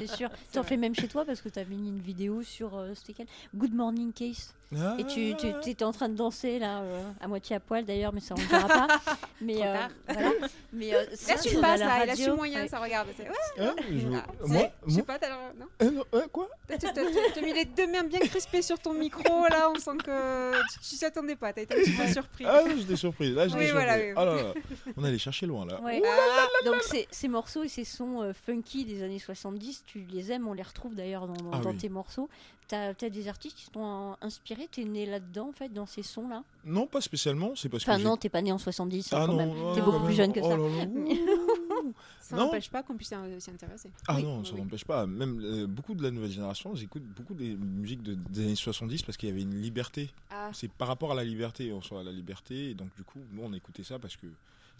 c'est 0.00 0.06
sûr, 0.16 0.28
sûr. 0.28 0.30
T'en 0.52 0.62
fais 0.62 0.76
même 0.76 0.94
chez 0.94 1.08
toi 1.08 1.24
parce 1.24 1.40
que 1.40 1.48
t'as 1.48 1.64
mis 1.64 1.76
une 1.88 2.00
vidéo 2.00 2.42
sur 2.42 2.76
euh, 2.76 2.92
c'était 2.94 3.12
quel 3.12 3.26
Good 3.54 3.74
Morning 3.74 4.12
Case. 4.12 4.52
Et 5.00 5.04
tu, 5.04 5.34
tu 5.36 5.48
Ah. 5.52 5.60
étais 5.68 5.82
en 5.84 5.90
train 5.90 6.08
de 6.08 6.14
danser 6.14 6.60
là, 6.60 6.78
euh, 6.82 7.02
à 7.20 7.26
moitié 7.26 7.56
à 7.56 7.60
poil 7.60 7.84
d'ailleurs, 7.84 8.12
mais 8.12 8.20
ça 8.20 8.36
on 8.38 8.40
ne 8.40 8.46
verra 8.46 8.68
pas. 8.68 8.86
Mais 9.40 9.54
Trop 9.54 9.64
euh, 9.64 9.74
tard. 9.74 9.88
voilà. 10.08 10.30
Mais 10.72 10.94
euh, 10.94 11.04
ça, 11.14 11.34
Là, 11.34 11.40
tu 11.40 11.54
la 11.60 11.76
là. 11.76 12.04
Il 12.04 12.10
a 12.10 12.14
su 12.16 12.30
moyen, 12.30 12.60
Ouais. 12.60 12.68
ça 12.68 12.78
regarde. 12.78 13.08
C'est- 13.16 13.24
Ouais, 13.24 13.66
Hein, 13.66 13.74
je- 13.90 14.06
ah, 14.16 14.26
moi, 14.46 14.62
Je 14.86 14.94
sais 14.94 15.02
pas, 15.02 15.18
t'as 15.18 15.28
non? 15.30 15.66
Non, 15.90 16.04
eh, 16.14 16.28
quoi? 16.30 16.48
T'as 16.68 17.40
mis 17.42 17.52
les 17.52 17.64
deux 17.64 17.88
mains 17.88 18.04
bien 18.04 18.20
crispées 18.20 18.62
sur 18.62 18.78
ton 18.78 18.92
micro, 18.94 19.42
là, 19.50 19.70
on 19.74 19.78
sent 19.78 19.96
que 20.04 20.52
tu- 20.74 20.88
tu 20.90 20.96
t'y 20.98 21.04
attendais 21.04 21.34
pas, 21.34 21.52
t'as 21.52 21.62
été 21.62 21.74
un 21.74 21.78
petit 21.82 21.90
peu 21.92 22.06
surpris. 22.06 22.44
Ah, 22.46 22.62
j'étais 22.76 22.94
surpris. 22.96 23.32
Là, 23.32 23.46
Oui, 23.52 23.70
voilà, 23.72 23.96
oui. 23.96 24.12
Ah 24.14 24.24
là 24.24 24.34
là. 24.36 24.54
On 24.96 25.02
allait 25.02 25.18
chercher 25.18 25.46
loin 25.46 25.66
là. 25.66 25.80
Ouais. 25.80 26.00
Ah, 26.06 26.64
Donc 26.64 26.82
ces, 26.82 27.08
ces 27.10 27.26
morceaux 27.26 27.64
et 27.64 27.68
ces 27.68 27.84
sons 27.84 28.22
euh, 28.22 28.32
funky 28.46 28.84
des 28.84 29.02
années 29.02 29.18
70, 29.18 29.82
tu 29.92 30.06
les 30.10 30.30
aimes, 30.32 30.46
on 30.46 30.52
les 30.52 30.62
retrouve 30.62 30.94
d'ailleurs 30.94 31.26
dans, 31.26 31.34
dans- 31.34 31.50
Ah 31.52 31.58
dans 31.60 31.70
oui. 31.70 31.76
tes 31.76 31.88
morceaux. 31.88 32.28
T'as 32.68 32.90
as 32.90 33.08
des 33.10 33.26
artistes 33.26 33.56
qui 33.56 33.68
t'ont 33.70 34.14
inspiré, 34.20 34.68
t'es 34.70 34.84
né 34.84 35.04
là-dedans 35.04 35.48
en 35.48 35.52
fait, 35.52 35.68
dans 35.72 35.86
ces 35.86 36.04
sons-là? 36.04 36.44
Non, 36.64 36.86
pas 36.86 37.00
spécialement. 37.00 37.56
C'est 37.56 37.68
parce 37.68 37.82
Enfin 37.82 37.98
que. 37.98 38.04
non, 38.04 38.16
t'es 38.16 38.28
pas 38.28 38.42
né 38.42 38.52
en 38.52 38.58
70 38.58 39.12
hein, 39.12 39.16
Ah 39.20 39.26
quand 39.26 39.32
non, 39.32 39.38
même. 39.38 39.50
oh, 39.60 39.72
T'es 39.74 39.82
beaucoup 39.82 40.04
plus 40.04 40.14
jeune 40.14 40.32
que 40.32 40.38
Oh 40.40 40.48
ça. 40.50 40.56
là 40.56 40.68
là, 40.68 40.84
ouh. 41.84 41.92
Ça 42.20 42.36
n'empêche 42.36 42.70
pas 42.70 42.84
qu'on 42.84 42.94
puisse 42.94 43.08
s'y 43.08 43.14
intéresser. 43.50 43.90
Ah 44.06 44.14
Oui. 44.16 44.22
non, 44.22 44.44
ça 44.44 44.52
Oui. 44.54 44.60
n'empêche 44.60 44.84
pas. 44.84 45.04
Même 45.06 45.40
euh, 45.42 45.66
beaucoup 45.66 45.94
de 45.94 46.02
la 46.04 46.12
nouvelle 46.12 46.30
génération, 46.30 46.72
j'écoute 46.76 47.02
beaucoup 47.02 47.34
des 47.34 47.56
musiques 47.56 48.02
de- 48.04 48.14
des 48.14 48.42
années 48.44 48.54
70 48.54 49.02
parce 49.02 49.16
qu'il 49.16 49.28
y 49.28 49.32
avait 49.32 49.42
une 49.42 49.60
liberté. 49.60 50.10
Ah, 50.30 50.50
C'est 50.52 50.70
par 50.70 50.86
rapport 50.86 51.10
à 51.10 51.14
la 51.16 51.24
liberté, 51.24 51.72
on 51.72 51.82
soit 51.82 52.00
à 52.00 52.04
la 52.04 52.12
liberté. 52.12 52.70
Et 52.70 52.74
donc, 52.74 52.94
du 52.96 53.02
coup, 53.02 53.18
nous, 53.32 53.42
on 53.42 53.52
écoutait 53.52 53.82
ça 53.82 53.98
parce 53.98 54.16
que 54.16 54.26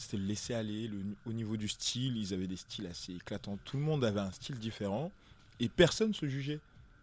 c'était 0.01 0.17
le 0.17 0.25
laisser 0.25 0.55
aller. 0.55 0.89
Le, 0.89 0.99
au 1.27 1.33
niveau 1.33 1.57
du 1.57 1.69
style, 1.69 2.17
ils 2.17 2.33
avaient 2.33 2.47
des 2.47 2.57
styles 2.57 2.87
assez 2.87 3.13
éclatants. 3.15 3.59
Tout 3.65 3.77
le 3.77 3.83
monde 3.83 4.03
avait 4.03 4.21
un 4.21 4.31
style 4.31 4.59
différent 4.59 5.13
et 5.61 5.69
personne 5.69 6.15
se 6.15 6.27
jugeait. 6.27 6.59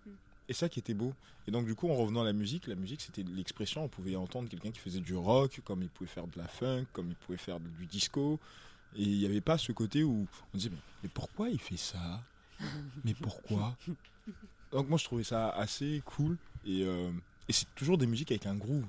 Mm. 0.05 0.09
Et 0.49 0.53
ça 0.53 0.67
qui 0.67 0.79
était 0.79 0.95
beau. 0.95 1.13
Et 1.47 1.51
donc, 1.51 1.65
du 1.65 1.75
coup, 1.75 1.89
en 1.89 1.95
revenant 1.95 2.21
à 2.21 2.25
la 2.25 2.33
musique, 2.33 2.65
la 2.65 2.75
musique, 2.75 3.01
c'était 3.01 3.23
l'expression. 3.23 3.83
On 3.83 3.87
pouvait 3.87 4.15
entendre 4.15 4.49
quelqu'un 4.49 4.71
qui 4.71 4.79
faisait 4.79 4.99
du 4.99 5.15
rock, 5.15 5.61
comme 5.63 5.83
il 5.83 5.89
pouvait 5.89 6.09
faire 6.09 6.27
de 6.27 6.37
la 6.37 6.47
funk, 6.47 6.85
comme 6.91 7.09
il 7.09 7.15
pouvait 7.15 7.37
faire 7.37 7.59
du 7.59 7.85
disco. 7.85 8.39
Et 8.95 9.03
il 9.03 9.19
n'y 9.19 9.25
avait 9.25 9.41
pas 9.41 9.59
ce 9.59 9.71
côté 9.71 10.03
où 10.03 10.27
on 10.53 10.57
disait, 10.57 10.71
mais, 10.71 10.81
mais 11.03 11.09
pourquoi 11.13 11.49
il 11.49 11.59
fait 11.59 11.77
ça? 11.77 12.23
Mais 13.05 13.13
pourquoi? 13.13 13.77
Donc, 14.71 14.89
moi, 14.89 14.97
je 14.97 15.05
trouvais 15.05 15.23
ça 15.23 15.49
assez 15.49 16.01
cool. 16.03 16.37
Et, 16.65 16.83
euh, 16.83 17.11
et 17.47 17.53
c'est 17.53 17.67
toujours 17.75 17.99
des 17.99 18.07
musiques 18.07 18.31
avec 18.31 18.47
un 18.47 18.55
groove. 18.55 18.87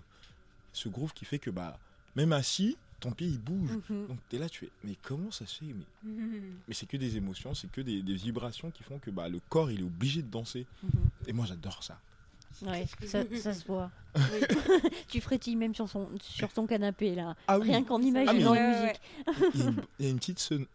Ce 0.72 0.88
groove 0.88 1.12
qui 1.12 1.26
fait 1.26 1.38
que, 1.38 1.50
bah, 1.50 1.78
même 2.16 2.32
assis, 2.32 2.76
ton 3.00 3.12
pied 3.12 3.26
il 3.28 3.38
bouge. 3.38 3.70
Mhm. 3.88 4.06
Donc, 4.08 4.18
t'es 4.28 4.38
là, 4.38 4.48
tu 4.48 4.60
fais, 4.60 4.70
mais 4.84 4.94
comment 5.02 5.30
ça 5.30 5.46
se 5.46 5.58
fait 5.58 5.66
mais, 5.72 6.12
mais 6.66 6.74
c'est 6.74 6.86
que 6.86 6.96
des 6.96 7.16
émotions, 7.16 7.54
c'est 7.54 7.70
que 7.70 7.80
des, 7.80 8.02
des 8.02 8.14
vibrations 8.14 8.70
qui 8.70 8.82
font 8.82 8.98
que 8.98 9.10
bah, 9.10 9.28
le 9.28 9.40
corps 9.48 9.70
il 9.70 9.80
est 9.80 9.84
obligé 9.84 10.22
de 10.22 10.28
danser. 10.30 10.66
Mhm. 10.82 10.90
Et 11.26 11.32
moi, 11.32 11.46
j'adore 11.46 11.82
ça. 11.82 11.98
Ouais, 12.62 12.86
ça, 13.06 13.22
ça 13.40 13.54
se 13.54 13.64
voit. 13.66 13.90
tu 15.08 15.20
frétilles 15.20 15.54
même 15.54 15.74
sur, 15.74 15.88
son, 15.88 16.08
sur 16.20 16.52
ton 16.52 16.66
canapé 16.66 17.14
là. 17.14 17.36
Ah 17.46 17.58
oui. 17.58 17.68
Rien 17.68 17.84
qu'en 17.84 18.00
Ah, 18.00 18.04
imaginant 18.04 18.52
mais- 18.54 18.60
la 18.60 18.80
musique. 18.82 19.00
Il 19.54 19.60
y, 19.60 19.62
a 19.62 19.66
une, 19.68 19.82
il 20.00 20.04
y 20.04 20.08
a 20.08 20.10
une 20.10 20.18
petite 20.18 20.38
son- 20.40 20.66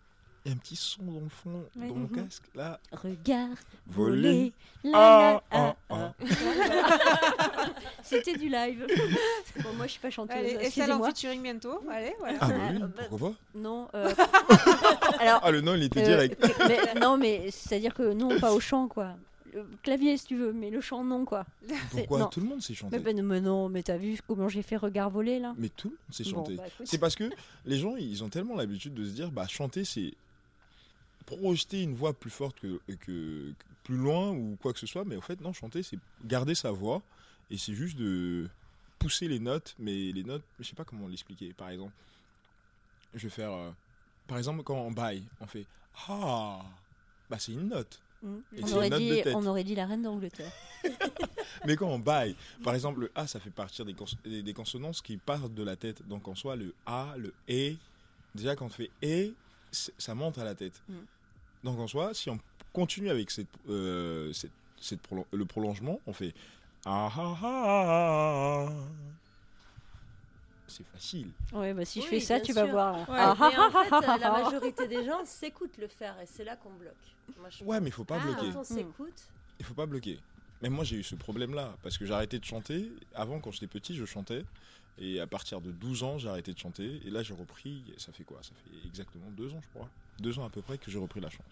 il 0.46 0.50
y 0.50 0.52
a 0.52 0.56
un 0.56 0.58
petit 0.60 0.76
son 0.76 1.04
dans 1.04 1.20
le 1.22 1.30
fond, 1.30 1.64
Oui. 1.76 1.88
dans 1.88 1.96
mon 1.96 2.08
Mhm. 2.08 2.12
casque, 2.26 2.44
là. 2.56 2.80
Regarde, 2.92 3.56
Voler. 3.88 4.52
Ah, 4.86 4.90
la, 4.92 4.92
la, 4.92 5.44
ah, 5.52 5.76
ah, 5.90 6.14
ah. 6.20 7.70
C'était 8.04 8.36
du 8.38 8.50
live. 8.50 8.86
Bon, 9.64 9.72
moi 9.76 9.86
je 9.86 9.92
suis 9.92 10.02
pas 10.02 10.10
chanteuse. 10.10 10.36
Allez, 10.36 10.58
et 10.62 10.70
ça 10.72 10.98
en 10.98 11.04
featuring 11.04 11.42
bientôt. 11.42 11.80
Allez, 11.90 12.14
voilà. 12.20 12.38
Ah, 12.42 12.48
bah 12.48 12.56
oui, 12.72 12.80
Ah, 12.82 12.88
bah- 12.88 13.04
pourquoi 13.08 13.30
pas 13.30 13.36
Non. 13.56 13.88
euh, 13.94 14.12
Alors, 15.20 15.42
Ah, 15.44 15.52
le 15.52 15.62
nom, 15.62 15.76
il 15.76 15.84
était 15.84 16.02
euh, 16.02 16.06
direct. 16.06 16.44
mais- 16.68 17.00
non, 17.00 17.18
mais 17.18 17.52
c'est-à-dire 17.52 17.94
que 17.94 18.14
non, 18.14 18.40
pas 18.40 18.52
au 18.52 18.60
chant 18.60 18.88
quoi. 18.88 19.14
Le 19.54 19.64
clavier 19.84 20.18
si 20.18 20.26
tu 20.26 20.36
veux, 20.36 20.52
mais 20.52 20.72
le 20.72 20.82
chant 20.82 21.04
non 21.04 21.24
quoi. 21.26 21.46
Pourquoi 21.92 22.20
non. 22.20 22.26
Tout 22.28 22.40
le 22.40 22.48
monde 22.48 22.62
chanter. 22.62 22.98
Mais, 22.98 23.04
ben, 23.14 23.22
mais 23.22 23.40
non, 23.42 23.70
mais 23.70 23.84
t'as 23.84 23.98
vu 23.98 24.18
comment 24.28 24.50
j'ai 24.50 24.64
fait 24.64 24.76
regard 24.78 25.12
voler 25.12 25.38
là 25.40 25.54
Mais 25.58 25.70
tout 25.70 25.90
le 25.90 25.94
monde 25.94 26.14
sait 26.14 26.24
Bon, 26.24 26.30
chanter. 26.32 26.56
bah. 26.56 26.64
C'est 26.84 26.98
parce 26.98 27.16
que 27.16 27.30
les 27.66 27.78
gens, 27.78 27.96
ils 27.96 28.24
ont 28.24 28.30
tellement 28.30 28.56
l'habitude 28.56 28.96
de 28.96 29.06
se 29.06 29.12
dire, 29.12 29.30
bah, 29.32 29.46
chanter, 29.48 29.86
c'est 29.86 30.14
projeter 31.26 31.82
une 31.82 31.96
voix 31.96 32.14
plus 32.14 32.30
forte 32.30 32.60
que, 32.60 32.80
plus 33.84 33.98
loin 33.98 34.32
ou 34.32 34.58
quoi 34.62 34.74
que 34.74 34.80
ce 34.80 34.88
soit. 34.88 35.06
Mais 35.06 35.16
en 35.16 35.22
fait, 35.22 35.42
non, 35.42 35.54
chanter, 35.54 35.84
c'est 35.84 36.00
garder 36.26 36.56
sa 36.56 36.72
voix 36.72 37.02
et 37.50 37.58
c'est 37.58 37.74
juste 37.74 37.98
de 37.98 38.50
pousser 39.00 39.28
les 39.28 39.40
notes. 39.40 39.76
Mais 39.80 40.12
les 40.12 40.24
notes, 40.24 40.44
je 40.60 40.66
sais 40.66 40.76
pas 40.76 40.86
comment 40.86 41.08
l'expliquer. 41.08 41.54
Par 41.54 41.70
exemple, 41.70 41.94
je 43.14 43.24
vais 43.24 43.30
faire, 43.30 43.52
euh, 43.52 43.72
par 44.28 44.38
exemple, 44.38 44.64
quand 44.64 44.78
on 44.78 44.92
baille, 44.92 45.24
on 45.40 45.48
fait 45.48 45.66
ah, 46.08 46.62
bah 47.30 47.38
c'est 47.40 47.54
une 47.54 47.70
note. 47.70 48.00
Mm. 48.22 48.38
Et 48.56 48.64
On, 48.64 48.74
aurait 48.74 48.88
une 48.88 48.98
dit, 48.98 49.10
de 49.10 49.22
tête. 49.22 49.36
on 49.36 49.46
aurait 49.46 49.64
dit 49.64 49.76
la 49.76 49.86
reine 49.86 50.02
d'Angleterre. 50.02 50.52
Mais 51.66 51.76
quand 51.76 51.88
on 51.88 52.00
baille, 52.00 52.36
par 52.64 52.74
exemple, 52.74 53.02
le 53.02 53.12
A, 53.16 53.28
ça 53.28 53.40
fait 53.40 53.50
partir 53.50 53.86
des, 53.86 53.94
cons- 53.94 54.06
des, 54.26 54.54
consonances 54.54 55.02
qui 55.02 55.18
partent 55.18 55.54
de 55.54 55.64
la 55.64 55.76
tête. 55.76 56.06
Donc 56.08 56.28
en 56.28 56.36
soi, 56.36 56.56
le 56.56 56.74
A, 56.86 57.16
le 57.18 57.34
E, 57.50 57.76
déjà 58.34 58.56
quand 58.56 58.66
on 58.66 58.70
fait 58.70 58.90
E, 59.04 59.34
ça 59.72 60.16
monte 60.16 60.38
à 60.38 60.44
la 60.44 60.56
tête. 60.56 60.82
Mm. 60.88 60.94
Donc 61.64 61.80
en 61.80 61.88
soi, 61.88 62.14
si 62.14 62.30
on 62.30 62.40
continue 62.74 63.10
avec 63.10 63.32
cette, 63.32 63.48
euh, 63.70 64.32
cette, 64.34 64.52
cette 64.82 65.02
prolon- 65.02 65.26
le 65.32 65.46
prolongement, 65.46 66.00
on 66.08 66.14
fait 66.14 66.34
Ah 66.86 67.10
ah 67.16 67.36
ah. 67.42 68.68
ah. 68.70 68.74
C'est 70.68 70.86
facile. 70.88 71.28
Ouais, 71.54 71.74
bah 71.74 71.86
si 71.86 72.02
je 72.02 72.08
fais 72.08 72.20
ça, 72.20 72.40
tu 72.40 72.52
vas 72.52 72.66
voir. 72.66 72.96
Ouais. 73.08 73.16
Ah, 73.20 73.36
Mais 73.40 73.58
en 73.58 73.62
ah, 73.62 73.72
ah, 73.74 73.84
fait, 74.02 74.08
ah, 74.08 74.18
la 74.18 74.34
ah. 74.34 74.44
majorité 74.44 74.88
des 74.88 75.06
gens 75.06 75.24
s'écoutent 75.26 75.78
le 75.78 75.88
faire 75.88 76.20
et 76.20 76.26
c'est 76.26 76.44
là 76.44 76.56
qu'on 76.56 76.72
bloque. 76.72 76.94
Moi, 77.40 77.50
je 77.50 77.64
Ouais, 77.64 77.80
mais 77.80 77.90
il 77.90 77.92
faut 77.92 78.04
pas 78.04 78.18
Ah. 78.20 78.26
bloquer. 78.26 78.52
Quand 78.52 78.60
on 78.62 78.64
s'écoute, 78.64 79.14
Il 79.60 79.66
faut 79.66 79.76
pas 79.76 79.86
bloquer. 79.86 80.20
Même 80.64 80.74
moi, 80.74 80.84
j'ai 80.84 80.96
eu 80.98 81.04
ce 81.04 81.16
problème-là 81.16 81.76
parce 81.84 81.98
que 81.98 82.06
j'ai 82.06 82.14
arrêté 82.14 82.40
de 82.40 82.46
chanter. 82.46 82.92
Avant, 83.14 83.40
quand 83.40 83.52
j'étais 83.52 83.68
petit, 83.68 83.96
je 83.96 84.06
chantais. 84.06 84.44
Et 84.98 85.20
à 85.20 85.28
partir 85.28 85.62
de 85.62 85.72
12 85.72 86.04
ans, 86.04 86.18
j'ai 86.18 86.28
arrêté 86.30 86.54
de 86.54 86.58
chanter. 86.60 87.02
Et 87.06 87.10
là, 87.12 87.22
j'ai 87.22 87.34
repris. 87.36 87.84
Ça 87.98 88.12
fait 88.12 88.24
quoi? 88.24 88.38
Ça 88.42 88.52
fait 88.64 88.88
exactement 88.88 89.30
deux 89.38 89.54
ans, 89.54 89.60
je 89.62 89.70
crois. 89.78 89.90
Deux 90.20 90.38
ans 90.40 90.46
à 90.46 90.50
peu 90.50 90.62
près 90.62 90.78
que 90.78 90.90
j'ai 90.92 91.00
repris 91.00 91.20
la 91.20 91.30
chance. 91.30 91.46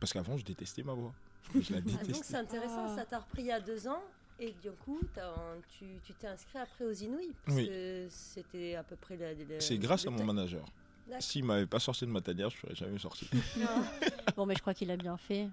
Parce 0.00 0.12
qu'avant, 0.12 0.36
je 0.36 0.44
détestais 0.44 0.82
ma 0.82 0.92
voix. 0.94 1.12
Je 1.54 1.72
la 1.72 1.78
Ah, 1.78 1.80
donc 1.80 2.00
détestais. 2.02 2.24
c'est 2.24 2.36
intéressant, 2.36 2.86
Ah. 2.88 2.96
ça 2.96 3.04
t'a 3.04 3.18
repris 3.18 3.42
il 3.42 3.46
y 3.46 3.52
a 3.52 3.60
deux 3.60 3.88
ans 3.88 4.02
et 4.38 4.54
du 4.62 4.70
coup 4.84 5.00
t'as- 5.14 5.34
tu 5.78 5.86
tu 6.04 6.12
t'es 6.12 6.26
inscrit 6.26 6.58
après 6.58 6.84
aux 6.84 6.92
Inouïs 6.92 7.32
parce 7.44 7.56
Oui. 7.56 7.66
que 7.68 8.06
c'était 8.10 8.74
à 8.74 8.82
peu 8.82 8.96
près 8.96 9.16
la, 9.16 9.32
la- 9.32 9.60
C'est 9.60 9.78
grâce 9.78 10.06
à 10.06 10.10
mon 10.10 10.24
manager. 10.24 10.64
S'il 11.20 11.44
m'avait 11.44 11.64
pas 11.64 11.78
sorti 11.80 12.04
de 12.04 12.10
ma 12.10 12.20
tanière, 12.20 12.50
je 12.50 12.58
serais 12.58 12.74
jamais 12.74 12.98
sorti. 12.98 13.28
Bon, 14.36 14.44
mais 14.46 14.54
je 14.54 14.60
crois 14.60 14.74
qu'il 14.74 14.90
a 14.90 14.96
bien 14.96 15.16
fait. 15.16 15.48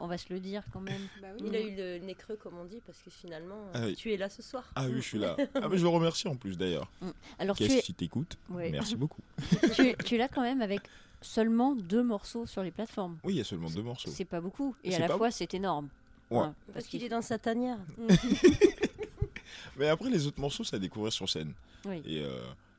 On, 0.00 0.06
va 0.08 0.16
se 0.18 0.32
le 0.32 0.40
dire 0.40 0.64
quand 0.72 0.80
même. 0.80 1.02
Bah 1.20 1.28
Il 1.38 1.54
a 1.54 1.60
eu 1.60 1.76
le 1.76 1.98
nez 1.98 2.14
creux, 2.14 2.36
comme 2.36 2.56
on 2.58 2.64
dit, 2.64 2.80
parce 2.86 2.98
que 3.02 3.10
finalement, 3.10 3.68
Ah 3.74 3.82
oui. 3.84 3.94
tu 3.94 4.12
es 4.12 4.16
là 4.16 4.28
ce 4.30 4.42
soir. 4.42 4.64
Ah 4.74 4.86
oui, 4.86 4.94
je 4.96 5.00
suis 5.00 5.18
là. 5.18 5.36
Ah, 5.54 5.68
mais 5.68 5.76
je 5.76 5.82
le 5.82 5.88
remercie 5.90 6.26
en 6.26 6.34
plus 6.34 6.56
d'ailleurs. 6.56 6.90
Mm. 7.02 7.10
Alors 7.38 7.56
tu 7.56 7.64
Qu'est-ce 7.64 7.76
es, 7.78 7.82
si 7.82 7.94
t'écoutes 7.94 8.36
Ouais. 8.48 8.70
Merci 8.70 8.96
beaucoup. 8.96 9.20
tu, 9.76 9.94
tu 10.04 10.14
es 10.14 10.18
là 10.18 10.28
quand 10.28 10.42
même 10.42 10.62
avec 10.62 10.80
seulement 11.22 11.74
deux 11.74 12.02
morceaux 12.02 12.46
sur 12.46 12.62
les 12.62 12.70
plateformes. 12.70 13.18
Oui, 13.24 13.34
il 13.34 13.36
y 13.38 13.40
a 13.40 13.44
seulement 13.44 13.68
deux 13.70 13.82
morceaux. 13.82 14.10
C'est 14.12 14.24
pas 14.24 14.40
beaucoup. 14.40 14.74
Et 14.84 14.90
à 14.94 14.96
C'est 14.96 15.08
la 15.08 15.16
fois, 15.16 15.30
c'est 15.30 15.52
énorme. 15.54 15.88
Ouais. 16.30 16.46
Parce 16.72 16.86
qu'il 16.86 17.02
est 17.02 17.08
dans 17.08 17.22
sa 17.22 17.38
tanière. 17.38 17.78
Mais 19.76 19.88
après, 19.88 20.10
les 20.10 20.26
autres 20.26 20.40
morceaux, 20.40 20.64
c'est 20.64 20.76
à 20.76 20.78
découvrir 20.78 21.12
sur 21.12 21.28
scène. 21.28 21.52
Oui. 21.86 22.02
Et 22.06 22.22
euh, 22.22 22.28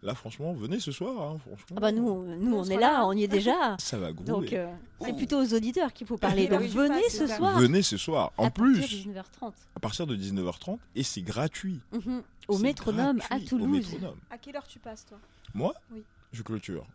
là, 0.03 0.13
franchement, 0.15 0.53
venez 0.53 0.79
ce 0.79 0.91
soir. 0.91 1.19
hein, 1.21 1.37
franchement. 1.39 1.75
Ah 1.77 1.79
bah 1.79 1.91
nous, 1.91 2.07
on- 2.07 2.21
nous 2.37 2.55
On 2.55 2.63
est 2.65 2.75
là, 2.75 2.93
là. 2.99 3.05
on 3.07 3.13
y 3.13 3.23
est 3.23 3.27
déjà. 3.27 3.75
Ça 3.79 3.97
va 3.97 4.11
grouler. 4.13 4.29
Donc 4.31 4.53
euh, 4.53 4.71
c'est 5.01 5.11
Oh. 5.11 5.15
plutôt 5.15 5.41
aux 5.41 5.53
auditeurs 5.53 5.91
qu'il 5.93 6.05
faut 6.07 6.17
parler. 6.17 6.47
Donc 6.47 6.61
Oui, 6.61 6.67
venez 6.67 7.03
ce 7.09 7.17
c'est 7.19 7.27
ça. 7.27 7.37
soir 7.37 7.59
Venez 7.59 7.81
ce 7.81 7.97
soir. 7.97 8.31
En 8.37 8.45
à 8.45 8.49
partir 8.51 8.65
de 8.75 8.79
plus, 8.87 9.07
19h30 9.07 9.51
à 9.75 9.79
partir 9.79 10.07
de 10.07 10.15
19h30, 10.15 10.77
et 10.95 11.03
c'est 11.03 11.21
gratuit. 11.21 11.79
Mhm. 11.91 12.21
au 12.47 12.57
C'est 12.57 12.63
métronome 12.63 13.19
à 13.29 13.29
gratuit, 13.29 13.47
Toulouse. 13.47 13.91
métronome. 13.91 14.17
À 14.29 14.37
quelle 14.37 14.55
heure 14.55 14.67
tu 14.67 14.79
passes, 14.79 15.05
toi? 15.05 15.17
Moi? 15.53 15.73
Oui. 15.91 16.03
Je 16.33 16.43
clôture. 16.43 16.85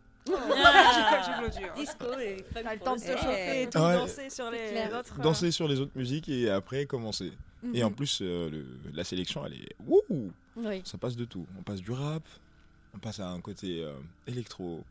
Disco 1.75 2.05
et 2.19 2.37
funk 2.53 2.61
T'as 2.63 2.73
le 2.73 2.77
pour 2.79 2.85
temps 2.85 2.95
de 2.95 2.99
se 2.99 3.05
soir. 3.07 3.17
chauffer 3.19 3.61
et 3.63 3.69
tout, 3.69 3.79
Ouais. 3.79 3.93
danser 3.93 4.29
sur 4.29 4.51
les 4.51 4.69
clair. 4.69 4.93
autres. 4.99 5.15
euh, 5.19 5.23
Danser 5.23 5.51
sur 5.51 5.67
les 5.67 5.79
autres 5.79 5.91
musiques 5.95 6.29
et 6.29 6.49
après 6.49 6.85
commencer. 6.85 7.31
Et 7.73 7.83
en 7.83 7.89
Mhm. 7.89 7.95
plus, 7.95 8.19
euh, 8.21 8.49
le- 8.49 8.65
la 8.93 9.03
sélection, 9.03 9.45
elle 9.45 9.53
est. 9.53 9.75
Wouh 9.85 10.31
Oui. 10.55 10.81
Ça 10.85 10.97
passe 10.97 11.15
de 11.15 11.25
tout. 11.25 11.45
On 11.57 11.63
passe 11.63 11.81
du 11.81 11.91
rap, 11.91 12.23
on 12.93 12.99
passe 12.99 13.19
à 13.19 13.29
un 13.29 13.41
côté 13.41 13.83
euh, 13.83 13.93
électro, 14.27 14.83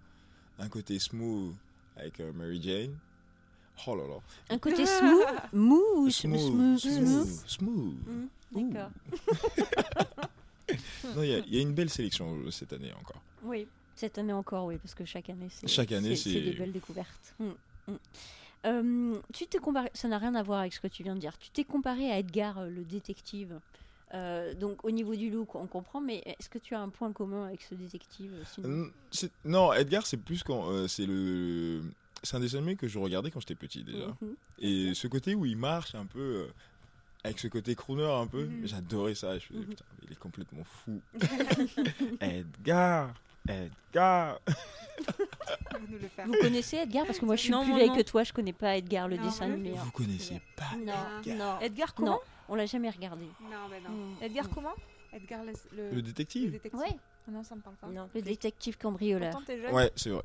un 0.59 0.69
côté 0.69 0.99
smooth 0.99 1.55
avec 1.97 2.21
euh, 2.21 2.33
Mary 2.33 2.61
Jane. 2.63 2.97
Oh 3.87 3.95
là 3.95 4.05
là. 4.07 4.17
Un 4.51 4.59
côté 4.59 4.87
smooth, 4.87 5.27
mou 5.53 5.83
ou 5.97 6.11
Smooth, 6.11 6.39
smooth, 6.39 6.79
smooth, 6.79 7.27
smooth. 7.27 7.47
smooth. 7.47 7.95
Ouh. 8.55 8.71
D'accord. 8.73 8.91
Non, 11.15 11.23
il 11.23 11.29
y 11.31 11.35
a- 11.35 11.39
il 11.39 11.55
y, 11.55 11.59
a 11.59 11.63
une 11.63 11.73
belle 11.73 11.89
sélection 11.91 12.37
cette 12.51 12.73
année 12.73 12.93
encore. 13.01 13.23
Oui, 13.45 13.69
cette 13.97 14.19
année 14.19 14.33
encore, 14.33 14.67
oui, 14.67 14.77
parce 14.79 14.95
que 14.95 15.05
chaque 15.05 15.29
année, 15.31 15.49
c'est 15.51 15.67
Chaque 15.67 15.91
année, 15.93 16.15
c'est 16.17 16.31
c'est- 16.33 16.41
des 16.41 16.53
belles 16.53 16.73
découvertes. 16.73 17.35
Mm, 17.41 17.45
mm. 17.89 17.97
Euh, 18.67 19.15
tu 19.33 19.47
t'es 19.47 19.59
comparé, 19.59 19.91
ça 19.95 20.09
n'a 20.09 20.19
rien 20.19 20.35
à 20.35 20.43
voir 20.43 20.61
avec 20.61 20.73
ce 20.73 20.81
que 20.81 20.89
tu 20.89 21.03
viens 21.03 21.15
de 21.15 21.21
dire. 21.21 21.37
Tu 21.39 21.51
t'es 21.51 21.65
comparé 21.65 22.11
à 22.11 22.19
Edgar, 22.19 22.59
euh, 22.59 22.69
le 22.69 22.85
détective. 22.85 23.59
Euh, 24.15 24.55
donc 24.55 24.85
au 24.85 24.91
niveau 24.93 25.15
du 25.17 25.31
look, 25.31 25.55
on 25.57 25.67
comprend, 25.67 26.01
mais 26.01 26.23
est-ce 26.27 26.49
que 26.49 26.59
tu 26.59 26.75
as 26.75 26.81
un 26.81 26.89
point 26.89 27.13
commun 27.13 27.47
avec 27.47 27.63
ce 27.63 27.75
détective 27.75 28.33
euh, 28.35 28.43
sinon 28.55 28.69
N- 28.69 28.91
c'est- 29.11 29.33
Non, 29.45 29.73
Edgar, 29.73 30.07
c'est 30.07 30.17
plus 30.17 30.43
quand. 30.43 30.71
euh, 30.71 30.87
c'est 30.89 31.07
le. 31.07 31.83
C'est 32.23 32.37
un 32.37 32.41
dessin 32.41 32.59
animé 32.59 32.77
que 32.77 32.89
je 32.89 32.99
regardais 32.99 33.31
quand 33.31 33.41
j'étais 33.41 33.55
petit 33.55 33.83
déjà. 33.85 34.07
Mhm. 34.21 34.35
Et 34.61 34.95
ce 34.95 35.07
côté 35.07 35.35
où 35.35 35.45
il 35.45 35.57
marche 35.57 35.95
un 35.95 36.07
peu, 36.07 36.47
avec 37.25 37.39
ce 37.39 37.47
côté 37.49 37.75
crooner 37.77 38.05
un 38.09 38.27
peu, 38.27 38.45
Mhm. 38.47 38.67
j'adorais 38.67 39.15
ça. 39.15 39.39
Je 39.39 39.47
faisais, 39.47 39.59
Mhm. 39.61 39.67
putain, 39.67 39.85
il 40.05 40.13
est 40.13 40.19
complètement 40.19 40.65
fou. 40.65 41.01
Edgar 42.21 43.15
Edgar. 43.49 44.41
Vous 46.27 46.33
connaissez 46.41 46.77
Edgar 46.79 47.05
Parce 47.07 47.19
que 47.19 47.25
moi 47.25 47.37
je 47.37 47.43
suis 47.43 47.51
Non, 47.51 47.65
plus 47.65 47.75
vieille 47.75 47.89
non. 47.91 47.97
que 47.97 48.03
toi, 48.03 48.25
je 48.25 48.33
connais 48.33 48.53
pas 48.53 48.77
Edgar 48.77 49.09
le 49.09 49.17
Non, 49.17 49.25
dessin 49.25 49.45
animé. 49.47 49.73
Vous 49.77 49.91
connaissez 49.91 50.41
pas 50.57 50.71
Non, 50.77 50.93
Edgar 51.23 51.37
non, 51.37 51.61
Edgar, 51.61 51.89
non, 51.89 51.95
comment 51.97 52.21
on 52.49 52.55
l'a 52.55 52.67
jamais 52.67 52.91
regardé. 52.91 53.25
Non, 53.43 53.69
mais 53.71 53.81
non. 53.81 53.91
Mm, 53.91 54.23
Edgar, 54.23 54.45
mm. 54.47 54.51
comment 54.55 54.75
Edgar, 55.13 55.45
le, 55.45 55.53
le- 55.77 55.91
Le 55.91 55.97
le 55.97 56.03
détective 56.03 56.51
détective. 56.53 56.81
Ouais, 56.81 56.97
Ah 57.29 57.31
Non, 57.31 57.43
ça 57.43 57.55
me 57.55 57.61
parle 57.61 57.77
pas. 57.77 57.87
Non. 57.89 58.09
le 58.15 58.23
détective 58.23 58.77
cambrioleur. 58.79 59.31
Pourtant, 59.33 59.53
jeune. 59.57 59.75
Ouais, 59.75 59.91
c'est 59.97 60.11
vrai. 60.11 60.23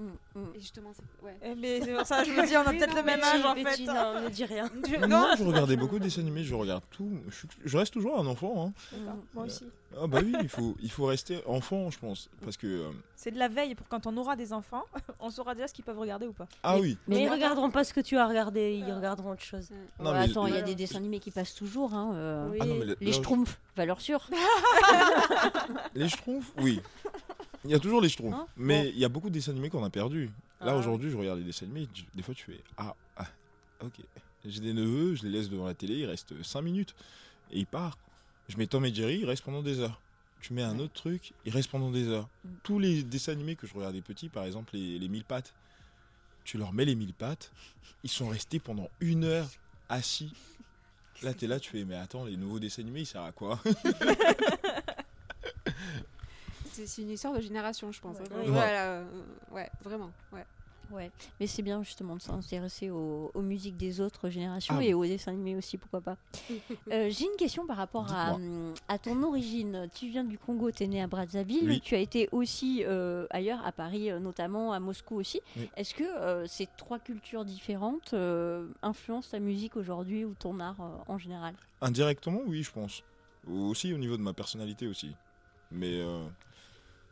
Mm, 0.00 0.40
mm. 0.40 0.46
Et 0.54 0.60
justement, 0.60 0.90
c'est. 0.94 1.24
Ouais. 1.26 1.36
Eh, 1.42 1.54
Mais 1.54 1.80
c'est 1.82 1.92
pour 1.94 2.06
ça, 2.06 2.24
je 2.24 2.30
me 2.30 2.46
dis, 2.48 2.56
on 2.56 2.60
a 2.60 2.72
peut-être 2.72 2.90
non, 2.90 2.96
le 2.96 3.02
même 3.02 3.20
âge 3.22 3.44
en 3.44 3.54
fait. 3.54 3.84
non, 3.84 4.20
ne 4.22 4.28
dis 4.30 4.44
rien. 4.46 4.70
Non, 5.08 5.26
je 5.38 5.44
regardais 5.44 5.76
beaucoup 5.76 5.98
de 5.98 6.04
dessins 6.04 6.22
animés, 6.22 6.42
je 6.42 6.54
regarde 6.54 6.82
tout. 6.90 7.10
Je, 7.28 7.34
suis- 7.36 7.48
je 7.64 7.76
reste 7.76 7.92
toujours 7.92 8.18
un 8.18 8.26
enfant. 8.26 8.66
Hein. 8.66 8.72
D'accord, 8.92 9.18
Moi 9.34 9.44
aussi. 9.44 9.64
Ah 10.00 10.06
bah 10.06 10.20
oui, 10.24 10.32
il 10.40 10.48
faut, 10.48 10.76
il 10.80 10.90
faut 10.90 11.06
rester 11.06 11.40
enfant, 11.46 11.90
je 11.90 11.98
pense. 11.98 12.30
Parce 12.44 12.56
que... 12.56 12.66
euh, 12.68 12.90
C'est 13.16 13.32
de 13.32 13.38
la 13.40 13.48
veille 13.48 13.74
pour 13.74 13.88
quand 13.88 14.06
on 14.06 14.16
aura 14.16 14.36
des 14.36 14.52
enfants, 14.52 14.84
on 15.20 15.30
saura 15.30 15.54
déjà 15.56 15.66
ce 15.66 15.74
qu'ils 15.74 15.84
peuvent 15.84 15.98
regarder 15.98 16.26
ou 16.28 16.32
pas. 16.32 16.46
Ah 16.62 16.76
Mais- 16.76 16.80
oui, 16.80 16.98
Mais, 17.08 17.16
Mais 17.16 17.22
ils 17.22 17.26
non. 17.26 17.32
regarderont 17.34 17.70
pas 17.72 17.82
ce 17.82 17.92
que 17.92 18.00
tu 18.00 18.16
as 18.16 18.26
regardé, 18.26 18.72
ils 18.86 18.92
regarderont 18.92 19.32
autre 19.32 19.42
chose. 19.42 19.68
Non, 19.98 20.12
Ouais, 20.12 20.18
mais- 20.20 20.30
attends, 20.30 20.46
il 20.46 20.54
y 20.54 20.58
a 20.58 20.62
des 20.62 20.76
dessins 20.76 20.98
animés 20.98 21.18
qui 21.18 21.32
passent 21.32 21.54
toujours. 21.56 21.92
Hein, 21.92 22.12
euh, 22.14 22.48
Oui. 22.52 22.58
Ah 22.60 22.66
non, 22.66 22.76
mais 22.76 22.84
le- 22.84 22.96
Les 23.00 23.06
là, 23.08 23.12
Schtroumpfs, 23.12 23.58
valeur 23.76 24.00
sûre. 24.00 24.30
Les 25.94 26.08
Schtroumpfs, 26.08 26.52
oui. 26.58 26.80
Il 27.64 27.70
y 27.70 27.74
a 27.74 27.78
toujours 27.78 28.00
les 28.00 28.08
Schtroumpfs. 28.08 28.34
Hein 28.34 28.46
mais 28.56 28.88
il 28.90 28.98
y 28.98 29.04
a 29.04 29.08
beaucoup 29.08 29.28
de 29.28 29.34
dessins 29.34 29.52
animés 29.52 29.68
qu'on 29.70 29.84
a 29.84 29.90
perdus. 29.90 30.30
Là, 30.60 30.72
Ah. 30.72 30.76
aujourd'hui, 30.76 31.10
je 31.10 31.16
regarde 31.16 31.38
les 31.38 31.44
dessins 31.44 31.66
animés. 31.66 31.88
tu- 31.92 32.04
Des 32.14 32.22
fois, 32.22 32.34
tu 32.34 32.44
fais 32.44 32.60
Ah, 32.76 32.94
ah 33.16 33.26
ok. 33.82 33.94
J'ai 34.44 34.60
des 34.60 34.72
neveux, 34.72 35.14
je 35.14 35.22
les 35.24 35.30
laisse 35.30 35.50
devant 35.50 35.66
la 35.66 35.74
télé, 35.74 35.94
ils 35.98 36.06
restent 36.06 36.42
5 36.42 36.62
minutes. 36.62 36.94
Et 37.50 37.58
ils 37.58 37.66
partent. 37.66 37.98
Je 38.48 38.56
mets 38.56 38.66
Tom 38.66 38.84
et 38.84 38.94
Jerry, 38.94 39.18
ils 39.20 39.24
restent 39.26 39.44
pendant 39.44 39.62
des 39.62 39.80
heures. 39.80 40.00
Tu 40.40 40.54
mets 40.54 40.62
un 40.62 40.78
autre 40.78 40.94
truc, 40.94 41.34
ils 41.44 41.52
restent 41.52 41.70
pendant 41.70 41.90
des 41.90 42.08
heures. 42.08 42.28
Mm. 42.44 42.48
Tous 42.62 42.78
les 42.78 43.02
dessins 43.02 43.32
animés 43.32 43.56
que 43.56 43.66
je 43.66 43.74
regardais 43.74 44.00
petit, 44.00 44.28
par 44.30 44.44
exemple, 44.44 44.70
les, 44.74 44.98
les 44.98 45.08
mille 45.08 45.24
pattes, 45.24 45.54
tu 46.44 46.56
leur 46.56 46.72
mets 46.72 46.86
les 46.86 46.94
mille 46.94 47.12
pattes, 47.12 47.52
ils 48.02 48.10
sont 48.10 48.28
restés 48.28 48.58
pendant 48.58 48.88
une 49.00 49.24
heure 49.24 49.48
assis. 49.90 50.32
Là, 51.22 51.34
t'es 51.34 51.46
là, 51.46 51.60
tu 51.60 51.68
fais, 51.70 51.84
mais 51.84 51.96
attends, 51.96 52.24
les 52.24 52.38
nouveaux 52.38 52.58
dessins 52.58 52.80
animés, 52.80 53.00
ils 53.00 53.06
servent 53.06 53.26
à 53.26 53.32
quoi? 53.32 53.60
C'est 56.72 57.02
une 57.02 57.10
histoire 57.10 57.34
de 57.34 57.40
génération, 57.40 57.90
je 57.92 58.00
pense. 58.00 58.18
Ouais. 58.18 58.24
Voilà, 58.46 58.92
euh, 58.92 59.04
ouais, 59.52 59.70
vraiment. 59.82 60.10
Ouais. 60.32 60.44
Ouais, 60.92 61.08
mais 61.38 61.46
c'est 61.46 61.62
bien 61.62 61.84
justement 61.84 62.16
de 62.16 62.20
s'intéresser 62.20 62.90
aux, 62.90 63.30
aux 63.32 63.42
musiques 63.42 63.76
des 63.76 64.00
autres 64.00 64.28
générations 64.28 64.74
Ah 64.76 64.82
et 64.82 64.92
aux 64.92 65.04
dessins 65.04 65.30
animés 65.30 65.54
aussi, 65.54 65.78
pourquoi 65.78 66.00
pas. 66.00 66.16
Euh, 66.90 67.08
J'ai 67.10 67.26
une 67.26 67.36
question 67.38 67.64
par 67.64 67.76
rapport 67.76 68.12
à, 68.12 68.34
hum, 68.34 68.74
à 68.88 68.98
ton 68.98 69.22
origine. 69.22 69.88
Tu 69.94 70.08
viens 70.08 70.24
du 70.24 70.36
Congo, 70.36 70.72
tu 70.72 70.82
es 70.82 70.86
né 70.88 71.00
à 71.00 71.06
Brazzaville, 71.06 71.68
Oui. 71.68 71.80
tu 71.80 71.94
as 71.94 71.98
été 72.00 72.28
aussi 72.32 72.82
euh, 72.84 73.28
ailleurs, 73.30 73.64
à 73.64 73.70
Paris 73.70 74.10
notamment, 74.20 74.72
à 74.72 74.80
Moscou 74.80 75.14
aussi. 75.14 75.40
Oui. 75.56 75.70
Est-ce 75.76 75.94
que 75.94 76.02
euh, 76.02 76.48
ces 76.48 76.66
trois 76.76 76.98
cultures 76.98 77.44
différentes 77.44 78.12
euh, 78.12 78.66
influencent 78.82 79.30
ta 79.30 79.38
musique 79.38 79.76
aujourd'hui 79.76 80.24
ou 80.24 80.34
ton 80.34 80.58
art 80.58 80.80
euh, 80.80 80.96
en 81.12 81.18
général? 81.18 81.54
Indirectement, 81.82 82.40
oui, 82.46 82.64
je 82.64 82.72
pense. 82.72 83.04
Aussi 83.48 83.92
au 83.94 83.98
niveau 83.98 84.16
de 84.16 84.22
ma 84.22 84.32
personnalité 84.32 84.88
aussi. 84.88 85.14
Mais 85.70 86.00
euh, 86.00 86.26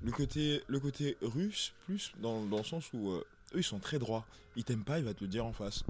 le, 0.03 0.13
côté, 0.13 0.63
le 0.69 0.81
côté 0.81 1.17
russe, 1.23 1.73
plus 1.87 2.13
dans, 2.21 2.45
dans 2.45 2.59
le 2.59 2.65
sens 2.65 2.91
où 2.93 3.11
euh, 3.11 3.25
eux, 3.55 3.59
ils 3.59 3.65
sont 3.65 3.79
très 3.79 3.99
droits. 3.99 4.25
Ils 4.57 4.65
t'aiment 4.65 4.85
pas, 4.85 4.99
il 4.99 5.05
va 5.05 5.15
te 5.15 5.23
le 5.23 5.29
dire 5.29 5.45
en 5.47 5.53
face. 5.53 5.85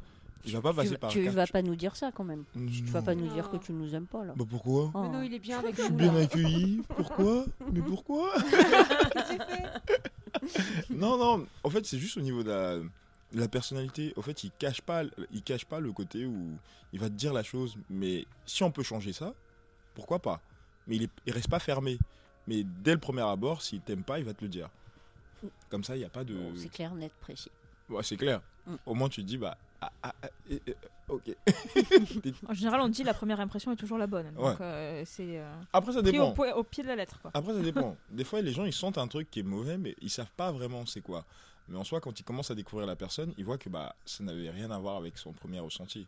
Il 0.44 0.52
va 0.52 0.60
pas 0.62 0.70
Tu, 0.70 0.76
passer 0.76 0.90
vas- 0.90 0.98
par 0.98 1.10
tu 1.10 1.28
vas 1.28 1.46
pas 1.48 1.62
nous 1.62 1.74
dire 1.76 1.96
ça 1.96 2.12
quand 2.12 2.22
même. 2.24 2.44
Tu 2.54 2.84
vas 2.84 3.02
pas 3.02 3.14
nous 3.14 3.26
Non. 3.26 3.34
dire 3.34 3.50
que 3.50 3.56
tu 3.56 3.72
nous 3.72 3.92
aimes 3.94 4.06
pas 4.06 4.24
là. 4.24 4.34
Bah 4.36 4.44
pourquoi? 4.48 4.90
Oh. 4.94 5.02
Mais 5.02 5.08
non, 5.08 5.22
il 5.22 5.34
est 5.34 5.38
bien 5.40 5.58
avec 5.58 5.76
Je 5.76 5.82
suis 5.82 5.92
bien 5.92 6.12
là. 6.12 6.20
accueilli. 6.20 6.82
Pourquoi? 6.88 7.44
Mais 7.72 7.80
pourquoi? 7.82 8.32
Non, 10.90 11.18
non. 11.18 11.46
En 11.64 11.70
fait, 11.70 11.84
c'est 11.86 11.98
juste 11.98 12.16
au 12.16 12.20
niveau 12.20 12.42
de 12.42 12.50
la, 12.50 12.78
de 12.78 12.88
la 13.40 13.48
personnalité. 13.48 14.12
En 14.16 14.22
fait, 14.22 14.44
il 14.44 14.50
cache 14.58 14.80
pas, 14.80 15.02
il 15.32 15.42
cache 15.42 15.64
pas 15.64 15.80
le 15.80 15.92
côté 15.92 16.24
où 16.24 16.52
il 16.92 17.00
va 17.00 17.08
te 17.08 17.14
dire 17.14 17.32
la 17.32 17.42
chose. 17.42 17.76
Mais 17.90 18.24
si 18.46 18.62
on 18.62 18.70
peut 18.70 18.82
changer 18.82 19.12
ça, 19.12 19.34
pourquoi 19.94 20.20
pas? 20.20 20.40
Mais 20.86 20.96
il, 20.96 21.02
est, 21.04 21.10
il 21.26 21.32
reste 21.32 21.48
pas 21.50 21.58
fermé. 21.58 21.98
Mais 22.48 22.64
dès 22.64 22.92
le 22.92 22.98
premier 22.98 23.20
abord, 23.20 23.60
s'il 23.60 23.80
t'aime 23.82 24.02
pas, 24.02 24.18
il 24.18 24.24
va 24.24 24.32
te 24.32 24.42
le 24.42 24.48
dire. 24.48 24.70
Comme 25.68 25.84
ça, 25.84 25.94
il 25.94 25.98
n'y 25.98 26.04
a 26.04 26.08
pas 26.08 26.24
de. 26.24 26.34
Bon, 26.34 26.52
c'est 26.56 26.70
clair, 26.70 26.94
net, 26.94 27.12
précis. 27.20 27.50
Ouais, 27.90 28.02
c'est 28.02 28.16
clair. 28.16 28.40
Mm. 28.66 28.74
Au 28.86 28.94
moins, 28.94 29.08
tu 29.10 29.20
te 29.22 29.26
dis, 29.26 29.36
bah, 29.36 29.56
ah, 29.82 29.92
ah, 30.02 30.14
ah, 30.22 30.28
eh, 30.50 30.60
eh, 30.66 30.74
ok. 31.08 31.36
En 32.48 32.54
général, 32.54 32.80
on 32.80 32.88
dit 32.88 33.04
la 33.04 33.14
première 33.14 33.38
impression 33.38 33.70
est 33.70 33.76
toujours 33.76 33.98
la 33.98 34.06
bonne. 34.06 34.26
Ouais. 34.36 34.50
Donc, 34.50 34.60
euh, 34.62 35.02
c'est 35.06 35.38
euh, 35.38 35.54
Après, 35.72 35.92
ça 35.92 36.00
dépend. 36.00 36.34
au, 36.34 36.44
au 36.58 36.64
pied 36.64 36.82
de 36.82 36.88
la 36.88 36.96
lettre. 36.96 37.20
Quoi. 37.20 37.30
Après, 37.34 37.52
ça 37.52 37.60
dépend. 37.62 37.96
Des 38.10 38.24
fois, 38.24 38.40
les 38.40 38.52
gens, 38.52 38.64
ils 38.64 38.72
sentent 38.72 38.98
un 38.98 39.08
truc 39.08 39.30
qui 39.30 39.40
est 39.40 39.44
mauvais, 39.44 39.76
mais 39.76 39.94
ils 40.00 40.10
savent 40.10 40.32
pas 40.36 40.50
vraiment 40.50 40.86
c'est 40.86 41.02
quoi. 41.02 41.24
Mais 41.68 41.76
en 41.76 41.84
soi, 41.84 42.00
quand 42.00 42.18
ils 42.18 42.24
commencent 42.24 42.50
à 42.50 42.54
découvrir 42.54 42.86
la 42.86 42.96
personne, 42.96 43.34
ils 43.36 43.44
voient 43.44 43.58
que 43.58 43.68
bah, 43.68 43.94
ça 44.06 44.24
n'avait 44.24 44.50
rien 44.50 44.70
à 44.70 44.78
voir 44.78 44.96
avec 44.96 45.18
son 45.18 45.32
premier 45.32 45.60
ressenti. 45.60 46.06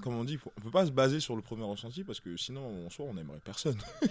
Comme 0.00 0.16
on 0.16 0.24
dit, 0.24 0.38
on 0.56 0.60
peut 0.60 0.70
pas 0.70 0.86
se 0.86 0.90
baser 0.90 1.20
sur 1.20 1.36
le 1.36 1.42
premier 1.42 1.64
ressenti 1.64 2.02
parce 2.02 2.18
que 2.18 2.36
sinon, 2.36 2.86
en 2.86 2.90
soi, 2.90 3.04
on 3.08 3.14
n'aimerait 3.14 3.40
personne. 3.44 3.76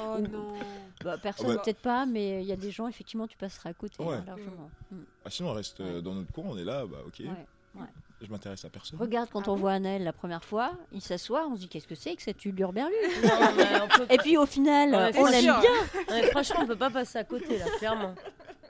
Oh 0.00 0.18
non. 0.20 0.54
Bah, 1.02 1.16
personne, 1.18 1.46
Ah 1.50 1.54
bah- 1.54 1.62
peut-être 1.64 1.80
pas, 1.80 2.06
mais 2.06 2.42
il 2.42 2.46
y 2.46 2.52
a 2.52 2.56
des 2.56 2.70
gens, 2.70 2.86
effectivement, 2.86 3.26
tu 3.26 3.36
passeras 3.36 3.70
à 3.70 3.74
côté 3.74 4.02
Ouais. 4.02 4.18
largement. 4.26 4.70
Mm. 4.92 4.96
Ah, 5.24 5.30
sinon, 5.30 5.50
on 5.50 5.54
reste 5.54 5.80
euh, 5.80 5.96
Ouais. 5.96 6.02
dans 6.02 6.14
notre 6.14 6.32
coin, 6.32 6.44
on 6.48 6.56
est 6.58 6.64
là, 6.64 6.84
bah 6.86 6.98
ok, 7.06 7.20
Ouais. 7.20 7.82
je 8.20 8.26
m'intéresse 8.30 8.64
à 8.64 8.68
personne. 8.68 8.98
Regarde 9.00 9.30
quand 9.32 9.40
Ah 9.46 9.50
on 9.50 9.54
bon 9.54 9.60
voit 9.60 9.72
Anaël 9.72 10.04
la 10.04 10.12
première 10.12 10.44
fois, 10.44 10.72
il 10.92 11.00
s'assoit, 11.00 11.46
on 11.48 11.54
se 11.56 11.60
dit 11.62 11.68
qu'est-ce 11.68 11.88
que 11.88 11.94
c'est 11.94 12.14
que 12.14 12.22
cette 12.22 12.44
hurluberlu 12.44 12.92
peut 13.96 14.06
Et 14.10 14.18
puis 14.18 14.36
au 14.36 14.46
final, 14.46 14.90
Ouais, 14.90 15.12
on 15.18 15.26
l'aime 15.26 15.42
bien. 15.60 16.22
Franchement, 16.30 16.60
on 16.62 16.66
peut 16.66 16.76
pas 16.76 16.90
passer 16.90 17.18
à 17.18 17.24
côté 17.24 17.58
là, 17.58 17.64
clairement. 17.78 18.14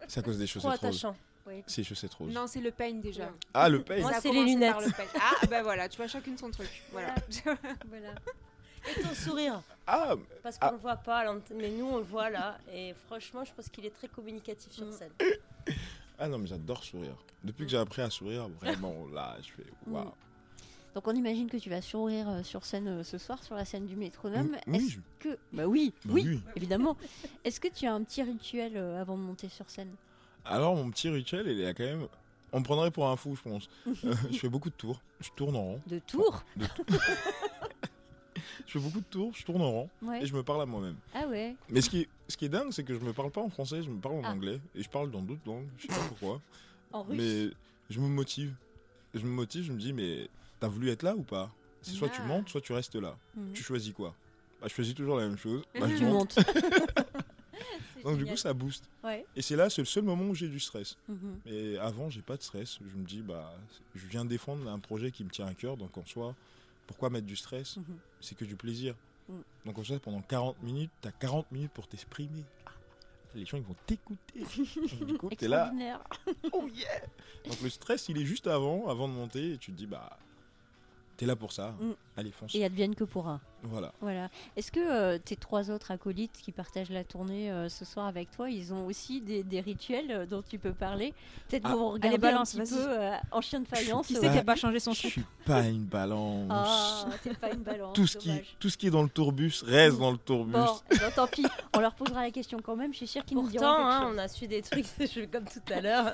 C'est 0.09 0.21
à 0.21 0.23
cause 0.23 0.39
des 0.39 0.47
Trop 0.47 0.61
chaussettes 0.61 0.81
roses. 0.81 1.07
Attachant. 1.59 1.65
C'est 1.69 1.81
les 1.83 1.85
chaussettes 1.89 2.15
roses. 2.15 2.33
Non, 2.33 2.47
c'est 2.47 2.61
le 2.61 2.71
pain 2.71 2.93
déjà. 2.95 3.31
Ah, 3.55 3.69
le 3.69 3.83
pain 3.83 4.01
Moi, 4.01 4.13
c'est 4.21 4.33
les 4.33 4.45
lunettes. 4.45 4.75
le 4.85 4.91
pain. 4.93 5.05
Ah, 5.21 5.47
bah 5.47 5.63
voilà, 5.63 5.89
tu 5.89 5.97
vois 5.97 6.07
chacune 6.09 6.37
son 6.39 6.51
truc. 6.51 6.69
Voilà. 6.93 7.15
Voilà. 7.89 8.15
Et 8.99 9.03
ton 9.03 9.13
sourire 9.15 9.61
Ah, 9.87 10.15
Parce 10.43 10.59
qu'on 10.59 10.69
Ah. 10.69 10.73
le 10.73 10.79
voit 10.79 10.97
pas, 10.97 11.25
mais 11.55 11.69
nous 11.71 11.85
on 11.85 11.99
le 11.99 12.03
voit 12.05 12.31
là. 12.31 12.57
Et 12.73 12.95
franchement, 13.07 13.45
je 13.45 13.53
pense 13.53 13.69
qu'il 13.69 13.85
est 13.85 13.91
très 13.95 14.09
communicatif 14.09 14.73
sur 14.73 14.87
Mm. 14.87 14.93
scène. 14.93 15.13
Ah 16.19 16.29
non, 16.29 16.39
mais 16.39 16.47
j'adore 16.47 16.83
sourire. 16.83 17.17
Depuis 17.45 17.65
que 17.67 17.71
j'ai 17.71 17.77
appris 17.79 18.01
à 18.03 18.09
sourire, 18.11 18.49
vraiment, 18.61 18.95
là, 19.13 19.37
je 19.43 19.49
fais 19.53 19.71
waouh. 19.87 20.05
Mm. 20.07 20.13
Donc 20.95 21.07
on 21.07 21.13
imagine 21.15 21.49
que 21.49 21.57
tu 21.59 21.71
vas 21.71 21.83
sourire 21.83 22.29
euh, 22.29 22.43
sur 22.43 22.65
scène 22.65 22.89
euh, 22.89 23.05
ce 23.05 23.17
soir, 23.19 23.43
sur 23.45 23.55
la 23.55 23.65
scène 23.65 23.87
du 23.87 23.97
métronome. 23.97 24.57
Oui, 24.67 24.77
Est-ce 24.77 24.91
je- 24.95 24.99
que... 25.21 25.39
Bah 25.53 25.67
oui, 25.67 25.93
Bah 26.05 26.13
oui, 26.15 26.25
oui. 26.27 26.41
évidemment. 26.57 26.97
Est-ce 27.45 27.61
que 27.61 27.69
tu 27.69 27.87
as 27.87 27.93
un 27.95 28.03
petit 28.03 28.23
rituel 28.23 28.77
euh, 28.77 29.01
avant 29.01 29.17
de 29.17 29.23
monter 29.23 29.49
sur 29.51 29.69
scène? 29.71 29.95
Alors, 30.45 30.75
mon 30.77 30.91
petit 30.91 31.09
rituel, 31.09 31.47
il 31.49 31.61
est 31.61 31.75
quand 31.75 31.85
même. 31.85 32.07
On 32.53 32.61
me 32.61 32.65
prendrait 32.65 32.91
pour 32.91 33.09
un 33.09 33.17
fou, 33.17 33.37
je 33.37 33.43
pense. 33.49 33.69
Euh, 34.05 34.15
je 34.31 34.39
fais 34.39 34.49
beaucoup 34.49 34.71
de 34.71 34.75
tours. 34.75 35.01
Je 35.21 35.29
tourne 35.37 35.55
en 35.57 35.63
rond. 35.63 35.81
De 35.87 35.99
tours 36.01 36.43
De 36.57 36.67
je 38.67 38.73
fais 38.73 38.79
beaucoup 38.79 39.01
de 39.01 39.05
tours, 39.11 39.33
je 39.35 39.45
tourne 39.45 39.63
en 39.63 39.71
rond 39.71 39.91
Ouais. 40.03 40.23
et 40.23 40.27
je 40.27 40.35
me 40.35 40.43
parle 40.43 40.63
à 40.63 40.67
moi-même. 40.67 40.97
Ah 41.15 41.27
ouais 41.27 41.55
Mais 41.69 41.81
ce 41.81 41.91
qui, 41.91 42.01
est, 42.03 42.09
ce 42.29 42.37
qui 42.37 42.45
est 42.47 42.49
dingue, 42.49 42.73
c'est 42.73 42.85
que 42.85 42.95
je 42.95 43.01
me 43.01 43.13
parle 43.13 43.31
pas 43.31 43.41
en 43.41 43.49
français, 43.51 43.83
je 43.83 43.91
me 43.91 44.01
parle 44.01 44.17
en 44.17 44.23
Ah. 44.25 44.31
anglais 44.33 44.61
et 44.75 44.83
je 44.83 44.89
parle 44.89 45.11
dans 45.11 45.21
d'autres 45.23 45.41
langues. 45.47 45.69
Je 45.79 45.83
sais 45.83 45.89
pas 45.89 46.07
pourquoi. 46.09 46.41
En 46.93 47.03
russe 47.05 47.19
Mais 47.19 47.51
je 47.89 48.01
me 48.01 48.09
motive. 48.09 48.53
Je 49.15 49.21
me 49.21 49.31
motive, 49.31 49.63
je 49.65 49.73
me 49.73 49.79
dis, 49.79 49.93
mais 49.93 50.29
t'as 50.59 50.67
voulu 50.69 50.91
être 50.91 51.03
là 51.05 51.15
ou 51.15 51.23
pas? 51.23 51.51
C'est 51.83 51.93
soit 51.93 52.09
tu 52.09 52.21
montes, 52.23 52.49
soit 52.49 52.61
tu 52.61 52.73
restes 52.73 52.97
là. 52.97 53.17
Mhm. 53.37 53.53
Tu 53.53 53.63
choisis 53.63 53.93
quoi? 53.93 54.15
Bah, 54.61 54.67
Je 54.69 54.75
choisis 54.75 54.95
toujours 54.95 55.17
la 55.19 55.29
même 55.29 55.37
chose. 55.39 55.63
Bah, 55.79 55.87
je 55.89 55.97
Tu 55.97 56.05
monte. 56.05 56.39
Donc 58.03 58.19
du 58.19 58.27
coup, 58.27 58.37
ça 58.37 58.53
booste. 58.55 58.89
Ouais. 59.05 59.25
Et 59.37 59.43
c'est 59.43 59.57
là, 59.57 59.71
c'est 59.71 59.83
le 59.83 59.87
seul 59.87 60.05
moment 60.05 60.25
où 60.25 60.35
j'ai 60.35 60.49
du 60.49 60.61
stress. 60.61 60.97
Mhm. 61.09 61.41
Mais 61.47 61.79
avant, 61.79 62.11
j'ai 62.11 62.23
pas 62.23 62.37
de 62.37 62.43
stress. 62.43 62.79
Je 62.81 62.97
me 62.97 63.05
dis, 63.05 63.23
bah, 63.23 63.55
je 63.95 64.07
viens 64.07 64.25
défendre 64.25 64.69
un 64.71 64.79
projet 64.79 65.11
qui 65.11 65.25
me 65.25 65.31
tient 65.31 65.47
à 65.47 65.55
cœur. 65.55 65.77
Donc 65.77 65.97
en 65.99 66.05
soi, 66.07 66.35
pourquoi 66.87 67.11
mettre 67.11 67.27
du 67.27 67.37
stress 67.37 67.77
Mhm. 67.77 67.85
C'est 68.21 68.37
que 68.37 68.45
du 68.45 68.57
plaisir. 68.57 68.95
Mhm. 69.29 69.43
Donc 69.67 69.79
en 69.79 69.85
soi, 69.85 69.99
pendant 69.99 70.23
40 70.23 70.63
minutes, 70.63 70.91
t'as 71.01 71.13
40 71.13 71.51
minutes 71.53 71.73
pour 71.73 71.87
t'exprimer. 71.89 72.45
Ah, 72.67 72.71
Les 73.35 73.45
gens, 73.47 73.57
ils 73.57 73.63
vont 73.63 73.77
t'écouter. 73.87 74.45
Du 75.07 75.17
coup, 75.19 75.29
t'es 75.31 75.49
là. 75.49 75.73
Oh 76.53 76.67
yeah 76.75 77.01
Donc 77.47 77.61
le 77.63 77.69
stress, 77.71 78.09
il 78.09 78.19
est 78.21 78.25
juste 78.27 78.47
avant, 78.47 78.89
avant 78.89 79.09
de 79.09 79.13
monter. 79.15 79.53
Et 79.53 79.59
tu 79.59 79.71
te 79.73 79.77
dis, 79.77 79.87
bah, 79.87 80.19
t'es 81.17 81.27
là 81.27 81.37
pour 81.37 81.53
ça. 81.53 81.71
Mm. 81.81 81.93
Allez, 82.17 82.31
fonce. 82.33 82.55
Et 82.55 82.65
advienne 82.65 82.95
que 82.95 83.05
pourra. 83.05 83.41
Voilà. 83.65 83.93
Voilà. 84.01 84.29
Est-ce 84.57 84.73
que 84.73 84.81
euh, 84.81 85.19
tes 85.19 85.37
trois 85.37 85.71
autres 85.71 85.91
acolytes 85.91 86.33
qui 86.43 86.53
partagent 86.53 86.91
la 86.91 87.05
tournée 87.05 87.51
euh, 87.51 87.69
ce 87.69 87.85
soir 87.85 88.07
avec 88.07 88.31
toi, 88.31 88.49
ils 88.51 88.73
ont 88.73 88.87
aussi 88.87 89.21
des, 89.21 89.43
des 89.43 89.61
rituels 89.61 90.11
euh, 90.11 90.27
dont 90.27 90.43
tu 90.43 90.59
peux 90.59 90.73
parler? 90.73 91.13
Peut-être 91.49 91.67
Ah. 91.67 91.71
pour 91.73 91.93
regarder 91.93 92.19
balance, 92.19 92.55
un 92.57 92.61
petit 92.65 92.75
peu 92.75 92.81
euh, 92.89 93.13
en 93.33 93.41
chien 93.41 93.61
de 93.61 93.67
faïence. 93.69 94.07
Qui 94.07 94.15
ouais. 94.15 94.21
c'est 94.23 94.31
qui 94.33 94.39
a 94.39 94.45
pas 94.45 94.57
changé 94.57 94.81
son 94.81 94.93
Je 94.93 95.07
suis 95.09 95.25
pas 95.45 95.63
une 95.67 95.85
balance. 95.85 96.49
Ah, 96.51 97.07
t'es 97.23 97.35
pas 97.35 97.51
une 97.53 97.63
balance. 97.63 97.95
tout, 97.95 98.07
ce 98.07 98.17
qui, 98.19 98.33
tout 98.59 98.69
ce 98.71 98.77
qui 98.79 98.87
est 98.87 98.91
dans 98.91 99.03
le 99.03 99.09
tourbus 99.09 99.63
reste 99.65 99.99
dans 99.99 100.11
le 100.13 100.19
tourbus. 100.19 100.53
Bon, 100.53 100.67
eh 100.91 100.99
ben, 100.99 101.11
tant 101.15 101.27
pis, 101.27 101.47
on 101.77 101.81
leur 101.81 101.95
posera 101.95 102.23
la 102.23 102.31
question 102.31 102.59
quand 102.63 102.77
même, 102.77 102.93
je 102.93 102.99
suis 102.99 103.07
sûre 103.07 103.25
qu'ils 103.25 103.37
nous 103.37 103.49
diront 103.49 103.65
Pourtant, 103.67 103.87
hein, 103.89 104.11
on 104.15 104.19
a 104.19 104.29
su 104.29 104.47
des 104.47 104.63
trucs 104.63 104.87
je- 105.01 105.25
comme 105.27 105.45
tout 105.45 105.73
à 105.73 105.81
l'heure. 105.81 106.13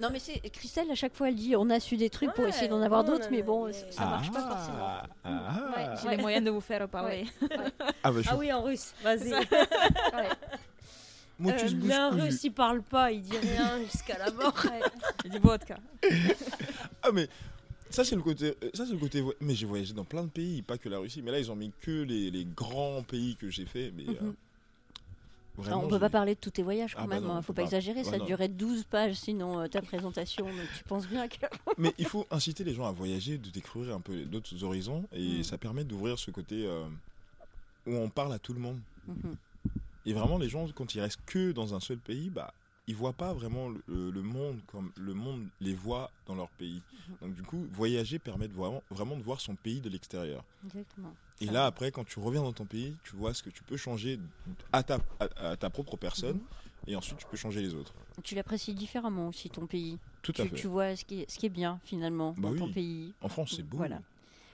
Non 0.00 0.08
mais 0.12 0.18
c'est 0.18 0.38
Christelle 0.50 0.90
à 0.90 0.94
chaque 0.94 1.14
fois 1.14 1.28
elle 1.28 1.34
dit 1.36 1.54
on 1.56 1.70
a 1.70 1.78
su 1.80 1.96
des 1.96 2.10
trucs 2.10 2.32
pour 2.32 2.44
Ouais, 2.44 2.50
essayer 2.50 2.68
d'en 2.68 2.80
avoir 2.82 3.04
d'autres 3.04 3.28
mais 3.30 3.42
bon 3.42 3.66
mais- 3.66 3.72
ça- 3.72 4.04
marche 4.06 4.30
pas 4.32 4.40
forcément. 4.40 4.78
Ah, 4.78 5.02
ah. 5.24 5.72
Ouais, 5.76 5.96
J'ai 6.02 6.08
les 6.16 6.16
moyens 6.22 6.44
de 6.44 6.50
vous 6.50 6.60
faire 6.64 6.88
parler. 6.88 7.26
Ah 8.02 8.12
bah 8.12 8.20
je 8.22 8.28
Ah 8.30 8.36
oui, 8.36 8.52
en 8.52 8.62
russe, 8.62 8.94
vas-y. 9.02 9.32
Euh, 11.40 11.68
mais 11.82 11.92
un 11.92 12.10
russe, 12.10 12.44
il 12.44 12.52
parle 12.52 12.80
pas, 12.82 13.10
il 13.10 13.20
dit 13.22 13.36
rien 13.36 13.80
jusqu'à 13.92 14.16
la 14.18 14.30
mort. 14.30 14.54
J'ai 15.24 15.30
du 15.30 15.38
vodka. 15.38 15.78
Ah 17.02 17.10
mais 17.12 17.28
ça 17.90 18.04
c'est 18.04 18.14
le 18.14 18.22
côté 18.22 18.56
euh, 18.62 18.70
ça 18.72 18.86
c'est 18.86 18.92
le 18.92 18.98
côté 18.98 19.22
mais 19.40 19.54
j'ai 19.54 19.66
voyagé 19.66 19.94
dans 19.94 20.04
plein 20.04 20.22
de 20.22 20.28
pays 20.28 20.62
pas 20.62 20.78
que 20.78 20.88
la 20.88 20.98
Russie 20.98 21.22
mais 21.22 21.30
là 21.30 21.38
ils 21.38 21.50
ont 21.50 21.56
mis 21.56 21.72
que 21.80 22.02
les, 22.02 22.30
les 22.30 22.44
grands 22.44 23.02
pays 23.02 23.36
que 23.36 23.50
j'ai 23.50 23.66
fait 23.66 23.92
mais 23.96 24.04
euh, 24.08 24.32
On 25.58 25.86
peut 25.88 25.94
j'ai- 25.94 26.00
pas 26.00 26.10
parler 26.10 26.34
de 26.34 26.40
tous 26.40 26.50
tes 26.50 26.62
voyages 26.62 26.94
quand 26.94 27.02
Ah 27.02 27.06
bah 27.06 27.14
même, 27.16 27.24
non, 27.24 27.30
hein, 27.34 27.38
on 27.38 27.42
faut 27.42 27.52
peut 27.52 27.54
pas 27.56 27.62
pas. 27.62 27.66
exagérer, 27.68 28.00
Ouais, 28.00 28.10
ça 28.10 28.18
non. 28.18 28.24
durait 28.26 28.48
12 28.48 28.84
pages 28.84 29.14
sinon 29.14 29.60
euh, 29.60 29.66
ta 29.68 29.82
présentation, 29.82 30.46
donc 30.46 30.72
tu 30.76 30.82
penses 30.84 31.06
bien 31.08 31.28
que... 31.28 31.36
mais 31.78 31.92
il 31.98 32.06
faut 32.06 32.26
inciter 32.30 32.64
les 32.64 32.74
gens 32.74 32.86
à 32.86 32.92
voyager 32.92 33.38
de 33.38 33.50
découvrir 33.50 33.94
un 33.94 34.00
peu 34.00 34.24
d'autres 34.24 34.62
horizons 34.64 35.06
et 35.12 35.38
Mhm. 35.38 35.42
ça 35.44 35.56
permet 35.58 35.84
d'ouvrir 35.84 36.18
ce 36.18 36.30
côté 36.30 36.66
euh, 36.66 36.84
où 37.86 37.94
on 37.94 38.08
parle 38.08 38.32
à 38.32 38.38
tout 38.38 38.52
le 38.52 38.60
monde 38.60 38.80
Mhm. 39.06 39.36
et 40.06 40.12
vraiment 40.12 40.38
les 40.38 40.48
gens 40.48 40.66
quand 40.74 40.94
ils 40.94 41.00
restent 41.00 41.20
que 41.26 41.52
dans 41.52 41.74
un 41.74 41.80
seul 41.80 41.98
pays 41.98 42.30
bah 42.30 42.52
ils 42.86 42.94
voient 42.96 43.12
pas 43.14 43.32
vraiment 43.32 43.68
le, 43.68 44.10
le 44.10 44.22
monde 44.22 44.60
comme 44.66 44.92
le 44.96 45.14
monde 45.14 45.46
les 45.60 45.74
voit 45.74 46.10
dans 46.26 46.34
leur 46.34 46.48
pays 46.50 46.80
Mhm. 47.08 47.16
donc 47.28 47.34
du 47.36 47.42
coup 47.42 47.66
voyager 47.72 48.18
permet 48.18 48.48
de 48.48 48.54
vraiment, 48.54 48.82
vraiment 48.90 49.16
de 49.16 49.22
voir 49.22 49.40
son 49.40 49.54
pays 49.56 49.80
de 49.80 49.88
l'extérieur 49.90 50.42
Exactement. 50.66 51.14
Et 51.40 51.46
là, 51.46 51.66
après, 51.66 51.90
quand 51.90 52.04
tu 52.04 52.18
reviens 52.20 52.42
dans 52.42 52.52
ton 52.52 52.64
pays, 52.64 52.96
tu 53.04 53.16
vois 53.16 53.34
ce 53.34 53.42
que 53.42 53.50
tu 53.50 53.62
peux 53.64 53.76
changer 53.76 54.18
à 54.72 54.82
ta, 54.82 54.98
à, 55.20 55.50
à 55.50 55.56
ta 55.56 55.68
propre 55.70 55.96
personne, 55.96 56.36
Mhm. 56.36 56.42
et 56.88 56.96
ensuite 56.96 57.18
tu 57.18 57.26
peux 57.26 57.36
changer 57.36 57.60
les 57.60 57.74
autres. 57.74 57.92
Tu 58.22 58.34
l'apprécies 58.34 58.74
différemment 58.74 59.28
aussi 59.28 59.50
ton 59.50 59.66
pays. 59.66 59.98
Tout 60.22 60.32
à 60.38 60.44
Tu, 60.44 60.48
fait. 60.50 60.56
tu 60.56 60.66
vois 60.68 60.96
ce 60.96 61.04
qui 61.04 61.22
est, 61.22 61.30
ce 61.30 61.38
qui 61.38 61.46
est 61.46 61.50
bien 61.50 61.80
finalement 61.84 62.34
Bah 62.38 62.50
dans 62.50 62.56
ton 62.66 62.72
pays. 62.72 63.12
En 63.20 63.28
France, 63.28 63.54
c'est 63.56 63.62
beau. 63.62 63.76
Voilà. 63.78 64.00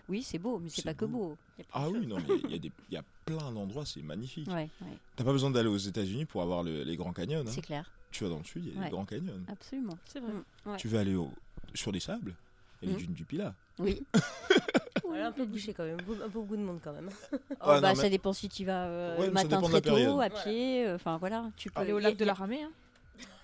Oui, 0.09 0.23
c'est 0.25 0.39
beau, 0.39 0.59
mais 0.59 0.69
c'est 0.71 0.83
pas 0.83 0.95
que 0.95 1.05
beau. 1.05 1.37
y 1.59 1.63
a 1.63 1.65
Ah 1.73 1.89
oui, 1.89 2.05
non, 2.07 2.17
mais 2.17 2.35
il 2.45 2.51
y, 2.51 2.55
a 2.55 2.59
des- 2.59 2.73
il 2.91 2.95
y 2.95 2.97
a 2.97 3.05
plein 3.25 3.53
d'endroits, 3.53 3.85
c'est 3.87 4.03
magnifique. 4.03 4.49
Ouais, 4.49 4.69
ouais, 4.81 4.97
T'as 5.15 5.23
pas 5.23 5.33
besoin 5.33 5.51
d'aller 5.51 5.69
aux 5.69 5.77
États-Unis 5.77 6.25
pour 6.25 6.43
avoir 6.43 6.63
le- 6.65 6.83
les 6.83 6.97
grands 6.97 7.13
canyons. 7.13 7.41
hein. 7.47 7.51
c'est 7.51 7.61
clair, 7.63 7.89
Tu 8.11 8.25
vas 8.25 8.31
dans 8.31 8.39
le 8.39 8.45
sud, 8.45 8.65
il 8.65 8.73
y 8.73 8.77
a 8.77 8.79
Ouais. 8.81 8.87
les 8.87 8.91
grands 8.91 9.05
canyons. 9.05 9.39
absolument. 9.47 9.97
C'est 10.07 10.19
vrai. 10.19 10.33
Mm, 10.33 10.71
ouais. 10.71 10.77
Tu 10.79 10.89
veux 10.89 10.99
aller 10.99 11.15
au- 11.15 11.33
sur 11.75 11.93
les 11.93 12.01
sables, 12.01 12.35
a 12.83 12.87
les 12.87 12.93
Mhm. 12.93 12.99
dunes 12.99 13.13
du 13.15 13.25
Pilat. 13.25 13.55
Oui. 13.79 14.03
Voilà, 15.05 15.27
un 15.27 15.33
peu 15.33 15.45
bouché 15.45 15.75
quand 15.75 15.83
même, 15.83 15.97
un 15.99 16.29
peu 16.29 16.39
beaucoup 16.39 16.57
de 16.57 16.63
monde 16.63 16.79
quand 16.85 16.93
même. 16.93 17.11
Oh, 17.33 17.55
Ah, 17.63 17.75
non, 17.77 17.81
bah, 17.81 17.89
mais- 17.89 17.95
Ça 18.01 18.09
dépend 18.09 18.33
si 18.33 18.49
tu 18.49 18.65
vas 18.65 18.85
euh, 18.85 19.17
Ouais, 19.19 19.27
le 19.27 19.33
mais 19.33 19.39
ça 19.41 19.45
matin 19.45 19.57
dépend 19.57 19.69
de 19.69 19.73
la 19.75 19.81
très 19.81 19.91
tôt, 19.91 19.97
période. 19.97 20.21
à 20.21 20.31
pied, 20.31 20.87
euh, 20.87 20.95
enfin 20.95 21.17
voilà, 21.19 21.45
tu 21.57 21.69
peux 21.71 21.81
Aller 21.81 21.93
au 21.93 21.99
lac 21.99 22.17
de 22.17 22.25
la 22.25 22.33
Ramée. 22.35 22.63
Hein. 22.63 22.71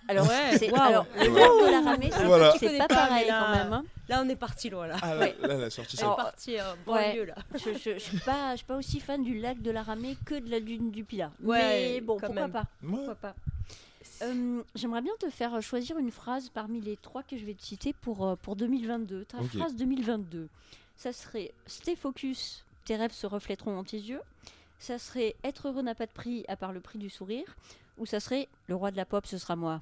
Alors, 0.07 0.25
Ouais, 0.29 0.57
c'est- 0.57 0.71
waouh. 0.71 0.81
alors, 0.81 1.05
le 1.17 1.23
lac 1.25 1.33
de 1.33 1.71
la 1.71 1.91
Ramée, 1.91 2.09
c'est 2.13 2.23
Voilà. 2.25 2.51
c'est 2.53 2.59
Je 2.59 2.65
connais 2.67 2.77
pas, 2.79 2.87
pas, 2.87 2.95
pareil 3.07 3.25
mais 3.25 3.31
là- 3.31 3.43
quand 3.45 3.55
même. 3.63 3.73
hein. 3.73 3.83
Là, 4.07 4.21
on 4.25 4.29
est 4.29 4.35
parti 4.37 4.69
loin 4.69 4.87
là. 4.87 4.95
Ah 5.01 5.13
là, 5.15 5.19
Ouais. 5.19 5.35
là, 5.41 5.57
la 5.57 5.69
sortie, 5.69 5.97
c'est. 5.97 6.03
Alors, 6.03 6.15
parti 6.15 6.57
euh, 6.57 6.63
banlieue 6.85 7.25
là. 7.25 7.35
Je, 7.53 7.73
je, 7.77 7.93
je 7.95 7.99
suis 7.99 8.19
pas, 8.19 8.51
je 8.53 8.57
suis 8.57 8.65
pas 8.65 8.77
aussi 8.77 9.01
fan 9.01 9.21
du 9.21 9.37
lac 9.37 9.61
de 9.61 9.69
la 9.71 9.83
Ramée 9.83 10.15
que 10.25 10.35
de 10.35 10.49
la 10.49 10.61
dune 10.61 10.91
du 10.91 11.03
Pilat. 11.03 11.31
Ouais, 11.43 11.59
mais 11.59 12.01
bon, 12.01 12.13
quand 12.13 12.27
pourquoi 12.27 12.41
même. 12.43 12.51
pas, 12.53 12.63
Ouais. 12.81 12.89
pourquoi 12.89 13.15
pas. 13.15 13.35
Euh, 14.23 14.63
J'aimerais 14.75 15.01
bien 15.01 15.13
te 15.19 15.29
faire 15.29 15.61
choisir 15.61 15.97
une 15.97 16.11
phrase 16.11 16.49
parmi 16.49 16.81
les 16.81 16.97
trois 16.97 17.23
que 17.23 17.37
je 17.37 17.45
vais 17.45 17.53
te 17.53 17.63
citer 17.63 17.93
pour, 17.93 18.25
euh, 18.27 18.35
pour 18.35 18.55
2022. 18.55 19.25
Ta 19.25 19.39
Ok. 19.39 19.57
phrase 19.57 19.75
2022, 19.75 20.49
ça 20.95 21.13
serait 21.13 21.53
Stay 21.67 21.95
focus, 21.95 22.65
tes 22.85 22.95
rêves 22.95 23.11
se 23.11 23.27
reflèteront 23.27 23.75
dans 23.75 23.83
tes 23.83 23.97
yeux. 23.99 24.21
Ça 24.79 24.97
serait 24.99 25.35
Être 25.43 25.67
heureux 25.69 25.81
n'a 25.81 25.95
pas 25.95 26.05
de 26.05 26.11
prix 26.11 26.45
à 26.47 26.55
part 26.55 26.71
le 26.71 26.79
prix 26.79 26.99
du 26.99 27.09
sourire. 27.09 27.55
Ou 27.97 28.05
ça 28.05 28.19
serait 28.19 28.47
Le 28.67 28.75
roi 28.75 28.91
de 28.91 28.97
la 28.97 29.05
pop, 29.05 29.25
ce 29.25 29.37
sera 29.37 29.55
moi. 29.55 29.81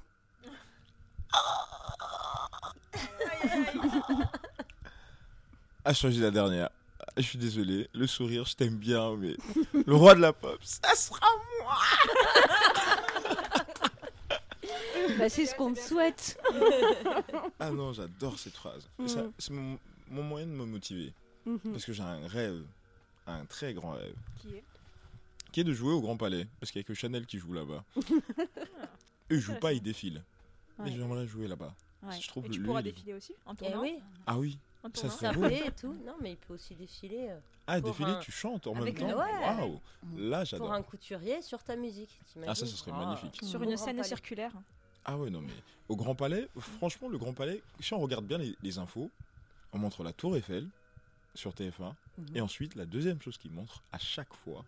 Ah, 5.84 5.92
je 5.92 5.98
choisis 5.98 6.20
la 6.20 6.30
dernière. 6.30 6.68
Ah, 7.00 7.04
Je 7.16 7.22
suis 7.22 7.38
désolé, 7.38 7.88
le 7.94 8.06
sourire, 8.06 8.44
je 8.44 8.54
t'aime 8.56 8.76
bien, 8.76 9.14
mais 9.16 9.36
le 9.86 9.94
roi 9.94 10.14
de 10.14 10.20
la 10.20 10.32
pop, 10.32 10.58
ça 10.62 10.94
sera 10.94 11.20
Bah, 15.18 15.28
c'est 15.28 15.46
ce 15.46 15.54
qu'on 15.54 15.72
te 15.72 15.78
souhaite. 15.80 16.38
Ah 17.58 17.70
non, 17.70 17.92
j'adore 17.92 18.38
cette 18.38 18.54
phrase. 18.54 18.88
Ça- 19.06 19.24
C'est 19.38 19.52
mon, 19.52 19.78
mon 20.10 20.22
moyen 20.22 20.46
de 20.46 20.52
me 20.52 20.64
motiver. 20.64 21.12
Mhm. 21.46 21.58
Parce 21.72 21.84
que 21.84 21.92
j'ai 21.92 22.02
un 22.02 22.26
rêve, 22.26 22.62
un 23.26 23.44
très 23.46 23.72
grand 23.74 23.92
rêve, 23.92 24.14
Qui 24.40 24.48
est? 24.56 24.64
Qui 25.52 25.60
est 25.60 25.64
de 25.64 25.72
jouer 25.72 25.92
au 25.92 26.00
Grand 26.00 26.16
Palais. 26.16 26.46
Parce 26.60 26.70
qu'il 26.70 26.80
n'y 26.80 26.84
a 26.84 26.88
que 26.88 26.94
Chanel 26.94 27.24
qui 27.26 27.38
joue 27.38 27.52
là-bas. 27.54 27.82
Eux, 27.96 28.02
ils 29.30 29.40
jouent 29.40 29.54
pas, 29.58 29.72
ils 29.72 29.82
défilent. 29.82 30.22
Mais 30.78 30.92
j'aimerais 30.92 31.26
jouer 31.26 31.48
là-bas. 31.48 31.74
Ouais. 32.02 32.20
Je 32.20 32.28
trouve 32.28 32.46
Et 32.46 32.50
tu 32.50 32.60
pourras 32.62 32.80
il- 32.80 32.84
défiler 32.84 33.14
aussi 33.14 33.34
en 33.46 33.54
Eh 33.62 33.74
oui, 33.76 33.98
Ah 34.26 34.38
oui. 34.38 34.58
Ça 34.94 35.08
serait 35.10 35.32
beau. 35.34 35.46
et 35.46 35.72
tout. 35.80 35.94
Non, 36.04 36.14
mais 36.20 36.32
il 36.32 36.36
peut 36.36 36.54
aussi 36.54 36.74
défiler 36.74 37.28
euh, 37.30 37.38
Ah, 37.66 37.80
Pour 37.80 38.00
un- 38.02 38.20
tu 38.20 38.30
chantes 38.30 38.68
en 38.68 38.74
même 38.74 38.82
Avec 38.82 38.98
temps. 39.00 39.08
le- 39.08 39.16
Ouais. 39.16 39.58
Waouh. 39.58 39.80
Là, 40.16 40.38
pour 40.40 40.46
j'adore. 40.46 40.72
un 40.72 40.82
couturier 40.82 41.42
sur 41.42 41.60
ta 41.64 41.74
musique. 41.74 42.16
Ah, 42.46 42.54
ça, 42.54 42.66
ce 42.66 42.76
serait 42.76 42.92
magnifique. 42.92 43.40
Sur 43.42 43.60
une 43.62 43.76
scène 43.76 44.00
circulaire. 44.04 44.52
Ah 45.06 45.16
ouais, 45.16 45.30
non, 45.30 45.40
mais 45.40 45.52
au 45.88 45.96
Grand 45.96 46.14
Palais, 46.14 46.48
franchement, 46.58 47.08
le 47.08 47.16
Grand 47.16 47.32
Palais, 47.32 47.62
si 47.80 47.94
on 47.94 48.00
regarde 48.00 48.26
bien 48.26 48.38
les, 48.38 48.54
les 48.62 48.78
infos, 48.78 49.10
on 49.72 49.78
montre 49.78 50.02
la 50.02 50.12
Tour 50.12 50.36
Eiffel 50.36 50.66
sur 51.34 51.52
TF1. 51.52 51.92
Mhm. 52.18 52.26
Et 52.36 52.40
ensuite, 52.40 52.74
la 52.74 52.86
deuxième 52.86 53.20
chose 53.22 53.38
qu'ils 53.38 53.52
montrent 53.52 53.82
à 53.92 53.98
chaque 53.98 54.34
fois, 54.34 54.64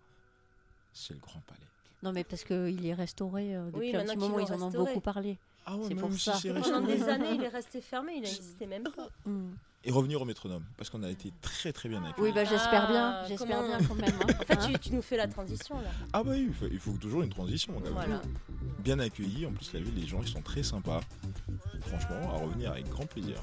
c'est 0.93 1.15
le 1.15 1.21
Grand 1.21 1.41
Palais. 1.47 1.61
Non, 2.03 2.13
mais 2.13 2.23
parce 2.25 2.45
qu'il 2.45 2.87
est 2.87 2.95
restauré 2.95 3.57
euh, 3.57 3.67
depuis 3.67 3.91
Oui, 3.91 3.97
un 3.97 4.05
petit 4.05 4.17
moment, 4.17 4.39
ils 4.39 4.53
en 4.53 4.63
ont 4.63 4.71
beaucoup 4.71 5.01
parlé. 5.01 5.37
Ah 5.67 5.77
ouais, 5.77 5.87
C'est 5.89 5.95
pour 5.97 6.13
si 6.13 6.21
ça. 6.21 6.35
c'est 6.35 6.55
Pendant 6.55 6.81
des 6.81 7.03
années, 7.03 7.35
il 7.35 7.43
est 7.43 7.49
resté 7.49 7.81
fermé, 7.81 8.13
il 8.17 8.23
n'existait 8.23 8.67
même 8.67 8.85
pas. 8.85 9.09
Mm. 9.27 9.51
Et 9.85 9.91
revenir 9.91 10.21
au 10.21 10.25
métronome, 10.25 10.65
parce 10.77 10.91
qu'on 10.91 11.03
a 11.03 11.11
été 11.11 11.33
très 11.41 11.73
très 11.73 11.89
bien 11.89 12.03
accueillis. 12.05 12.29
Oui, 12.29 12.33
bah 12.35 12.45
j'espère 12.45 12.89
bien, 12.89 13.11
Ah, 13.23 13.25
j'espère 13.29 13.59
comment- 13.59 13.77
bien 13.79 13.87
quand 13.87 13.95
même. 13.95 14.15
hein. 14.23 14.35
En 14.41 14.45
fait, 14.45 14.73
tu, 14.73 14.79
tu 14.79 14.93
nous 14.95 15.03
fais 15.03 15.17
la 15.17 15.29
transition 15.29 15.77
là. 15.81 15.91
Ah 16.13 16.23
bah 16.25 16.33
oui, 16.33 16.47
il 16.49 16.55
faut, 16.55 16.67
il 16.67 16.79
faut 16.81 16.93
toujours 16.97 17.23
une 17.23 17.31
transition. 17.31 17.73
Voilà. 17.93 18.21
Bien 18.79 18.99
accueillis, 19.01 19.47
en 19.47 19.51
plus 19.51 19.73
la 19.73 19.81
ville, 19.81 19.95
les 19.97 20.07
gens 20.07 20.21
ils 20.23 20.29
sont 20.29 20.41
très 20.41 20.63
sympas. 20.63 21.01
Franchement, 21.87 22.33
à 22.33 22.39
revenir 22.39 22.73
avec 22.73 22.89
grand 22.89 23.07
plaisir. 23.07 23.37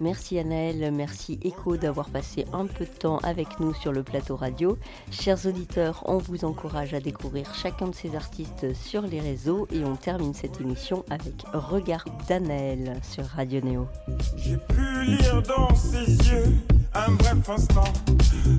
Merci 0.00 0.38
Anaël, 0.38 0.90
merci 0.92 1.38
Echo 1.42 1.76
d'avoir 1.76 2.08
passé 2.08 2.44
un 2.52 2.66
peu 2.66 2.84
de 2.84 2.90
temps 2.90 3.18
avec 3.18 3.60
nous 3.60 3.72
sur 3.74 3.92
le 3.92 4.02
plateau 4.02 4.36
radio. 4.36 4.78
Chers 5.10 5.46
auditeurs, 5.46 6.02
on 6.06 6.18
vous 6.18 6.44
encourage 6.44 6.94
à 6.94 7.00
découvrir 7.00 7.54
chacun 7.54 7.88
de 7.88 7.94
ces 7.94 8.16
artistes 8.16 8.74
sur 8.74 9.02
les 9.02 9.20
réseaux 9.20 9.68
et 9.72 9.84
on 9.84 9.96
termine 9.96 10.34
cette 10.34 10.60
émission 10.60 11.04
avec 11.10 11.44
Regard 11.52 12.04
d'Anaël 12.28 13.00
sur 13.02 13.24
Radio 13.24 13.60
Néo. 13.60 13.88
J'ai 14.36 14.56
pu 14.56 15.04
lire 15.04 15.42
dans 15.42 15.74
ses 15.74 16.06
yeux 16.06 16.71
un 16.94 17.12
bref 17.12 17.48
instant 17.48 17.92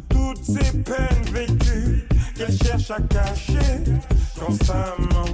toutes 0.09 0.43
ces 0.43 0.77
peines 0.79 1.23
vécues 1.31 2.07
qu'elle 2.35 2.57
cherche 2.57 2.91
à 2.91 3.01
cacher 3.01 3.83
constamment 4.39 5.25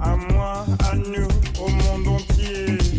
à 0.00 0.16
moi, 0.16 0.66
à 0.90 0.96
nous, 0.96 1.28
au 1.60 1.68
monde 1.68 2.20
entier. 2.20 2.91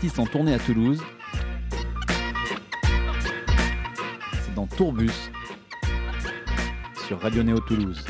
Artistes 0.00 0.18
en 0.18 0.24
tournée 0.24 0.54
à 0.54 0.58
Toulouse. 0.58 1.02
C'est 4.42 4.54
dans 4.54 4.66
Tourbus 4.66 5.30
sur 7.06 7.20
Radio 7.20 7.42
Néo 7.42 7.60
Toulouse. 7.60 8.02